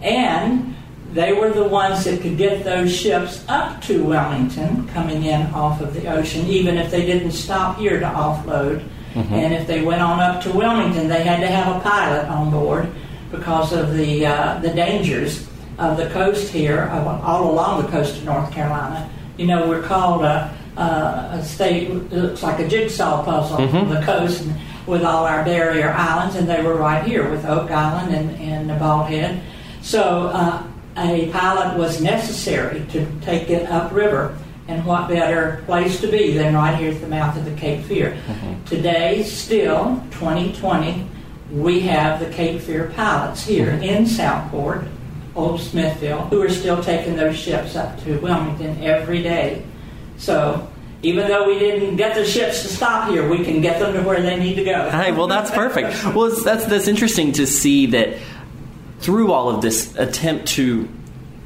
And 0.01 0.75
they 1.13 1.33
were 1.33 1.51
the 1.51 1.63
ones 1.63 2.05
that 2.05 2.21
could 2.21 2.37
get 2.37 2.63
those 2.63 2.93
ships 2.93 3.45
up 3.47 3.81
to 3.83 4.03
Wilmington, 4.03 4.87
coming 4.87 5.23
in 5.23 5.45
off 5.53 5.79
of 5.79 5.93
the 5.93 6.07
ocean, 6.07 6.47
even 6.47 6.77
if 6.77 6.89
they 6.89 7.05
didn't 7.05 7.33
stop 7.33 7.77
here 7.77 7.99
to 7.99 8.05
offload. 8.05 8.83
Mm-hmm. 9.13 9.33
And 9.33 9.53
if 9.53 9.67
they 9.67 9.83
went 9.83 10.01
on 10.01 10.19
up 10.19 10.41
to 10.43 10.51
Wilmington, 10.51 11.07
they 11.07 11.23
had 11.23 11.39
to 11.41 11.47
have 11.47 11.75
a 11.75 11.79
pilot 11.81 12.27
on 12.27 12.49
board 12.49 12.89
because 13.29 13.73
of 13.73 13.93
the 13.93 14.25
uh, 14.25 14.59
the 14.59 14.69
dangers 14.69 15.47
of 15.77 15.97
the 15.97 16.09
coast 16.09 16.51
here, 16.51 16.89
all 16.91 17.51
along 17.51 17.83
the 17.83 17.91
coast 17.91 18.17
of 18.17 18.25
North 18.25 18.51
Carolina. 18.51 19.09
You 19.37 19.47
know, 19.47 19.67
we're 19.67 19.81
called 19.81 20.23
a, 20.23 20.55
a, 20.77 21.39
a 21.39 21.43
state 21.43 21.87
that 22.09 22.17
looks 22.17 22.43
like 22.43 22.59
a 22.59 22.67
jigsaw 22.67 23.23
puzzle 23.23 23.57
mm-hmm. 23.57 23.77
on 23.77 23.89
the 23.89 24.01
coast 24.01 24.41
and 24.41 24.55
with 24.85 25.03
all 25.03 25.25
our 25.25 25.43
barrier 25.45 25.91
islands, 25.91 26.35
and 26.35 26.47
they 26.47 26.61
were 26.61 26.75
right 26.75 27.05
here 27.05 27.29
with 27.29 27.45
Oak 27.45 27.71
Island 27.71 28.13
and, 28.13 28.69
and 28.69 28.79
Bald 28.79 29.07
Head. 29.07 29.41
So 29.81 30.27
uh, 30.27 30.63
a 30.97 31.29
pilot 31.31 31.77
was 31.77 32.01
necessary 32.01 32.85
to 32.91 33.07
take 33.21 33.49
it 33.49 33.69
upriver. 33.69 34.37
And 34.67 34.85
what 34.85 35.09
better 35.09 35.61
place 35.65 35.99
to 36.01 36.07
be 36.07 36.37
than 36.37 36.55
right 36.55 36.77
here 36.77 36.91
at 36.91 37.01
the 37.01 37.07
mouth 37.07 37.35
of 37.37 37.43
the 37.43 37.53
Cape 37.55 37.83
Fear? 37.83 38.11
Mm-hmm. 38.11 38.63
Today, 38.63 39.23
still, 39.23 40.01
2020, 40.11 41.05
we 41.51 41.81
have 41.81 42.19
the 42.19 42.29
Cape 42.29 42.61
Fear 42.61 42.91
pilots 42.95 43.45
here 43.45 43.71
mm-hmm. 43.71 43.83
in 43.83 44.07
Southport, 44.07 44.85
Old 45.35 45.59
Smithville, 45.59 46.21
who 46.27 46.41
are 46.41 46.49
still 46.49 46.83
taking 46.83 47.15
those 47.15 47.37
ships 47.37 47.75
up 47.75 48.01
to 48.03 48.17
Wilmington 48.19 48.83
every 48.83 49.23
day. 49.23 49.65
So 50.17 50.69
even 51.01 51.27
though 51.27 51.47
we 51.47 51.59
didn't 51.59 51.95
get 51.97 52.15
the 52.15 52.25
ships 52.25 52.61
to 52.61 52.67
stop 52.67 53.09
here, 53.09 53.27
we 53.27 53.43
can 53.43 53.61
get 53.61 53.79
them 53.79 53.93
to 53.93 54.01
where 54.01 54.21
they 54.21 54.37
need 54.37 54.55
to 54.55 54.63
go. 54.63 54.89
Hey, 54.89 55.11
well, 55.11 55.27
that's 55.27 55.51
perfect. 55.51 56.03
well, 56.15 56.29
that's 56.43 56.65
that's 56.65 56.87
interesting 56.87 57.33
to 57.33 57.45
see 57.45 57.87
that 57.87 58.17
through 58.99 59.31
all 59.31 59.49
of 59.49 59.61
this 59.61 59.95
attempt 59.97 60.47
to 60.47 60.87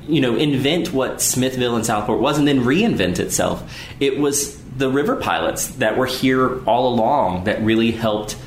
you 0.07 0.21
know 0.21 0.35
invent 0.35 0.93
what 0.93 1.21
Smithville 1.21 1.75
and 1.75 1.85
Southport 1.85 2.19
was 2.19 2.37
and 2.37 2.47
then 2.47 2.61
reinvent 2.61 3.19
itself. 3.19 3.73
It 3.99 4.19
was 4.19 4.61
the 4.77 4.89
river 4.89 5.15
pilots 5.15 5.67
that 5.77 5.97
were 5.97 6.05
here 6.05 6.63
all 6.65 6.93
along 6.93 7.45
that 7.45 7.61
really 7.61 7.91
helped 7.91 8.37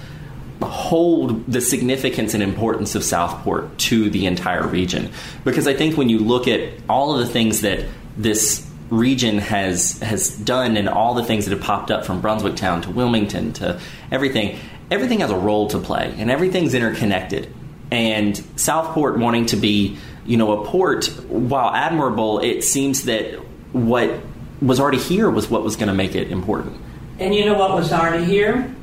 hold 0.62 1.46
the 1.46 1.60
significance 1.60 2.34
and 2.34 2.42
importance 2.42 2.94
of 2.94 3.04
Southport 3.04 3.78
to 3.78 4.10
the 4.10 4.26
entire 4.26 4.66
region. 4.66 5.10
Because 5.44 5.66
I 5.66 5.74
think 5.74 5.96
when 5.96 6.08
you 6.08 6.18
look 6.18 6.48
at 6.48 6.72
all 6.88 7.14
of 7.14 7.26
the 7.26 7.32
things 7.32 7.62
that 7.62 7.86
this 8.16 8.66
region 8.90 9.38
has 9.38 10.00
has 10.00 10.36
done 10.36 10.76
and 10.76 10.88
all 10.88 11.14
the 11.14 11.24
things 11.24 11.44
that 11.44 11.52
have 11.52 11.62
popped 11.62 11.90
up 11.90 12.04
from 12.04 12.20
Brunswick 12.20 12.56
Town 12.56 12.82
to 12.82 12.90
Wilmington 12.90 13.52
to 13.54 13.80
everything, 14.10 14.58
everything 14.90 15.20
has 15.20 15.30
a 15.30 15.36
role 15.36 15.68
to 15.68 15.78
play 15.78 16.12
and 16.18 16.30
everything's 16.30 16.74
interconnected 16.74 17.52
and 17.90 18.36
Southport 18.56 19.18
wanting 19.18 19.46
to 19.46 19.56
be, 19.56 19.98
you 20.24 20.36
know, 20.36 20.62
a 20.62 20.66
port, 20.66 21.06
while 21.28 21.74
admirable, 21.74 22.38
it 22.38 22.62
seems 22.62 23.04
that 23.04 23.34
what 23.72 24.20
was 24.62 24.78
already 24.78 24.98
here 24.98 25.28
was 25.28 25.50
what 25.50 25.62
was 25.62 25.76
going 25.76 25.88
to 25.88 25.94
make 25.94 26.14
it 26.14 26.30
important. 26.30 26.80
And 27.18 27.34
you 27.34 27.44
know 27.44 27.54
what 27.54 27.74
was 27.74 27.92
already 27.92 28.24
here? 28.24 28.74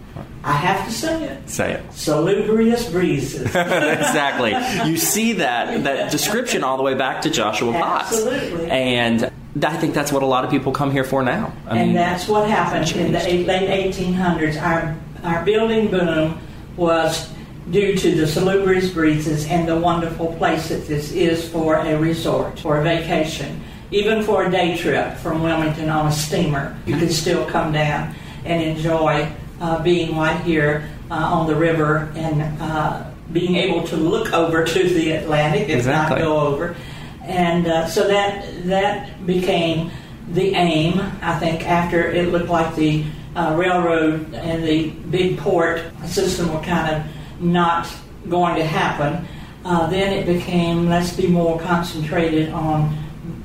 I 0.43 0.53
have 0.53 0.85
to 0.85 0.93
say 0.93 1.23
it. 1.23 1.49
Say 1.49 1.73
it. 1.73 1.93
Salubrious 1.93 2.89
breezes. 2.89 3.41
exactly. 3.45 4.51
You 4.89 4.97
see 4.97 5.33
that 5.33 5.83
that 5.83 6.11
description 6.11 6.63
all 6.63 6.77
the 6.77 6.83
way 6.83 6.93
back 6.93 7.23
to 7.23 7.29
Joshua 7.29 7.73
Potts. 7.73 8.13
Absolutely. 8.13 8.69
And 8.69 9.31
I 9.65 9.77
think 9.77 9.93
that's 9.93 10.11
what 10.11 10.23
a 10.23 10.25
lot 10.25 10.45
of 10.45 10.51
people 10.51 10.71
come 10.71 10.91
here 10.91 11.03
for 11.03 11.23
now. 11.23 11.53
I 11.65 11.77
and 11.77 11.87
mean, 11.87 11.95
that's 11.95 12.27
what 12.27 12.49
happened 12.49 12.91
in 12.95 13.11
the 13.11 13.19
late 13.19 13.93
1800s. 13.93 14.61
Our 14.61 14.95
our 15.23 15.43
building 15.43 15.89
boom 15.89 16.39
was 16.77 17.29
due 17.71 17.97
to 17.97 18.15
the 18.15 18.27
salubrious 18.27 18.91
breezes 18.91 19.45
and 19.47 19.67
the 19.67 19.75
wonderful 19.75 20.33
place 20.35 20.69
that 20.69 20.87
this 20.87 21.11
is 21.11 21.47
for 21.49 21.75
a 21.75 21.97
resort, 21.97 22.59
for 22.59 22.79
a 22.79 22.83
vacation. 22.83 23.61
Even 23.91 24.23
for 24.23 24.45
a 24.45 24.51
day 24.51 24.77
trip 24.77 25.15
from 25.17 25.41
Wilmington 25.43 25.89
on 25.89 26.07
a 26.07 26.11
steamer, 26.11 26.77
you 26.85 26.97
can 26.97 27.09
still 27.09 27.45
come 27.45 27.71
down 27.71 28.13
and 28.45 28.61
enjoy 28.61 29.29
uh, 29.59 29.81
being 29.83 30.15
right 30.15 30.39
here 30.41 30.89
uh, 31.09 31.15
on 31.15 31.47
the 31.47 31.55
river 31.55 32.11
and 32.15 32.41
uh, 32.61 33.09
being 33.31 33.55
able 33.55 33.85
to 33.87 33.95
look 33.95 34.33
over 34.41 34.65
to 34.65 34.89
the 34.89 35.11
Atlantic, 35.11 35.69
if 35.69 35.77
exactly. 35.77 36.19
not 36.19 36.25
go 36.25 36.39
over. 36.39 36.75
And 37.23 37.67
uh, 37.67 37.87
so 37.87 38.07
that 38.07 38.65
that 38.65 39.25
became 39.25 39.91
the 40.29 40.53
aim. 40.53 40.99
I 41.21 41.37
think 41.39 41.67
after 41.67 42.09
it 42.09 42.31
looked 42.31 42.49
like 42.49 42.75
the 42.75 43.03
uh, 43.35 43.55
railroad 43.57 44.33
and 44.33 44.63
the 44.63 44.89
big 44.89 45.37
port 45.37 45.81
system 46.05 46.53
were 46.53 46.61
kind 46.61 46.95
of 46.95 47.41
not 47.41 47.87
going 48.29 48.55
to 48.55 48.65
happen, 48.65 49.27
uh, 49.65 49.87
then 49.87 50.13
it 50.13 50.25
became 50.25 50.87
let's 50.87 51.15
be 51.15 51.27
more 51.27 51.59
concentrated 51.59 52.49
on 52.51 52.97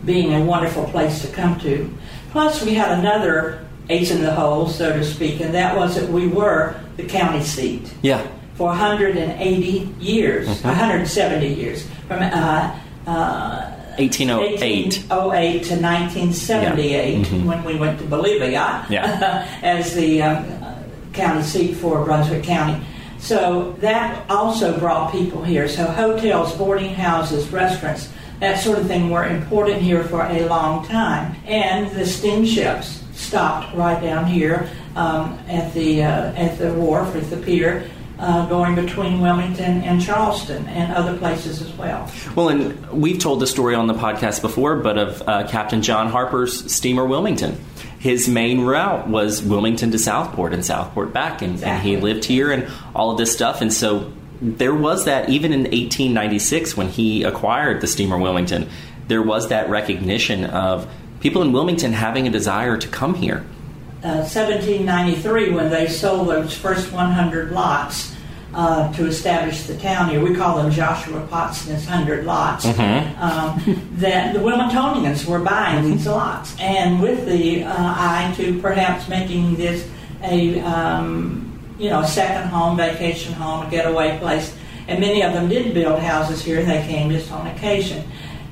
being 0.04 0.32
a 0.34 0.44
wonderful 0.44 0.84
place 0.84 1.22
to 1.22 1.28
come 1.28 1.58
to. 1.60 1.92
Plus, 2.30 2.64
we 2.64 2.74
had 2.74 2.98
another 2.98 3.66
ace 3.88 4.10
in 4.10 4.22
the 4.22 4.32
hole, 4.32 4.68
so 4.68 4.92
to 4.92 5.04
speak, 5.04 5.40
and 5.40 5.54
that 5.54 5.76
was 5.76 5.94
that 5.96 6.08
we 6.08 6.26
were 6.26 6.80
the 6.96 7.04
county 7.04 7.42
seat. 7.42 7.92
Yeah. 8.02 8.26
For 8.54 8.68
180 8.68 9.94
years, 9.98 10.48
mm-hmm. 10.48 10.68
170 10.68 11.54
years, 11.54 11.86
from 12.06 12.22
uh, 12.22 12.78
uh, 13.06 13.72
1808. 13.98 15.10
1808 15.10 15.52
to 15.64 15.74
1978 15.74 17.18
yeah. 17.18 17.24
mm-hmm. 17.24 17.46
when 17.46 17.64
we 17.64 17.76
went 17.76 17.98
to 17.98 18.04
Bolivia 18.06 18.86
yeah. 18.88 19.46
as 19.62 19.94
the 19.94 20.22
um, 20.22 20.84
county 21.12 21.42
seat 21.42 21.74
for 21.74 22.04
Brunswick 22.04 22.42
County. 22.42 22.84
So 23.18 23.76
that 23.78 24.28
also 24.28 24.78
brought 24.78 25.12
people 25.12 25.44
here. 25.44 25.68
So 25.68 25.86
hotels, 25.86 26.56
boarding 26.56 26.94
houses, 26.94 27.48
restaurants, 27.50 28.08
that 28.40 28.58
sort 28.58 28.78
of 28.78 28.88
thing 28.88 29.10
were 29.10 29.24
important 29.24 29.80
here 29.80 30.02
for 30.04 30.22
a 30.22 30.46
long 30.48 30.84
time. 30.86 31.36
And 31.46 31.90
the 31.92 32.04
steamships 32.04 33.01
stopped 33.12 33.74
right 33.76 34.00
down 34.00 34.26
here 34.26 34.68
um, 34.96 35.38
at 35.48 35.72
the 35.74 36.02
uh, 36.02 36.32
at 36.32 36.58
the 36.58 36.72
wharf 36.74 37.14
at 37.14 37.28
the 37.30 37.36
pier. 37.36 37.88
Uh, 38.18 38.46
going 38.46 38.76
between 38.76 39.20
Wilmington 39.20 39.82
and 39.82 40.00
Charleston 40.00 40.68
and 40.68 40.92
other 40.92 41.18
places 41.18 41.60
as 41.60 41.72
well. 41.72 42.08
Well, 42.36 42.50
and 42.50 42.88
we've 42.90 43.18
told 43.18 43.40
the 43.40 43.48
story 43.48 43.74
on 43.74 43.88
the 43.88 43.94
podcast 43.94 44.42
before, 44.42 44.76
but 44.76 44.96
of 44.96 45.28
uh, 45.28 45.48
Captain 45.48 45.82
John 45.82 46.08
Harper's 46.08 46.72
steamer 46.72 47.04
Wilmington. 47.04 47.58
His 47.98 48.28
main 48.28 48.60
route 48.60 49.08
was 49.08 49.42
Wilmington 49.42 49.90
to 49.90 49.98
Southport 49.98 50.52
and 50.52 50.64
Southport 50.64 51.12
back, 51.12 51.42
and, 51.42 51.54
exactly. 51.54 51.72
and 51.72 51.82
he 51.82 51.96
lived 51.96 52.24
here 52.24 52.52
and 52.52 52.70
all 52.94 53.10
of 53.10 53.18
this 53.18 53.32
stuff. 53.32 53.60
And 53.60 53.72
so 53.72 54.12
there 54.40 54.74
was 54.74 55.04
that 55.06 55.28
even 55.28 55.52
in 55.52 55.60
1896 55.60 56.76
when 56.76 56.88
he 56.88 57.24
acquired 57.24 57.80
the 57.80 57.88
steamer 57.88 58.18
Wilmington, 58.18 58.68
there 59.08 59.22
was 59.22 59.48
that 59.48 59.68
recognition 59.68 60.44
of 60.44 60.88
people 61.22 61.40
in 61.40 61.52
Wilmington 61.52 61.92
having 61.92 62.26
a 62.26 62.30
desire 62.30 62.76
to 62.76 62.88
come 62.88 63.14
here. 63.14 63.46
Uh, 64.02 64.26
1793, 64.26 65.52
when 65.52 65.70
they 65.70 65.86
sold 65.86 66.28
those 66.28 66.54
first 66.54 66.92
100 66.92 67.52
lots 67.52 68.14
uh, 68.52 68.92
to 68.94 69.06
establish 69.06 69.62
the 69.62 69.76
town 69.78 70.10
here, 70.10 70.20
we 70.20 70.34
call 70.34 70.60
them 70.60 70.72
Joshua 70.72 71.24
Potts 71.28 71.64
and 71.64 71.76
his 71.76 71.86
100 71.86 72.24
lots, 72.24 72.66
mm-hmm. 72.66 73.22
um, 73.22 73.90
that 73.98 74.34
the 74.34 74.40
Wilmingtonians 74.40 75.24
were 75.24 75.38
buying 75.38 75.88
these 75.88 76.06
lots. 76.08 76.58
And 76.58 77.00
with 77.00 77.24
the 77.26 77.62
uh, 77.62 77.72
eye 77.76 78.34
to 78.36 78.58
perhaps 78.60 79.08
making 79.08 79.54
this 79.54 79.88
a 80.24 80.58
um, 80.60 81.48
you 81.78 81.88
know, 81.90 82.04
second 82.04 82.48
home, 82.48 82.76
vacation 82.76 83.32
home, 83.32 83.66
a 83.66 83.70
getaway 83.70 84.18
place. 84.18 84.56
And 84.88 85.00
many 85.00 85.22
of 85.22 85.32
them 85.32 85.48
did 85.48 85.72
build 85.72 86.00
houses 86.00 86.42
here, 86.44 86.58
and 86.58 86.68
they 86.68 86.82
came 86.86 87.10
just 87.10 87.30
on 87.30 87.46
occasion. 87.46 88.04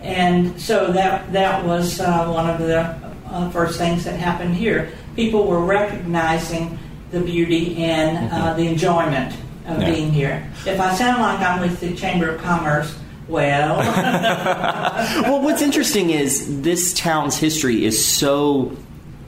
And 0.03 0.61
so 0.61 0.93
that 0.93 1.33
that 1.33 1.65
was 1.65 2.01
uh, 2.01 2.27
one 2.29 2.49
of 2.49 2.59
the 2.59 2.81
uh, 3.27 3.51
first 3.51 3.79
things 3.79 4.05
that 4.05 4.19
happened 4.19 4.55
here. 4.55 4.93
People 5.17 5.47
were 5.47 5.61
recognizing 5.65 6.79
the 7.11 7.21
beauty 7.21 7.77
and 7.85 8.31
uh, 8.33 8.37
mm-hmm. 8.37 8.61
the 8.61 8.69
enjoyment 8.69 9.35
of 9.67 9.81
yeah. 9.81 9.91
being 9.91 10.13
here. 10.13 10.51
If 10.67 10.81
I 10.81 10.95
sound 10.95 11.21
like 11.21 11.41
I'm 11.41 11.61
with 11.61 11.81
the 11.81 11.95
Chamber 11.95 12.31
of 12.31 12.41
Commerce, 12.41 12.97
well. 13.29 13.79
well, 15.23 15.43
what's 15.43 15.63
interesting 15.63 16.11
is 16.11 16.63
this 16.63 16.93
town's 16.95 17.37
history 17.37 17.85
is 17.85 18.05
so 18.05 18.77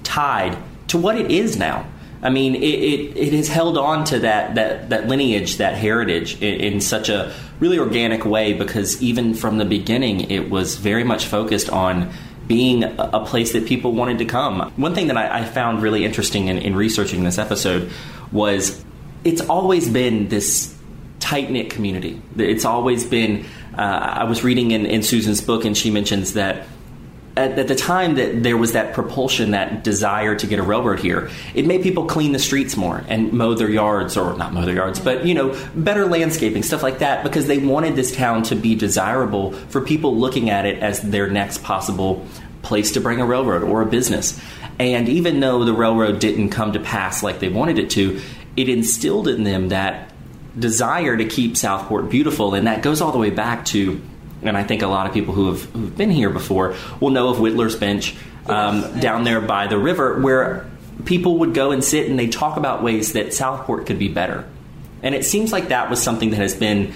tied 0.03 0.57
to 0.89 0.99
what 0.99 1.17
it 1.17 1.31
is 1.31 1.57
now. 1.57 1.87
I 2.23 2.31
mean, 2.31 2.55
it, 2.55 2.61
it, 2.61 3.17
it, 3.17 3.33
has 3.33 3.49
held 3.49 3.77
on 3.77 4.05
to 4.05 4.21
that, 4.21 4.55
that, 4.55 4.91
that 4.91 5.09
lineage, 5.09 5.57
that 5.57 5.75
heritage 5.75 6.41
in, 6.41 6.61
in, 6.75 6.81
such 6.81 7.09
a 7.09 7.35
really 7.59 7.81
organic 7.81 8.25
way 8.25 8.53
because 8.53 9.03
even 9.03 9.35
from 9.35 9.59
the 9.59 9.65
beginning, 9.65 10.31
it 10.31 10.49
was 10.49 10.77
very 10.77 11.03
much 11.03 11.27
focused 11.27 11.69
on 11.69 12.13
being 12.47 12.85
a, 12.85 13.25
place 13.25 13.53
that 13.55 13.67
people 13.67 13.93
wanted 13.93 14.19
to 14.19 14.25
come. 14.25 14.71
One 14.77 14.95
thing 14.95 15.09
that 15.09 15.17
I, 15.17 15.41
I 15.41 15.45
found 15.45 15.83
really 15.83 16.05
interesting 16.05 16.49
in, 16.49 16.59
in 16.59 16.77
researching 16.77 17.25
this 17.25 17.39
episode 17.39 17.91
was 18.31 18.85
it's 19.25 19.41
always 19.41 19.89
been 19.89 20.29
this 20.29 20.77
tight 21.19 21.51
knit 21.51 21.71
community. 21.71 22.21
It's 22.37 22.65
always 22.65 23.05
been. 23.05 23.47
Uh, 23.77 23.81
I 23.81 24.25
was 24.25 24.45
reading 24.45 24.73
in, 24.73 24.85
in 24.87 25.03
Susan's 25.03 25.41
book, 25.41 25.65
and 25.65 25.77
she 25.77 25.91
mentions 25.91 26.35
that 26.35 26.67
at, 27.37 27.59
at, 27.59 27.69
the 27.69 27.75
time 27.75 28.17
that 28.17 28.43
there 28.43 28.57
was 28.57 28.73
that 28.73 28.93
propulsion, 28.93 29.53
that 29.53 29.83
desire 29.83 30.35
to 30.37 30.47
get 30.47 30.59
a 30.59 30.63
railroad 30.63 31.01
here, 31.01 31.31
it 31.55 31.67
made 31.67 31.83
people 31.83 32.07
clean 32.07 32.33
the 32.33 32.39
streets 32.39 32.77
more 32.77 33.05
and 33.09 33.33
mow 33.33 33.55
their 33.55 33.71
yards, 33.71 34.17
or 34.17 34.37
not 34.37 34.53
mow 34.53 34.65
their 34.65 34.75
yards, 34.75 35.01
but 35.01 35.25
you 35.25 35.35
know, 35.35 35.57
better 35.75 36.07
landscaping, 36.07 36.63
stuff 36.63 36.83
like 36.83 36.99
that, 36.99 37.23
because 37.23 37.47
they 37.47 37.59
wanted 37.59 37.97
this 37.97 38.15
town 38.15 38.43
to 38.43 38.55
be 38.55 38.75
desirable 38.75 39.53
for 39.53 39.81
people 39.81 40.17
looking 40.17 40.51
at 40.51 40.67
it 40.67 40.83
as 40.83 41.01
their 41.01 41.29
next 41.29 41.63
possible 41.63 42.27
place 42.63 42.93
to 42.93 43.01
bring 43.01 43.21
a 43.21 43.27
railroad 43.27 43.63
or 43.63 43.83
a 43.83 43.87
business. 43.87 44.41
And 44.79 45.09
even 45.09 45.41
though 45.41 45.65
the 45.65 45.73
railroad 45.75 46.21
didn't 46.21 46.51
come 46.51 46.73
to 46.73 46.81
pass 46.81 47.23
like 47.23 47.41
they 47.41 47.49
wanted 47.49 47.79
it 47.79 47.91
to, 47.91 48.21
it 48.57 48.69
instilled 48.69 49.29
in 49.29 49.45
them 49.45 49.71
that 49.71 50.13
desire 50.59 51.17
to 51.17 51.25
keep 51.25 51.57
Southport 51.57 52.11
beautiful, 52.11 52.55
and 52.55 52.67
that 52.67 52.83
goes 52.83 53.01
all 53.01 53.13
the 53.13 53.19
way 53.19 53.31
back 53.31 53.65
to 53.67 54.01
and 54.43 54.57
I 54.57 54.65
think 54.65 54.83
a 54.83 54.87
lot 54.87 55.07
of 55.07 55.13
people 55.13 55.35
who 55.35 55.53
have 55.53 55.63
who've 55.73 55.97
been 55.97 56.11
here 56.11 56.31
before 56.31 56.75
will 57.01 57.11
know 57.11 57.29
of 57.29 57.39
Whittler's 57.39 57.77
Bench 57.77 58.15
um, 58.47 58.81
yes. 58.81 59.03
down 59.03 59.25
there 59.25 59.41
by 59.41 59.67
the 59.67 59.79
river, 59.79 60.21
where 60.21 60.69
people 61.05 61.39
would 61.39 61.55
go 61.55 61.71
and 61.71 61.83
sit 61.83 62.09
and 62.09 62.19
they 62.19 62.29
talk 62.29 62.57
about 62.57 62.83
ways 62.83 63.13
that 63.15 63.33
Southport 63.33 63.87
could 63.87 63.99
be 63.99 64.09
better. 64.09 64.45
And 65.03 65.15
it 65.15 65.25
seems 65.25 65.53
like 65.53 65.69
that 65.69 65.91
was 65.91 66.03
something 66.03 66.31
that 66.31 66.39
has 66.39 66.55
been 66.55 66.93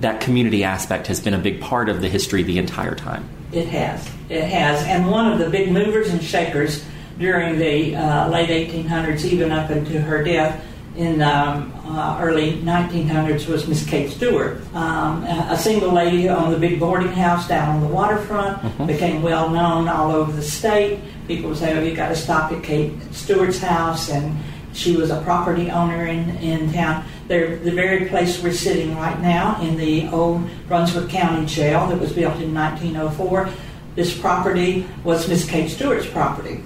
that 0.00 0.20
community 0.20 0.64
aspect 0.64 1.06
has 1.06 1.20
been 1.20 1.34
a 1.34 1.38
big 1.38 1.60
part 1.60 1.88
of 1.88 2.00
the 2.00 2.08
history 2.08 2.42
the 2.42 2.58
entire 2.58 2.94
time. 2.94 3.28
It 3.52 3.68
has. 3.68 4.10
It 4.28 4.44
has. 4.44 4.82
And 4.84 5.10
one 5.10 5.32
of 5.32 5.38
the 5.38 5.48
big 5.48 5.70
movers 5.70 6.10
and 6.10 6.22
shakers 6.22 6.84
during 7.18 7.58
the 7.58 7.94
uh, 7.94 8.28
late 8.28 8.48
1800s, 8.48 9.24
even 9.24 9.52
up 9.52 9.70
into 9.70 10.00
her 10.00 10.24
death, 10.24 10.64
in 10.96 11.22
um, 11.22 11.72
uh, 11.86 12.18
early 12.20 12.54
1900s 12.58 13.46
was 13.48 13.66
Miss 13.66 13.84
Kate 13.86 14.10
Stuart, 14.10 14.62
um, 14.74 15.24
a 15.24 15.56
single 15.56 15.92
lady 15.92 16.28
on 16.28 16.50
the 16.50 16.58
big 16.58 16.78
boarding 16.78 17.12
house 17.12 17.48
down 17.48 17.76
on 17.76 17.80
the 17.80 17.86
waterfront, 17.86 18.60
mm-hmm. 18.60 18.86
became 18.86 19.22
well 19.22 19.48
known 19.48 19.88
all 19.88 20.10
over 20.10 20.32
the 20.32 20.42
state. 20.42 21.00
People 21.26 21.50
would 21.50 21.58
say, 21.58 21.76
"Oh, 21.76 21.82
you 21.82 21.94
got 21.94 22.08
to 22.08 22.16
stop 22.16 22.52
at 22.52 22.62
Kate 22.62 22.92
Stuart's 23.12 23.58
house," 23.58 24.10
and 24.10 24.38
she 24.74 24.96
was 24.96 25.10
a 25.10 25.20
property 25.22 25.70
owner 25.70 26.06
in, 26.06 26.30
in 26.38 26.72
town. 26.72 27.04
They're 27.28 27.56
the 27.56 27.72
very 27.72 28.08
place 28.08 28.42
we're 28.42 28.52
sitting 28.52 28.96
right 28.96 29.18
now 29.20 29.60
in 29.62 29.76
the 29.76 30.08
old 30.08 30.48
Brunswick 30.68 31.08
County 31.08 31.46
Jail 31.46 31.86
that 31.88 31.98
was 31.98 32.12
built 32.12 32.40
in 32.40 32.54
1904. 32.54 33.48
This 33.94 34.18
property 34.18 34.86
was 35.04 35.28
Miss 35.28 35.48
Kate 35.48 35.70
Stuart's 35.70 36.06
property 36.06 36.62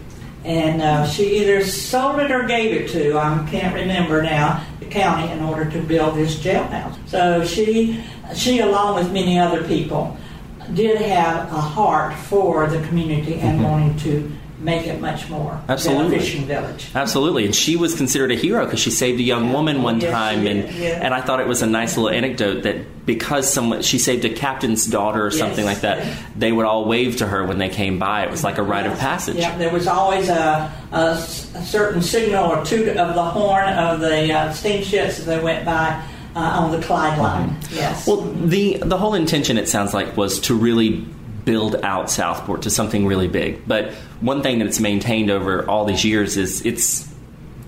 and 0.46 0.80
uh, 0.80 1.04
she 1.06 1.40
either 1.40 1.64
sold 1.64 2.20
it 2.20 2.30
or 2.30 2.44
gave 2.44 2.72
it 2.72 2.88
to 2.90 3.18
I 3.18 3.46
can't 3.50 3.74
remember 3.74 4.22
now 4.22 4.64
the 4.78 4.86
county 4.86 5.30
in 5.32 5.42
order 5.42 5.68
to 5.68 5.80
build 5.82 6.14
this 6.14 6.36
jailhouse. 6.36 6.96
So 7.08 7.44
she 7.44 8.02
she 8.34 8.60
along 8.60 8.94
with 8.94 9.12
many 9.12 9.38
other 9.38 9.66
people 9.66 10.16
did 10.72 11.00
have 11.00 11.52
a 11.52 11.60
heart 11.60 12.14
for 12.14 12.68
the 12.68 12.80
community 12.86 13.34
and 13.34 13.58
mm-hmm. 13.58 13.62
wanting 13.62 13.96
to 13.98 14.32
make 14.58 14.86
it 14.86 15.00
much 15.00 15.28
more 15.28 15.60
absolutely 15.68 16.18
fishing 16.18 16.46
village. 16.46 16.90
Absolutely, 16.94 17.44
and 17.44 17.54
she 17.54 17.76
was 17.76 17.96
considered 17.96 18.30
a 18.30 18.36
hero 18.36 18.64
because 18.64 18.80
she 18.80 18.90
saved 18.90 19.18
a 19.18 19.24
young 19.24 19.52
woman 19.52 19.82
one 19.82 20.00
yes, 20.00 20.12
time, 20.12 20.46
and 20.46 20.64
and 20.64 21.12
I 21.12 21.22
thought 21.22 21.40
it 21.40 21.48
was 21.48 21.62
a 21.62 21.66
nice 21.66 21.96
little 21.96 22.10
anecdote 22.10 22.62
that 22.62 22.76
because 23.06 23.50
someone 23.50 23.82
she 23.82 23.98
saved 23.98 24.24
a 24.24 24.30
captain's 24.30 24.84
daughter 24.84 25.22
or 25.22 25.30
yes, 25.30 25.38
something 25.38 25.64
like 25.64 25.80
that, 25.80 26.06
they 26.36 26.52
would 26.52 26.66
all 26.66 26.84
wave 26.84 27.16
to 27.18 27.26
her 27.26 27.46
when 27.46 27.58
they 27.58 27.68
came 27.68 27.98
by. 27.98 28.24
It 28.24 28.30
was 28.30 28.44
like 28.44 28.58
a 28.58 28.62
rite 28.62 28.86
of 28.86 28.98
passage. 28.98 29.36
Yeah, 29.36 29.56
there 29.56 29.72
was 29.72 29.86
always 29.86 30.28
a, 30.28 30.72
a, 30.92 30.96
a, 30.96 31.16
certain 31.16 32.02
signal 32.02 32.50
or 32.50 32.64
toot 32.64 32.88
of 32.88 33.14
the 33.14 33.24
horn 33.24 33.68
of 33.68 34.00
the 34.00 34.32
uh, 34.32 34.52
steamships 34.52 35.20
as 35.20 35.26
they 35.26 35.40
went 35.40 35.64
by. 35.64 36.04
Uh, 36.34 36.64
on 36.64 36.70
the 36.70 36.86
Clyde 36.86 37.18
line, 37.18 37.48
mm-hmm. 37.48 37.74
yes. 37.76 38.06
Well, 38.06 38.20
the 38.20 38.76
the 38.76 38.98
whole 38.98 39.14
intention, 39.14 39.56
it 39.56 39.70
sounds 39.70 39.94
like, 39.94 40.18
was 40.18 40.38
to 40.40 40.54
really 40.54 41.02
build 41.46 41.76
out 41.76 42.10
Southport 42.10 42.60
to 42.62 42.70
something 42.70 43.06
really 43.06 43.26
big. 43.26 43.66
But 43.66 43.94
one 44.20 44.42
thing 44.42 44.58
that 44.58 44.66
it's 44.66 44.78
maintained 44.78 45.30
over 45.30 45.66
all 45.66 45.86
these 45.86 46.04
years 46.04 46.36
is 46.36 46.60
its 46.66 47.08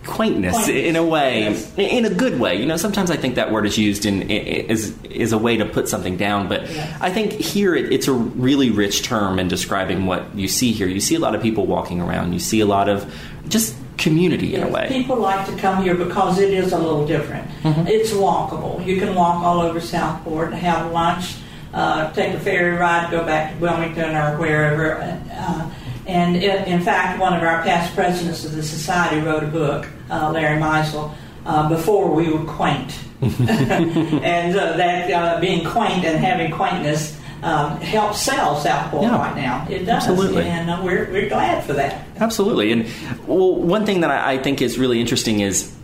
quaintness 0.08 0.68
in 0.68 0.96
a 0.96 1.04
way, 1.04 1.42
yes. 1.42 1.72
in 1.78 2.04
a 2.04 2.10
good 2.10 2.40
way. 2.40 2.56
You 2.56 2.66
know, 2.66 2.76
sometimes 2.76 3.10
I 3.10 3.16
think 3.16 3.36
that 3.36 3.52
word 3.52 3.66
is 3.66 3.78
used 3.78 4.06
in 4.06 4.30
is 4.30 4.94
is 5.04 5.32
a 5.32 5.38
way 5.38 5.56
to 5.58 5.64
put 5.64 5.88
something 5.88 6.16
down, 6.16 6.48
but 6.48 6.62
yes. 6.62 6.98
I 7.00 7.10
think 7.10 7.32
here 7.32 7.74
it, 7.74 7.92
it's 7.92 8.08
a 8.08 8.12
really 8.12 8.70
rich 8.70 9.02
term 9.02 9.38
in 9.38 9.48
describing 9.48 10.06
what 10.06 10.34
you 10.34 10.48
see 10.48 10.72
here. 10.72 10.88
You 10.88 11.00
see 11.00 11.14
a 11.14 11.20
lot 11.20 11.34
of 11.34 11.42
people 11.42 11.66
walking 11.66 12.00
around. 12.00 12.32
You 12.32 12.40
see 12.40 12.60
a 12.60 12.66
lot 12.66 12.88
of 12.88 13.14
just 13.48 13.76
community 13.96 14.54
in 14.54 14.60
yes. 14.60 14.70
a 14.70 14.72
way. 14.72 14.88
People 14.88 15.16
like 15.16 15.46
to 15.46 15.56
come 15.56 15.82
here 15.82 15.94
because 15.94 16.38
it 16.38 16.52
is 16.52 16.72
a 16.72 16.78
little 16.78 17.06
different. 17.06 17.48
Mm-hmm. 17.62 17.86
It's 17.86 18.12
walkable. 18.12 18.84
You 18.84 18.98
can 18.98 19.14
walk 19.14 19.42
all 19.42 19.60
over 19.60 19.80
Southport, 19.80 20.48
and 20.48 20.56
have 20.56 20.90
lunch 20.92 21.36
uh, 21.72 22.10
take 22.12 22.34
a 22.34 22.40
ferry 22.40 22.76
ride, 22.76 23.10
go 23.10 23.24
back 23.24 23.52
to 23.52 23.58
Wilmington 23.60 24.14
or 24.14 24.38
wherever. 24.38 24.96
Uh, 25.30 25.70
and 26.08 26.36
it, 26.36 26.66
in 26.66 26.80
fact, 26.80 27.20
one 27.20 27.34
of 27.34 27.42
our 27.42 27.62
past 27.62 27.94
presidents 27.94 28.44
of 28.44 28.52
the 28.52 28.62
society 28.62 29.20
wrote 29.20 29.44
a 29.44 29.46
book, 29.46 29.86
uh, 30.10 30.30
Larry 30.32 30.58
Meisel, 30.58 31.14
uh, 31.44 31.68
before 31.68 32.10
we 32.10 32.30
were 32.32 32.44
quaint. 32.44 32.98
and 33.20 34.56
uh, 34.56 34.76
that 34.76 35.10
uh, 35.10 35.40
being 35.40 35.66
quaint 35.66 36.04
and 36.04 36.18
having 36.18 36.50
quaintness 36.50 37.18
um, 37.42 37.78
helps 37.80 38.20
sell 38.20 38.56
Southport 38.56 39.02
yeah, 39.02 39.18
right 39.18 39.36
now. 39.36 39.66
It 39.68 39.80
does, 39.84 40.08
absolutely. 40.08 40.44
and 40.44 40.70
uh, 40.70 40.80
we're, 40.82 41.10
we're 41.12 41.28
glad 41.28 41.64
for 41.64 41.74
that. 41.74 42.06
Absolutely. 42.16 42.72
And 42.72 42.86
well, 43.26 43.54
one 43.56 43.84
thing 43.84 44.00
that 44.00 44.10
I, 44.10 44.34
I 44.34 44.38
think 44.38 44.62
is 44.62 44.78
really 44.78 45.00
interesting 45.00 45.40
is 45.40 45.74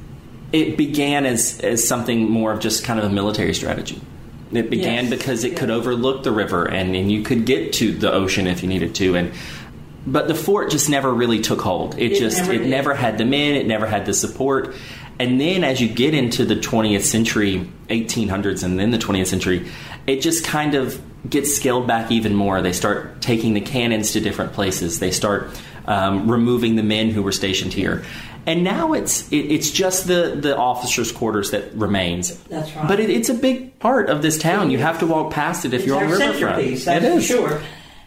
it 0.52 0.78
began 0.78 1.26
as, 1.26 1.60
as 1.60 1.86
something 1.86 2.30
more 2.30 2.50
of 2.52 2.60
just 2.60 2.82
kind 2.82 2.98
of 2.98 3.04
a 3.04 3.10
military 3.10 3.52
strategy. 3.52 4.00
It 4.52 4.70
began 4.70 5.06
yes. 5.06 5.10
because 5.10 5.44
it 5.44 5.56
could 5.56 5.70
overlook 5.70 6.22
the 6.22 6.30
river 6.30 6.64
and, 6.64 6.94
and 6.94 7.10
you 7.10 7.22
could 7.22 7.44
get 7.44 7.72
to 7.74 7.92
the 7.92 8.12
ocean 8.12 8.46
if 8.46 8.62
you 8.62 8.68
needed 8.68 8.94
to. 8.96 9.16
And 9.16 9.32
but 10.06 10.28
the 10.28 10.34
fort 10.34 10.70
just 10.70 10.88
never 10.90 11.12
really 11.12 11.40
took 11.40 11.60
hold. 11.60 11.98
It, 11.98 12.12
it 12.12 12.18
just 12.18 12.38
never 12.38 12.52
it 12.52 12.58
did. 12.58 12.68
never 12.68 12.94
had 12.94 13.18
the 13.18 13.24
men. 13.24 13.54
It 13.54 13.66
never 13.66 13.86
had 13.86 14.06
the 14.06 14.14
support. 14.14 14.74
And 15.18 15.40
then 15.40 15.62
as 15.62 15.80
you 15.80 15.88
get 15.88 16.12
into 16.12 16.44
the 16.44 16.56
20th 16.56 17.02
century, 17.02 17.70
1800s, 17.88 18.64
and 18.64 18.78
then 18.78 18.90
the 18.90 18.98
20th 18.98 19.28
century, 19.28 19.68
it 20.06 20.20
just 20.20 20.44
kind 20.44 20.74
of 20.74 21.00
gets 21.30 21.54
scaled 21.54 21.86
back 21.86 22.10
even 22.10 22.34
more. 22.34 22.60
They 22.60 22.72
start 22.72 23.22
taking 23.22 23.54
the 23.54 23.60
cannons 23.60 24.12
to 24.12 24.20
different 24.20 24.52
places. 24.54 24.98
They 24.98 25.12
start 25.12 25.48
um, 25.86 26.30
removing 26.30 26.76
the 26.76 26.82
men 26.82 27.10
who 27.10 27.22
were 27.22 27.32
stationed 27.32 27.72
here. 27.72 28.04
And 28.46 28.62
now 28.64 28.92
it's 28.92 29.30
it, 29.32 29.36
it's 29.36 29.70
just 29.70 30.06
the, 30.06 30.36
the 30.38 30.54
officers' 30.56 31.12
quarters 31.12 31.52
that 31.52 31.72
remains. 31.74 32.36
That's 32.44 32.74
right. 32.74 32.86
But 32.88 33.00
it, 33.00 33.08
it's 33.08 33.30
a 33.30 33.34
big 33.34 33.78
part 33.78 34.10
of 34.10 34.20
this 34.20 34.36
town. 34.36 34.70
You 34.70 34.78
have 34.78 34.98
to 34.98 35.06
walk 35.06 35.32
past 35.32 35.64
it 35.64 35.72
if 35.72 35.80
It's 35.80 35.86
you're 35.86 35.96
on 35.96 36.04
our 36.04 36.18
Riverfront. 36.18 36.84
that's 36.84 37.04
it 37.04 37.14
for 37.14 37.20
sure. 37.22 37.62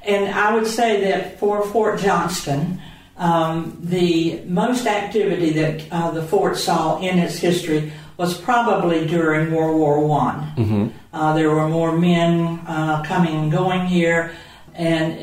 And 0.08 0.34
I 0.34 0.56
would 0.56 0.68
say 0.68 1.02
that 1.02 1.38
for 1.38 1.66
Fort 1.68 2.00
Johnston, 2.00 2.82
um, 3.18 3.78
the 3.82 4.42
most 4.46 4.88
activity 4.88 5.52
that 5.52 5.84
uh, 5.92 6.12
the 6.12 6.24
fort 6.24 6.56
saw 6.56 7.00
in 7.00 7.20
its 7.20 7.38
history 7.38 7.92
was 8.16 8.40
probably 8.40 9.06
during 9.06 9.52
World 9.54 9.78
War 9.78 10.08
One. 10.08 10.40
Mm-hmm. 10.56 10.88
Uh, 11.14 11.34
there 11.34 11.50
were 11.50 11.68
more 11.68 11.98
men 11.98 12.60
uh, 12.66 13.04
coming 13.04 13.36
and 13.36 13.52
going 13.52 13.86
here, 13.86 14.34
and 14.74 15.20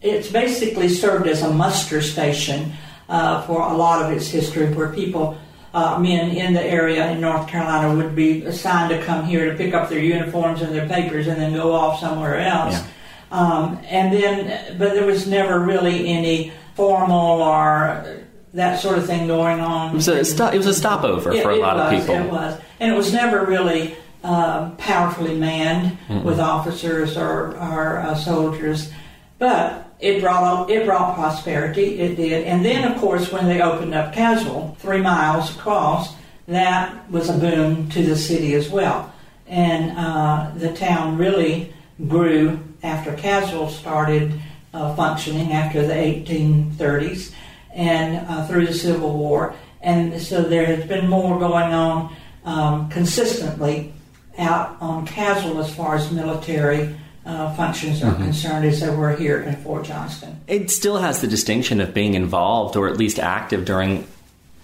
it's 0.00 0.30
basically 0.30 0.88
served 0.88 1.26
as 1.26 1.42
a 1.42 1.52
muster 1.52 2.00
station 2.00 2.72
uh, 3.08 3.42
for 3.42 3.60
a 3.62 3.74
lot 3.74 4.04
of 4.04 4.16
its 4.16 4.28
history, 4.28 4.72
where 4.72 4.92
people. 4.92 5.36
Uh, 5.72 6.00
men 6.00 6.30
in 6.30 6.52
the 6.52 6.64
area 6.64 7.12
in 7.12 7.20
North 7.20 7.46
Carolina 7.46 7.94
would 7.94 8.16
be 8.16 8.42
assigned 8.42 8.90
to 8.90 9.00
come 9.04 9.24
here 9.24 9.48
to 9.48 9.56
pick 9.56 9.72
up 9.72 9.88
their 9.88 10.00
uniforms 10.00 10.62
and 10.62 10.74
their 10.74 10.88
papers 10.88 11.28
and 11.28 11.40
then 11.40 11.54
go 11.54 11.72
off 11.72 12.00
somewhere 12.00 12.40
else. 12.40 12.74
Yeah. 12.74 12.86
Um, 13.30 13.78
and 13.88 14.12
then, 14.12 14.76
but 14.78 14.94
there 14.94 15.06
was 15.06 15.26
never 15.26 15.60
really 15.60 16.08
any 16.08 16.52
formal 16.74 17.42
or 17.42 18.24
that 18.54 18.80
sort 18.80 18.98
of 18.98 19.06
thing 19.06 19.26
going 19.26 19.60
on. 19.60 19.90
It 19.90 19.94
was 19.94 20.08
a 20.08 20.24
sto- 20.24 20.48
it 20.48 20.56
was 20.56 20.66
a 20.66 20.74
stopover 20.74 21.32
It- 21.32 21.42
for 21.42 21.50
a 21.50 21.56
lot 21.56 21.78
of 21.78 21.92
was, 21.92 22.00
people. 22.00 22.16
It 22.16 22.30
was, 22.30 22.60
and 22.80 22.92
it 22.92 22.96
was 22.96 23.12
never 23.12 23.44
really 23.44 23.96
um, 24.24 24.76
powerfully 24.76 25.34
manned 25.36 25.96
with 26.24 26.40
officers 26.40 27.16
or, 27.16 27.56
or 27.56 27.98
uh, 27.98 28.14
soldiers, 28.14 28.90
but 29.38 29.86
it 30.00 30.20
brought 30.20 30.68
it 30.70 30.84
brought 30.84 31.14
prosperity. 31.14 32.00
It 32.00 32.16
did, 32.16 32.44
and 32.44 32.64
then 32.64 32.90
of 32.90 32.98
course 32.98 33.32
when 33.32 33.46
they 33.46 33.62
opened 33.62 33.94
up 33.94 34.12
Caswell, 34.12 34.76
three 34.78 35.00
miles 35.00 35.54
across, 35.56 36.14
that 36.48 37.10
was 37.10 37.30
a 37.30 37.38
boom 37.38 37.88
to 37.90 38.02
the 38.02 38.16
city 38.16 38.54
as 38.54 38.68
well, 38.68 39.10
and 39.46 39.96
uh, 39.96 40.50
the 40.56 40.72
town 40.74 41.16
really 41.16 41.72
grew 42.08 42.58
after 42.82 43.14
Caswell 43.14 43.68
started 43.68 44.40
uh, 44.72 44.94
functioning 44.94 45.52
after 45.52 45.86
the 45.86 45.94
1830s 45.94 47.32
and 47.74 48.26
uh, 48.28 48.46
through 48.46 48.66
the 48.66 48.74
Civil 48.74 49.16
War. 49.16 49.54
And 49.80 50.20
so 50.20 50.42
there 50.42 50.66
has 50.66 50.86
been 50.86 51.08
more 51.08 51.38
going 51.38 51.72
on 51.72 52.14
um, 52.44 52.88
consistently 52.90 53.92
out 54.38 54.76
on 54.80 55.06
Caswell 55.06 55.60
as 55.60 55.74
far 55.74 55.96
as 55.96 56.10
military 56.10 56.94
uh, 57.26 57.54
functions 57.54 58.02
are 58.02 58.14
concerned 58.14 58.64
as 58.64 58.80
there 58.80 58.96
were 58.96 59.14
here 59.14 59.40
in 59.42 59.54
Fort 59.56 59.84
Johnston. 59.84 60.40
It 60.46 60.70
still 60.70 60.98
has 60.98 61.20
the 61.20 61.26
distinction 61.26 61.80
of 61.80 61.92
being 61.92 62.14
involved 62.14 62.76
or 62.76 62.88
at 62.88 62.96
least 62.96 63.18
active 63.18 63.64
during 63.64 64.06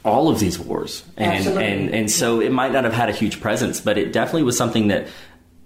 all 0.05 0.29
of 0.29 0.39
these 0.39 0.59
wars. 0.59 1.05
And 1.17 1.33
Absolutely. 1.33 1.65
and 1.65 1.95
and 1.95 2.11
so 2.11 2.41
it 2.41 2.53
might 2.53 2.73
not 2.73 2.85
have 2.85 2.93
had 2.93 3.09
a 3.09 3.13
huge 3.13 3.41
presence, 3.41 3.81
but 3.81 3.99
it 3.99 4.13
definitely 4.13 4.45
was 4.45 4.57
something 4.57 4.89
that 4.89 5.09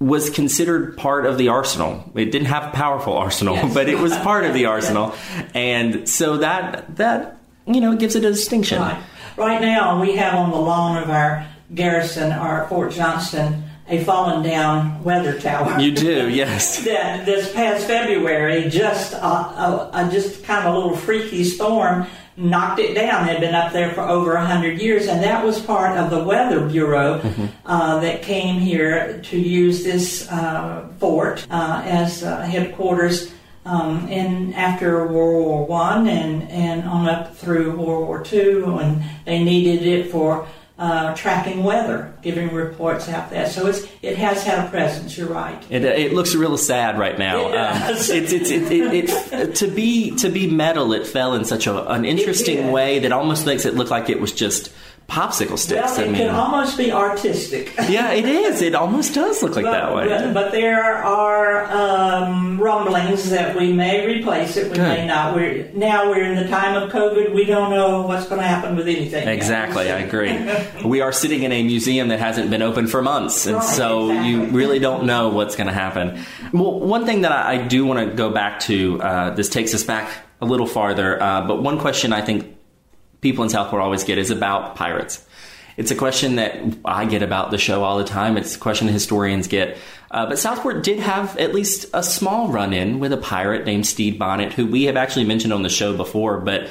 was 0.00 0.30
considered 0.30 0.96
part 0.96 1.26
of 1.26 1.36
the 1.38 1.48
arsenal. 1.48 2.10
It 2.14 2.32
didn't 2.32 2.46
have 2.46 2.64
a 2.64 2.70
powerful 2.70 3.16
arsenal, 3.16 3.54
Yes. 3.54 3.74
but 3.74 3.88
it 3.88 3.98
was 3.98 4.16
part 4.18 4.44
of 4.46 4.54
the 4.54 4.64
arsenal. 4.74 5.14
And 5.54 6.08
so 6.08 6.38
that 6.38 6.96
that 6.96 7.38
you 7.66 7.80
know 7.80 7.94
gives 7.96 8.16
it 8.16 8.24
a 8.24 8.30
distinction. 8.30 8.80
Right. 8.80 9.02
Right 9.36 9.60
now, 9.60 10.00
we 10.00 10.16
have 10.16 10.34
on 10.34 10.50
the 10.50 10.56
lawn 10.56 11.02
of 11.02 11.08
our 11.08 11.46
garrison, 11.74 12.32
our 12.32 12.66
Fort 12.68 12.92
Johnston, 12.92 13.62
a 13.88 14.02
fallen 14.04 14.42
down 14.42 15.02
weather 15.04 15.38
tower. 15.38 15.78
You 15.80 15.92
do, 15.92 16.28
yes. 16.30 16.84
that 16.84 17.24
this 17.26 17.52
past 17.52 17.86
February, 17.86 18.68
just 18.68 19.12
a, 19.12 19.24
a, 19.24 19.90
a 19.92 20.08
just 20.10 20.44
kind 20.44 20.66
of 20.66 20.74
a 20.74 20.76
little 20.76 20.96
freaky 20.96 21.44
storm 21.44 22.06
knocked 22.40 22.80
it 22.80 22.94
down. 22.94 23.28
It 23.28 23.32
had 23.32 23.40
been 23.40 23.54
up 23.54 23.72
there 23.72 23.92
for 23.92 24.02
over 24.02 24.34
a 24.34 24.44
hundred 24.44 24.80
years, 24.80 25.06
and 25.06 25.22
that 25.22 25.44
was 25.44 25.60
part 25.60 25.96
of 25.96 26.10
the 26.10 26.24
Weather 26.24 26.66
Bureau 26.66 27.20
uh, 27.66 28.00
that 28.00 28.22
came 28.22 28.60
here 28.60 29.20
to 29.22 29.38
use 29.38 29.84
this 29.84 30.28
uh, 30.30 30.88
fort 30.98 31.46
uh, 31.50 31.82
as 31.84 32.22
uh, 32.22 32.42
headquarters. 32.42 33.32
Um, 33.66 34.08
in 34.08 34.54
after 34.54 35.06
World 35.06 35.44
War 35.44 35.66
One 35.66 36.08
and 36.08 36.48
and 36.50 36.82
on 36.88 37.06
up 37.06 37.36
through 37.36 37.76
World 37.76 38.06
War 38.08 38.22
Two, 38.22 38.78
and 38.80 39.02
they 39.26 39.44
needed 39.44 39.86
it 39.86 40.10
for 40.10 40.48
uh, 40.80 41.14
tracking 41.14 41.62
weather, 41.62 42.10
giving 42.22 42.54
reports 42.54 43.06
out 43.06 43.28
there. 43.28 43.46
So 43.46 43.66
it's 43.66 43.86
it 44.00 44.16
has 44.16 44.42
had 44.42 44.66
a 44.66 44.70
presence. 44.70 45.16
You're 45.16 45.28
right. 45.28 45.62
It, 45.70 45.84
it 45.84 46.14
looks 46.14 46.34
real 46.34 46.56
sad 46.56 46.98
right 46.98 47.18
now. 47.18 47.48
It 47.48 47.52
does. 47.52 48.10
Um, 48.10 48.16
it's, 48.16 48.32
it's, 48.32 48.50
it, 48.50 48.72
it, 48.72 49.10
it, 49.32 49.54
to 49.56 49.68
be 49.68 50.16
to 50.16 50.30
be 50.30 50.50
metal, 50.50 50.94
it 50.94 51.06
fell 51.06 51.34
in 51.34 51.44
such 51.44 51.66
a, 51.66 51.86
an 51.90 52.06
interesting 52.06 52.72
way 52.72 52.98
that 53.00 53.12
almost 53.12 53.44
makes 53.44 53.66
it 53.66 53.74
look 53.74 53.90
like 53.90 54.08
it 54.08 54.20
was 54.20 54.32
just 54.32 54.72
popsicle 55.10 55.58
sticks. 55.58 55.82
Well, 55.82 56.00
I 56.00 56.02
it 56.04 56.06
mean, 56.12 56.16
can 56.22 56.30
almost 56.34 56.78
be 56.78 56.92
artistic. 56.92 57.74
yeah, 57.88 58.12
it 58.12 58.24
is. 58.24 58.62
It 58.62 58.74
almost 58.74 59.12
does 59.14 59.42
look 59.42 59.56
like 59.56 59.64
But, 59.64 59.72
that 59.72 59.94
way. 59.94 60.08
but, 60.08 60.32
but 60.32 60.52
there 60.52 60.94
are 61.04 61.64
um, 61.64 62.60
rumblings 62.60 63.28
that 63.30 63.56
we 63.56 63.72
may 63.72 64.06
replace 64.06 64.56
it, 64.56 64.70
we 64.70 64.76
Good. 64.76 64.88
may 64.88 65.06
not. 65.06 65.34
We're 65.34 65.68
now 65.74 66.08
we're 66.08 66.24
in 66.24 66.36
the 66.36 66.46
time 66.48 66.80
of 66.80 66.90
COVID. 66.90 67.34
We 67.34 67.44
don't 67.44 67.70
know 67.70 68.02
what's 68.02 68.26
going 68.26 68.40
to 68.40 68.46
happen 68.46 68.76
with 68.76 68.86
anything. 68.86 69.26
Exactly, 69.28 69.90
I 69.90 69.98
agree. 69.98 70.32
we 70.88 71.00
are 71.00 71.12
sitting 71.12 71.42
in 71.42 71.50
a 71.52 71.62
museum 71.62 72.08
that 72.08 72.20
hasn't 72.20 72.48
been 72.50 72.62
open 72.62 72.86
for 72.86 73.02
months, 73.02 73.46
and 73.46 73.56
Right, 73.56 73.64
so 73.64 74.12
you 74.22 74.44
really 74.46 74.78
don't 74.78 75.04
know 75.06 75.28
what's 75.30 75.56
going 75.56 75.66
to 75.66 75.72
happen. 75.72 76.20
Well, 76.52 76.78
one 76.80 77.04
thing 77.04 77.22
that 77.22 77.32
I, 77.32 77.54
I 77.54 77.66
do 77.66 77.84
want 77.84 78.08
to 78.08 78.14
go 78.14 78.30
back 78.30 78.60
to, 78.60 79.02
uh, 79.02 79.30
this 79.34 79.48
takes 79.48 79.74
us 79.74 79.82
back 79.82 80.08
a 80.40 80.46
little 80.46 80.66
farther, 80.66 81.20
uh, 81.22 81.46
but 81.46 81.62
one 81.62 81.78
question 81.80 82.12
I 82.12 82.22
think 82.22 82.56
people 83.20 83.44
in 83.44 83.50
Southport 83.50 83.82
always 83.82 84.04
get 84.04 84.18
is 84.18 84.30
about 84.30 84.76
pirates. 84.76 85.24
It's 85.76 85.90
a 85.90 85.94
question 85.94 86.36
that 86.36 86.58
I 86.84 87.06
get 87.06 87.22
about 87.22 87.50
the 87.50 87.58
show 87.58 87.84
all 87.84 87.98
the 87.98 88.04
time. 88.04 88.36
It's 88.36 88.56
a 88.56 88.58
question 88.58 88.88
historians 88.88 89.48
get. 89.48 89.78
Uh, 90.10 90.26
but 90.26 90.38
Southport 90.38 90.82
did 90.82 90.98
have 90.98 91.36
at 91.38 91.54
least 91.54 91.86
a 91.94 92.02
small 92.02 92.48
run 92.48 92.72
in 92.72 92.98
with 92.98 93.12
a 93.12 93.16
pirate 93.16 93.64
named 93.64 93.86
Stede 93.86 94.18
Bonnet, 94.18 94.52
who 94.52 94.66
we 94.66 94.84
have 94.84 94.96
actually 94.96 95.24
mentioned 95.24 95.52
on 95.52 95.62
the 95.62 95.68
show 95.68 95.96
before, 95.96 96.38
but 96.38 96.68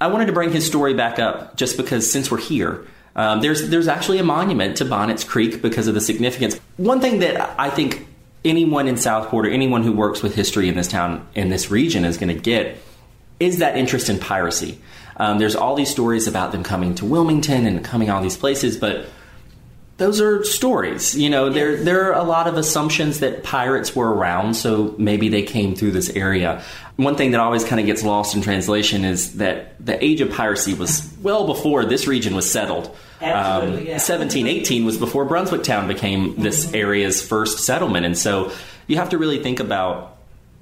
I 0.00 0.08
wanted 0.08 0.26
to 0.26 0.32
bring 0.32 0.52
his 0.52 0.66
story 0.66 0.94
back 0.94 1.18
up 1.18 1.56
just 1.56 1.76
because 1.76 2.10
since 2.10 2.30
we're 2.30 2.40
here, 2.40 2.86
um, 3.16 3.40
there's 3.40 3.70
there's 3.70 3.88
actually 3.88 4.18
a 4.18 4.24
monument 4.24 4.76
to 4.76 4.84
Bonnet's 4.84 5.24
Creek 5.24 5.62
because 5.62 5.88
of 5.88 5.94
the 5.94 6.02
significance. 6.02 6.58
One 6.76 7.00
thing 7.00 7.20
that 7.20 7.58
I 7.58 7.70
think 7.70 8.06
anyone 8.44 8.88
in 8.88 8.98
Southport 8.98 9.46
or 9.46 9.50
anyone 9.50 9.82
who 9.82 9.92
works 9.92 10.22
with 10.22 10.34
history 10.34 10.68
in 10.68 10.76
this 10.76 10.86
town 10.86 11.26
in 11.34 11.48
this 11.48 11.70
region 11.70 12.04
is 12.04 12.18
going 12.18 12.34
to 12.34 12.40
get 12.40 12.76
is 13.40 13.58
that 13.58 13.76
interest 13.76 14.10
in 14.10 14.18
piracy. 14.18 14.78
Um, 15.16 15.38
there's 15.38 15.56
all 15.56 15.74
these 15.74 15.90
stories 15.90 16.26
about 16.26 16.52
them 16.52 16.62
coming 16.62 16.94
to 16.96 17.04
Wilmington 17.04 17.66
and 17.66 17.84
coming 17.84 18.10
all 18.10 18.22
these 18.22 18.36
places, 18.36 18.76
but 18.76 19.06
those 19.96 20.20
are 20.20 20.44
stories. 20.44 21.16
You 21.16 21.30
know, 21.30 21.48
there 21.48 21.76
there 21.76 22.12
are 22.12 22.20
a 22.20 22.24
lot 22.24 22.46
of 22.46 22.56
assumptions 22.56 23.20
that 23.20 23.42
pirates 23.42 23.96
were 23.96 24.12
around, 24.12 24.54
so 24.54 24.94
maybe 24.98 25.28
they 25.28 25.42
came 25.42 25.74
through 25.74 25.92
this 25.92 26.10
area. 26.10 26.62
One 26.96 27.16
thing 27.16 27.30
that 27.30 27.40
always 27.40 27.64
kind 27.64 27.80
of 27.80 27.86
gets 27.86 28.02
lost 28.02 28.34
in 28.34 28.42
translation 28.42 29.04
is 29.04 29.36
that 29.36 29.74
the 29.84 30.02
age 30.04 30.20
of 30.20 30.30
piracy 30.30 30.74
was 30.74 31.10
well 31.22 31.46
before 31.46 31.84
this 31.86 32.06
region 32.06 32.34
was 32.34 32.50
settled. 32.50 32.94
Absolutely, 33.22 33.86
yeah. 33.86 33.94
1718 33.94 34.84
was 34.84 34.98
before 34.98 35.24
Brunswick 35.24 35.62
Town 35.62 35.88
became 35.88 36.36
this 36.36 36.72
area's 36.74 37.26
first 37.26 37.60
settlement, 37.60 38.04
and 38.04 38.18
so 38.18 38.52
you 38.86 38.96
have 38.96 39.08
to 39.10 39.18
really 39.18 39.42
think 39.42 39.60
about 39.60 40.18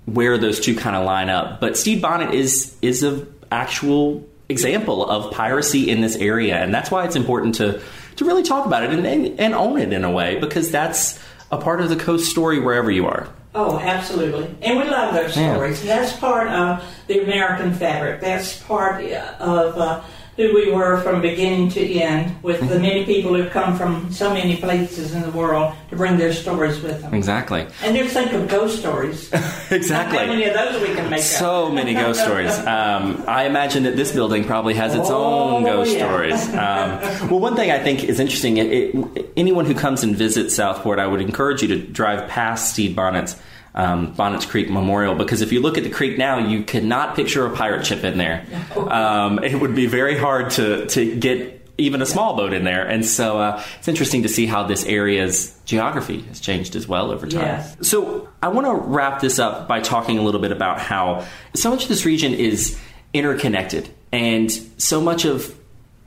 where 0.06 0.38
those 0.38 0.60
two 0.60 0.76
kind 0.76 0.94
of 0.94 1.04
line 1.04 1.28
up. 1.28 1.60
But 1.60 1.76
Stede 1.76 2.00
Bonnet 2.00 2.34
is 2.34 2.76
is 2.80 3.02
a 3.02 3.26
actual 3.50 4.24
example 4.48 5.08
of 5.08 5.32
piracy 5.32 5.90
in 5.90 6.00
this 6.00 6.16
area, 6.16 6.56
and 6.56 6.72
that's 6.74 6.90
why 6.90 7.04
it's 7.04 7.16
important 7.16 7.54
to 7.56 7.80
to 8.16 8.24
really 8.24 8.44
talk 8.44 8.64
about 8.64 8.84
it 8.84 8.90
and, 8.90 9.04
and, 9.04 9.40
and 9.40 9.54
own 9.54 9.76
it 9.76 9.92
in 9.92 10.04
a 10.04 10.10
way 10.10 10.38
because 10.38 10.70
that's 10.70 11.18
a 11.50 11.56
part 11.58 11.80
of 11.80 11.88
the 11.88 11.96
coast 11.96 12.30
story 12.30 12.60
wherever 12.60 12.88
you 12.90 13.06
are. 13.08 13.28
Oh, 13.56 13.76
absolutely. 13.78 14.54
And 14.62 14.78
we 14.78 14.84
love 14.84 15.14
those 15.14 15.36
Yeah. 15.36 15.52
stories. 15.54 15.82
That's 15.84 16.12
part 16.18 16.46
of 16.48 16.84
the 17.08 17.22
American 17.24 17.74
fabric. 17.74 18.20
That's 18.20 18.60
part 18.62 19.02
of 19.04 19.78
uh, 19.78 20.02
who 20.36 20.52
we 20.54 20.70
were 20.70 21.00
from 21.02 21.20
beginning 21.20 21.68
to 21.70 21.80
end, 22.00 22.34
with 22.42 22.56
Mm-hmm. 22.60 22.68
the 22.68 22.78
many 22.80 23.04
people 23.04 23.34
who've 23.34 23.50
come 23.50 23.76
from 23.76 24.10
so 24.12 24.32
many 24.32 24.56
places 24.56 25.14
in 25.14 25.22
the 25.22 25.30
world 25.30 25.74
to 25.90 25.96
bring 25.96 26.16
their 26.16 26.32
stories 26.32 26.80
with 26.80 27.00
them. 27.02 27.14
Exactly. 27.14 27.66
And 27.82 27.96
just 27.96 28.14
think 28.14 28.32
of 28.32 28.48
ghost 28.48 28.78
stories. 28.78 29.30
Exactly. 29.70 30.18
How 30.18 30.26
many 30.26 30.44
of 30.44 30.54
those 30.54 30.80
we 30.80 30.94
can 30.94 31.08
make 31.10 31.20
up? 31.20 31.24
So 31.26 31.70
many 31.70 31.94
ghost 31.94 32.20
stories. 32.20 32.56
Um, 32.66 33.24
I 33.26 33.44
imagine 33.46 33.84
that 33.84 33.96
this 33.96 34.12
building 34.12 34.44
probably 34.44 34.74
has 34.74 34.94
its 34.94 35.08
Oh, 35.10 35.56
own 35.56 35.64
ghost 35.64 35.92
yeah. 35.92 36.06
stories. 36.06 36.48
Um, 36.48 37.30
well, 37.30 37.40
one 37.40 37.56
thing 37.56 37.70
I 37.70 37.78
think 37.82 38.04
is 38.04 38.20
interesting 38.20 38.56
it, 38.58 38.66
it, 38.66 39.32
anyone 39.36 39.64
who 39.66 39.74
comes 39.74 40.02
and 40.04 40.14
visits 40.16 40.54
Southport, 40.54 40.98
I 40.98 41.06
would 41.06 41.20
encourage 41.20 41.62
you 41.62 41.68
to 41.68 41.78
drive 41.80 42.28
past 42.28 42.72
Stede 42.72 42.94
Bonnet's. 42.96 43.36
Um, 43.76 44.12
Bonnet's 44.12 44.46
Creek 44.46 44.70
Memorial, 44.70 45.16
because 45.16 45.42
if 45.42 45.50
you 45.50 45.60
look 45.60 45.76
at 45.76 45.82
the 45.82 45.90
creek 45.90 46.16
now, 46.16 46.38
you 46.38 46.62
cannot 46.62 47.16
picture 47.16 47.44
a 47.44 47.56
pirate 47.56 47.84
ship 47.84 48.04
in 48.04 48.18
there. 48.18 48.46
Um, 48.76 49.42
it 49.42 49.60
would 49.60 49.74
be 49.74 49.86
very 49.86 50.16
hard 50.16 50.50
to, 50.52 50.86
to 50.86 51.16
get 51.16 51.60
even 51.76 52.00
a 52.00 52.06
small 52.06 52.36
boat 52.36 52.52
in 52.52 52.62
there. 52.62 52.86
And 52.86 53.04
so 53.04 53.38
uh, 53.38 53.64
it's 53.80 53.88
interesting 53.88 54.22
to 54.22 54.28
see 54.28 54.46
how 54.46 54.62
this 54.62 54.84
area's 54.84 55.58
geography 55.64 56.20
has 56.28 56.38
changed 56.38 56.76
as 56.76 56.86
well 56.86 57.10
over 57.10 57.26
time. 57.26 57.40
Yes. 57.40 57.76
So 57.82 58.28
I 58.40 58.46
want 58.46 58.68
to 58.68 58.74
wrap 58.74 59.20
this 59.20 59.40
up 59.40 59.66
by 59.66 59.80
talking 59.80 60.18
a 60.18 60.22
little 60.22 60.40
bit 60.40 60.52
about 60.52 60.78
how 60.78 61.26
so 61.54 61.70
much 61.70 61.82
of 61.82 61.88
this 61.88 62.04
region 62.04 62.32
is 62.32 62.78
interconnected, 63.12 63.88
and 64.12 64.52
so 64.78 65.00
much 65.00 65.24
of 65.24 65.52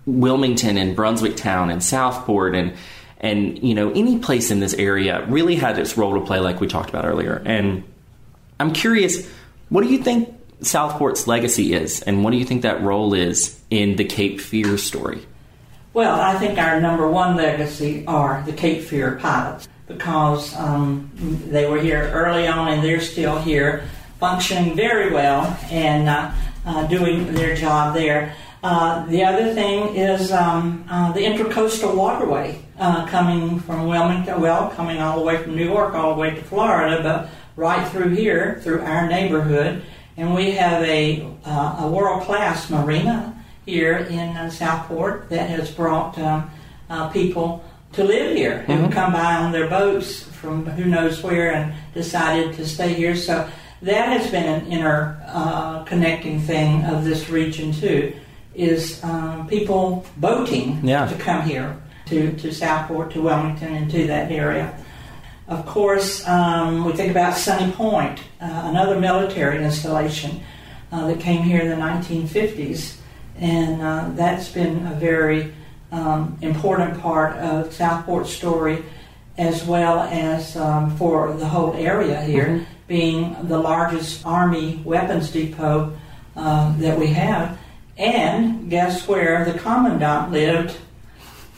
Wilmington 0.05 0.77
and 0.77 0.95
Brunswick 0.95 1.35
Town 1.35 1.69
and 1.69 1.83
Southport 1.83 2.55
and 2.55 2.73
and 3.19 3.61
you 3.63 3.73
know 3.73 3.91
any 3.91 4.19
place 4.19 4.51
in 4.51 4.59
this 4.59 4.73
area 4.73 5.25
really 5.27 5.55
had 5.55 5.77
its 5.79 5.97
role 5.97 6.19
to 6.19 6.25
play, 6.25 6.39
like 6.39 6.59
we 6.59 6.67
talked 6.67 6.89
about 6.89 7.05
earlier. 7.05 7.41
And 7.45 7.83
I'm 8.59 8.73
curious, 8.73 9.27
what 9.69 9.83
do 9.83 9.89
you 9.89 10.03
think 10.03 10.33
Southport's 10.61 11.27
legacy 11.27 11.73
is, 11.73 12.01
and 12.01 12.23
what 12.23 12.31
do 12.31 12.37
you 12.37 12.45
think 12.45 12.63
that 12.63 12.81
role 12.81 13.13
is 13.13 13.59
in 13.69 13.95
the 13.95 14.05
Cape 14.05 14.39
Fear 14.39 14.77
story? 14.77 15.25
Well, 15.93 16.19
I 16.19 16.37
think 16.37 16.59
our 16.59 16.79
number 16.79 17.09
one 17.09 17.35
legacy 17.35 18.05
are 18.05 18.43
the 18.45 18.53
Cape 18.53 18.83
Fear 18.83 19.15
pilots 19.15 19.67
because 19.87 20.55
um, 20.55 21.09
they 21.49 21.67
were 21.69 21.79
here 21.79 22.11
early 22.13 22.47
on 22.47 22.67
and 22.67 22.83
they're 22.83 23.01
still 23.01 23.39
here, 23.39 23.87
functioning 24.19 24.75
very 24.75 25.11
well 25.11 25.57
and 25.71 26.09
uh, 26.09 26.31
uh, 26.65 26.85
doing 26.87 27.33
their 27.33 27.55
job 27.55 27.93
there. 27.93 28.35
Uh, 28.63 29.05
the 29.05 29.23
other 29.23 29.53
thing 29.53 29.95
is 29.95 30.31
um, 30.31 30.85
uh, 30.89 31.11
the 31.13 31.21
intercoastal 31.21 31.95
waterway 31.95 32.59
uh, 32.79 33.05
coming 33.07 33.59
from 33.59 33.87
Wilmington, 33.87 34.39
well, 34.41 34.69
coming 34.71 34.99
all 35.01 35.17
the 35.19 35.25
way 35.25 35.37
from 35.41 35.55
New 35.55 35.65
York 35.65 35.93
all 35.93 36.13
the 36.15 36.21
way 36.21 36.31
to 36.31 36.41
Florida, 36.41 37.01
but 37.01 37.29
right 37.55 37.87
through 37.89 38.09
here, 38.09 38.59
through 38.63 38.81
our 38.81 39.07
neighborhood. 39.07 39.81
And 40.15 40.33
we 40.33 40.51
have 40.51 40.83
a, 40.83 41.27
uh, 41.45 41.77
a 41.81 41.87
world 41.89 42.23
class 42.23 42.69
marina 42.69 43.33
here 43.65 43.97
in 43.97 44.29
uh, 44.37 44.49
Southport 44.49 45.29
that 45.29 45.49
has 45.49 45.71
brought 45.71 46.17
um, 46.19 46.49
uh, 46.89 47.09
people 47.09 47.63
to 47.93 48.03
live 48.03 48.35
here 48.35 48.59
who 48.67 48.73
Mhm. 48.73 48.91
come 48.91 49.13
by 49.13 49.35
on 49.35 49.51
their 49.51 49.67
boats 49.67 50.23
from 50.23 50.65
who 50.65 50.85
knows 50.85 51.23
where 51.23 51.53
and 51.53 51.73
decided 51.93 52.53
to 52.55 52.65
stay 52.65 52.93
here. 52.93 53.15
So 53.15 53.47
that 53.81 54.09
has 54.09 54.29
been 54.29 54.43
an 54.45 54.67
inner 54.67 55.17
uh, 55.27 55.83
connecting 55.83 56.39
thing 56.41 56.83
of 56.85 57.03
this 57.05 57.29
region 57.29 57.71
too, 57.71 58.13
is 58.55 59.03
um, 59.03 59.47
people 59.47 60.05
boating 60.17 60.79
Yeah. 60.83 61.05
to 61.07 61.15
come 61.15 61.41
here 61.43 61.75
to, 62.07 62.35
to 62.37 62.53
Southport, 62.53 63.11
to 63.11 63.21
Wilmington, 63.21 63.73
and 63.73 63.91
to 63.91 64.07
that 64.07 64.31
area. 64.31 64.77
Of 65.47 65.65
course, 65.65 66.27
um, 66.27 66.83
we 66.83 66.91
think 66.91 67.11
about 67.11 67.37
Sunny 67.37 67.71
Point, 67.71 68.19
uh, 68.41 68.63
another 68.65 68.99
military 68.99 69.63
installation 69.63 70.41
uh, 70.91 71.07
that 71.07 71.21
came 71.21 71.43
here 71.43 71.61
in 71.61 71.69
the 71.69 71.75
1950s, 71.75 72.97
and 73.39 73.81
uh, 73.81 74.09
that's 74.15 74.49
been 74.49 74.85
a 74.87 74.95
very 74.95 75.53
um, 75.91 76.37
important 76.41 76.99
part 76.99 77.37
of 77.37 77.73
Southport's 77.73 78.31
story, 78.31 78.83
as 79.37 79.63
well 79.63 80.01
as 80.01 80.57
um, 80.57 80.97
for 80.97 81.31
the 81.33 81.47
whole 81.47 81.73
area 81.75 82.19
here, 82.21 82.65
being 82.87 83.35
the 83.47 83.57
largest 83.57 84.25
Army 84.25 84.81
weapons 84.83 85.31
depot 85.31 85.95
um, 86.35 86.79
that 86.79 86.97
we 86.99 87.07
have. 87.07 87.57
And 87.97 88.69
guess 88.69 89.07
where 89.07 89.45
the 89.45 89.57
commandant 89.57 90.31
lived? 90.31 90.77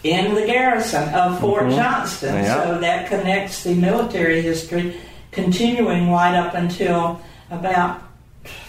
In 0.04 0.34
the 0.36 0.46
garrison 0.46 1.10
of 1.14 1.40
Fort 1.40 1.64
Mhm. 1.64 1.76
Johnston. 1.76 2.36
Yeah. 2.44 2.64
So 2.64 2.80
that 2.80 3.08
connects 3.08 3.64
the 3.64 3.76
military 3.76 4.42
history 4.42 4.96
continuing 5.32 6.12
right 6.12 6.36
up 6.36 6.54
until 6.56 7.20
about 7.52 8.02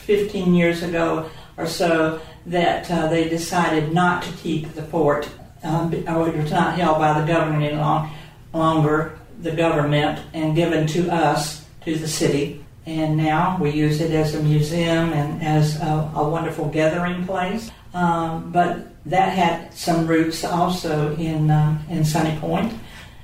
15 0.06 0.54
years 0.54 0.82
ago 0.82 1.26
or 1.56 1.66
so 1.66 2.20
that 2.46 2.90
uh, 2.90 3.06
they 3.08 3.28
decided 3.28 3.92
not 3.92 4.22
to 4.22 4.32
keep 4.32 4.74
the 4.74 4.82
fort, 4.82 5.28
um, 5.62 5.92
or 6.08 6.28
it 6.28 6.36
was 6.36 6.50
not 6.50 6.74
held 6.74 6.98
by 6.98 7.20
the 7.20 7.26
government 7.26 7.62
any 7.62 7.76
long, 7.76 8.10
longer, 8.52 9.12
the 9.42 9.52
government, 9.52 10.18
and 10.34 10.56
given 10.56 10.86
to 10.86 11.08
us, 11.10 11.64
to 11.84 11.96
the 11.96 12.08
city. 12.08 12.64
And 12.86 13.16
now 13.16 13.58
we 13.60 13.70
use 13.70 14.00
it 14.00 14.10
as 14.10 14.34
a 14.34 14.42
museum 14.42 15.12
and 15.12 15.42
as 15.42 15.80
a, 15.80 16.10
a 16.16 16.28
wonderful 16.28 16.66
gathering 16.68 17.24
place. 17.26 17.70
Um, 17.94 18.50
but 18.52 18.89
that 19.06 19.32
had 19.36 19.72
some 19.74 20.06
roots 20.06 20.44
also 20.44 21.14
in 21.16 21.50
um, 21.50 21.80
in 21.88 22.04
Sunny 22.04 22.38
Point. 22.38 22.72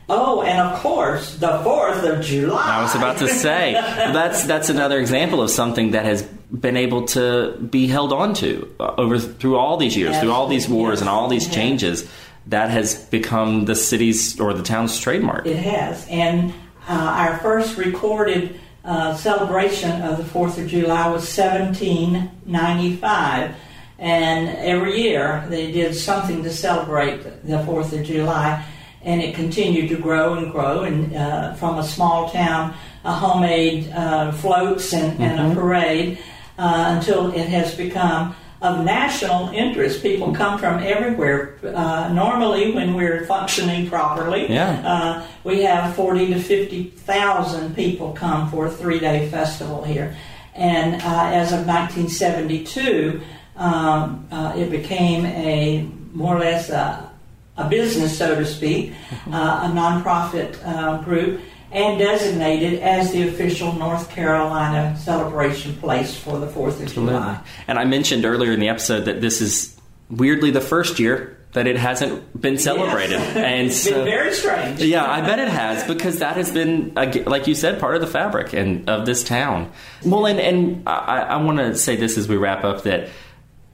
Oh, 0.08 0.42
and 0.42 0.60
of 0.60 0.78
course, 0.80 1.34
the 1.36 1.58
Fourth 1.64 2.04
of 2.04 2.24
July. 2.24 2.78
I 2.78 2.82
was 2.82 2.94
about 2.94 3.18
to 3.18 3.28
say 3.28 3.72
that's 3.72 4.44
that's 4.46 4.68
another 4.70 4.98
example 5.00 5.42
of 5.42 5.50
something 5.50 5.90
that 5.92 6.04
has 6.04 6.22
been 6.22 6.76
able 6.76 7.06
to 7.06 7.56
be 7.58 7.88
held 7.88 8.12
on 8.12 8.32
to 8.34 8.72
uh, 8.78 8.94
over 8.98 9.18
through 9.18 9.56
all 9.56 9.76
these 9.76 9.96
years, 9.96 10.16
through 10.20 10.30
all 10.30 10.46
these 10.46 10.68
wars 10.68 10.94
Yes. 10.94 11.00
and 11.00 11.08
all 11.10 11.28
these 11.28 11.48
changes. 11.48 12.08
That 12.48 12.70
has 12.70 12.94
become 13.06 13.64
the 13.64 13.74
city's 13.74 14.38
or 14.38 14.54
the 14.54 14.62
town's 14.62 15.00
trademark. 15.00 15.46
It 15.46 15.56
has. 15.56 16.06
And 16.08 16.52
uh, 16.88 16.92
our 16.92 17.38
first 17.38 17.76
recorded 17.76 18.60
uh, 18.84 19.16
celebration 19.16 20.00
of 20.02 20.16
the 20.18 20.22
4th 20.22 20.56
of 20.62 20.68
July 20.68 21.08
was 21.08 21.22
1795. 21.36 23.54
And 23.98 24.48
every 24.58 25.00
year 25.00 25.44
they 25.48 25.72
did 25.72 25.94
something 25.94 26.42
to 26.42 26.50
celebrate 26.50 27.22
the 27.44 27.56
4th 27.58 27.98
of 27.98 28.04
July. 28.06 28.64
And 29.02 29.22
it 29.22 29.34
continued 29.34 29.88
to 29.90 29.96
grow 29.96 30.34
and 30.34 30.50
grow. 30.52 30.82
And 30.82 31.14
uh, 31.14 31.54
from 31.54 31.78
a 31.78 31.84
small 31.84 32.28
town, 32.30 32.74
a 33.04 33.12
homemade 33.12 33.90
uh, 33.92 34.32
floats 34.32 34.92
and, 34.92 35.20
and 35.20 35.52
a 35.52 35.54
parade 35.54 36.18
uh, 36.58 36.96
until 36.96 37.32
it 37.32 37.48
has 37.48 37.74
become 37.74 38.34
of 38.62 38.84
national 38.84 39.50
interest. 39.50 40.02
People 40.02 40.34
come 40.34 40.58
from 40.58 40.82
everywhere. 40.82 41.58
Uh, 41.62 42.08
normally, 42.12 42.72
when 42.72 42.94
we're 42.94 43.24
functioning 43.26 43.88
properly, 43.88 44.50
Yeah. 44.50 44.80
uh, 44.84 45.26
we 45.44 45.62
have 45.62 45.94
40 45.94 46.28
to 46.34 46.40
50,000 46.40 47.76
people 47.76 48.12
come 48.12 48.50
for 48.50 48.66
a 48.66 48.70
three 48.70 48.98
day 48.98 49.28
festival 49.28 49.84
here. 49.84 50.16
And 50.54 50.94
uh, 51.02 51.30
as 51.34 51.52
of 51.52 51.66
1972, 51.66 53.20
um, 53.56 54.26
uh, 54.30 54.52
it 54.56 54.70
became 54.70 55.24
a 55.26 55.88
more 56.12 56.36
or 56.36 56.40
less 56.40 56.70
a, 56.70 57.10
a 57.56 57.68
business, 57.68 58.16
so 58.16 58.34
to 58.34 58.44
speak, 58.44 58.92
uh, 59.30 59.68
a 59.70 59.74
nonprofit 59.74 60.58
uh, 60.64 61.02
group, 61.02 61.40
and 61.72 61.98
designated 61.98 62.80
as 62.80 63.12
the 63.12 63.28
official 63.28 63.72
North 63.74 64.10
Carolina 64.10 64.96
celebration 64.98 65.74
place 65.76 66.16
for 66.16 66.38
the 66.38 66.46
4th 66.46 66.82
of 66.82 66.92
July. 66.92 67.40
And 67.68 67.78
I 67.78 67.84
mentioned 67.84 68.24
earlier 68.24 68.52
in 68.52 68.60
the 68.60 68.68
episode 68.68 69.04
that 69.06 69.20
this 69.20 69.40
is 69.40 69.76
weirdly 70.10 70.50
the 70.50 70.60
first 70.60 70.98
year 70.98 71.32
that 71.52 71.66
it 71.66 71.76
hasn't 71.76 72.38
been 72.38 72.58
celebrated, 72.58 73.18
Yes. 73.18 73.36
and 73.36 73.66
it's 73.68 73.76
so 73.78 73.90
been 73.92 74.04
very 74.04 74.32
strange. 74.34 74.80
Yeah, 74.82 75.04
I 75.10 75.22
bet 75.22 75.38
it 75.38 75.48
has 75.48 75.84
because 75.84 76.18
that 76.18 76.36
has 76.36 76.50
been, 76.50 76.92
like 76.94 77.46
you 77.46 77.54
said, 77.54 77.80
part 77.80 77.94
of 77.94 78.02
the 78.02 78.06
fabric 78.06 78.52
and 78.52 78.88
of 78.90 79.06
this 79.06 79.24
town. 79.24 79.72
Well, 80.04 80.26
and 80.26 80.38
and 80.38 80.82
I, 80.86 81.20
I 81.22 81.36
want 81.38 81.58
to 81.58 81.74
say 81.74 81.96
this 81.96 82.18
as 82.18 82.28
we 82.28 82.36
wrap 82.36 82.62
up 82.62 82.82
that 82.82 83.08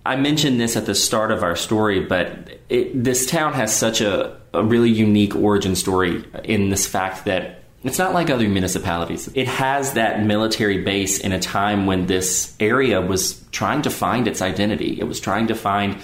I 0.05 0.17
mentioned 0.17 0.61
this 0.61 0.77
at 0.77 0.87
the 0.87 0.95
start 0.95 1.31
of 1.31 1.43
our 1.43 1.55
story, 1.55 2.01
but 2.01 2.61
it, 2.69 3.05
this 3.05 3.27
town 3.27 3.53
has 3.53 3.75
such 3.75 4.01
a, 4.01 4.37
a 4.53 4.65
really 4.65 4.91
unique 4.91 5.37
origin 5.37 5.77
story 5.77 6.25
in 6.45 6.71
this 6.71 6.87
fact 6.87 7.25
that 7.27 7.63
it's 7.85 7.99
not 7.99 8.15
like 8.15 8.31
other 8.31 8.49
municipalities. 8.49 9.29
It 9.35 9.49
has 9.49 9.95
that 9.95 10.25
military 10.25 10.83
base 10.83 11.19
in 11.19 11.33
a 11.33 11.41
time 11.41 11.87
when 11.87 12.07
this 12.07 12.55
area 12.61 13.01
was 13.01 13.43
trying 13.51 13.83
to 13.83 13.91
find 13.91 14.29
its 14.29 14.41
identity. 14.41 15.01
It 15.01 15.05
was 15.05 15.19
trying 15.19 15.49
to 15.49 15.55
find 15.55 16.01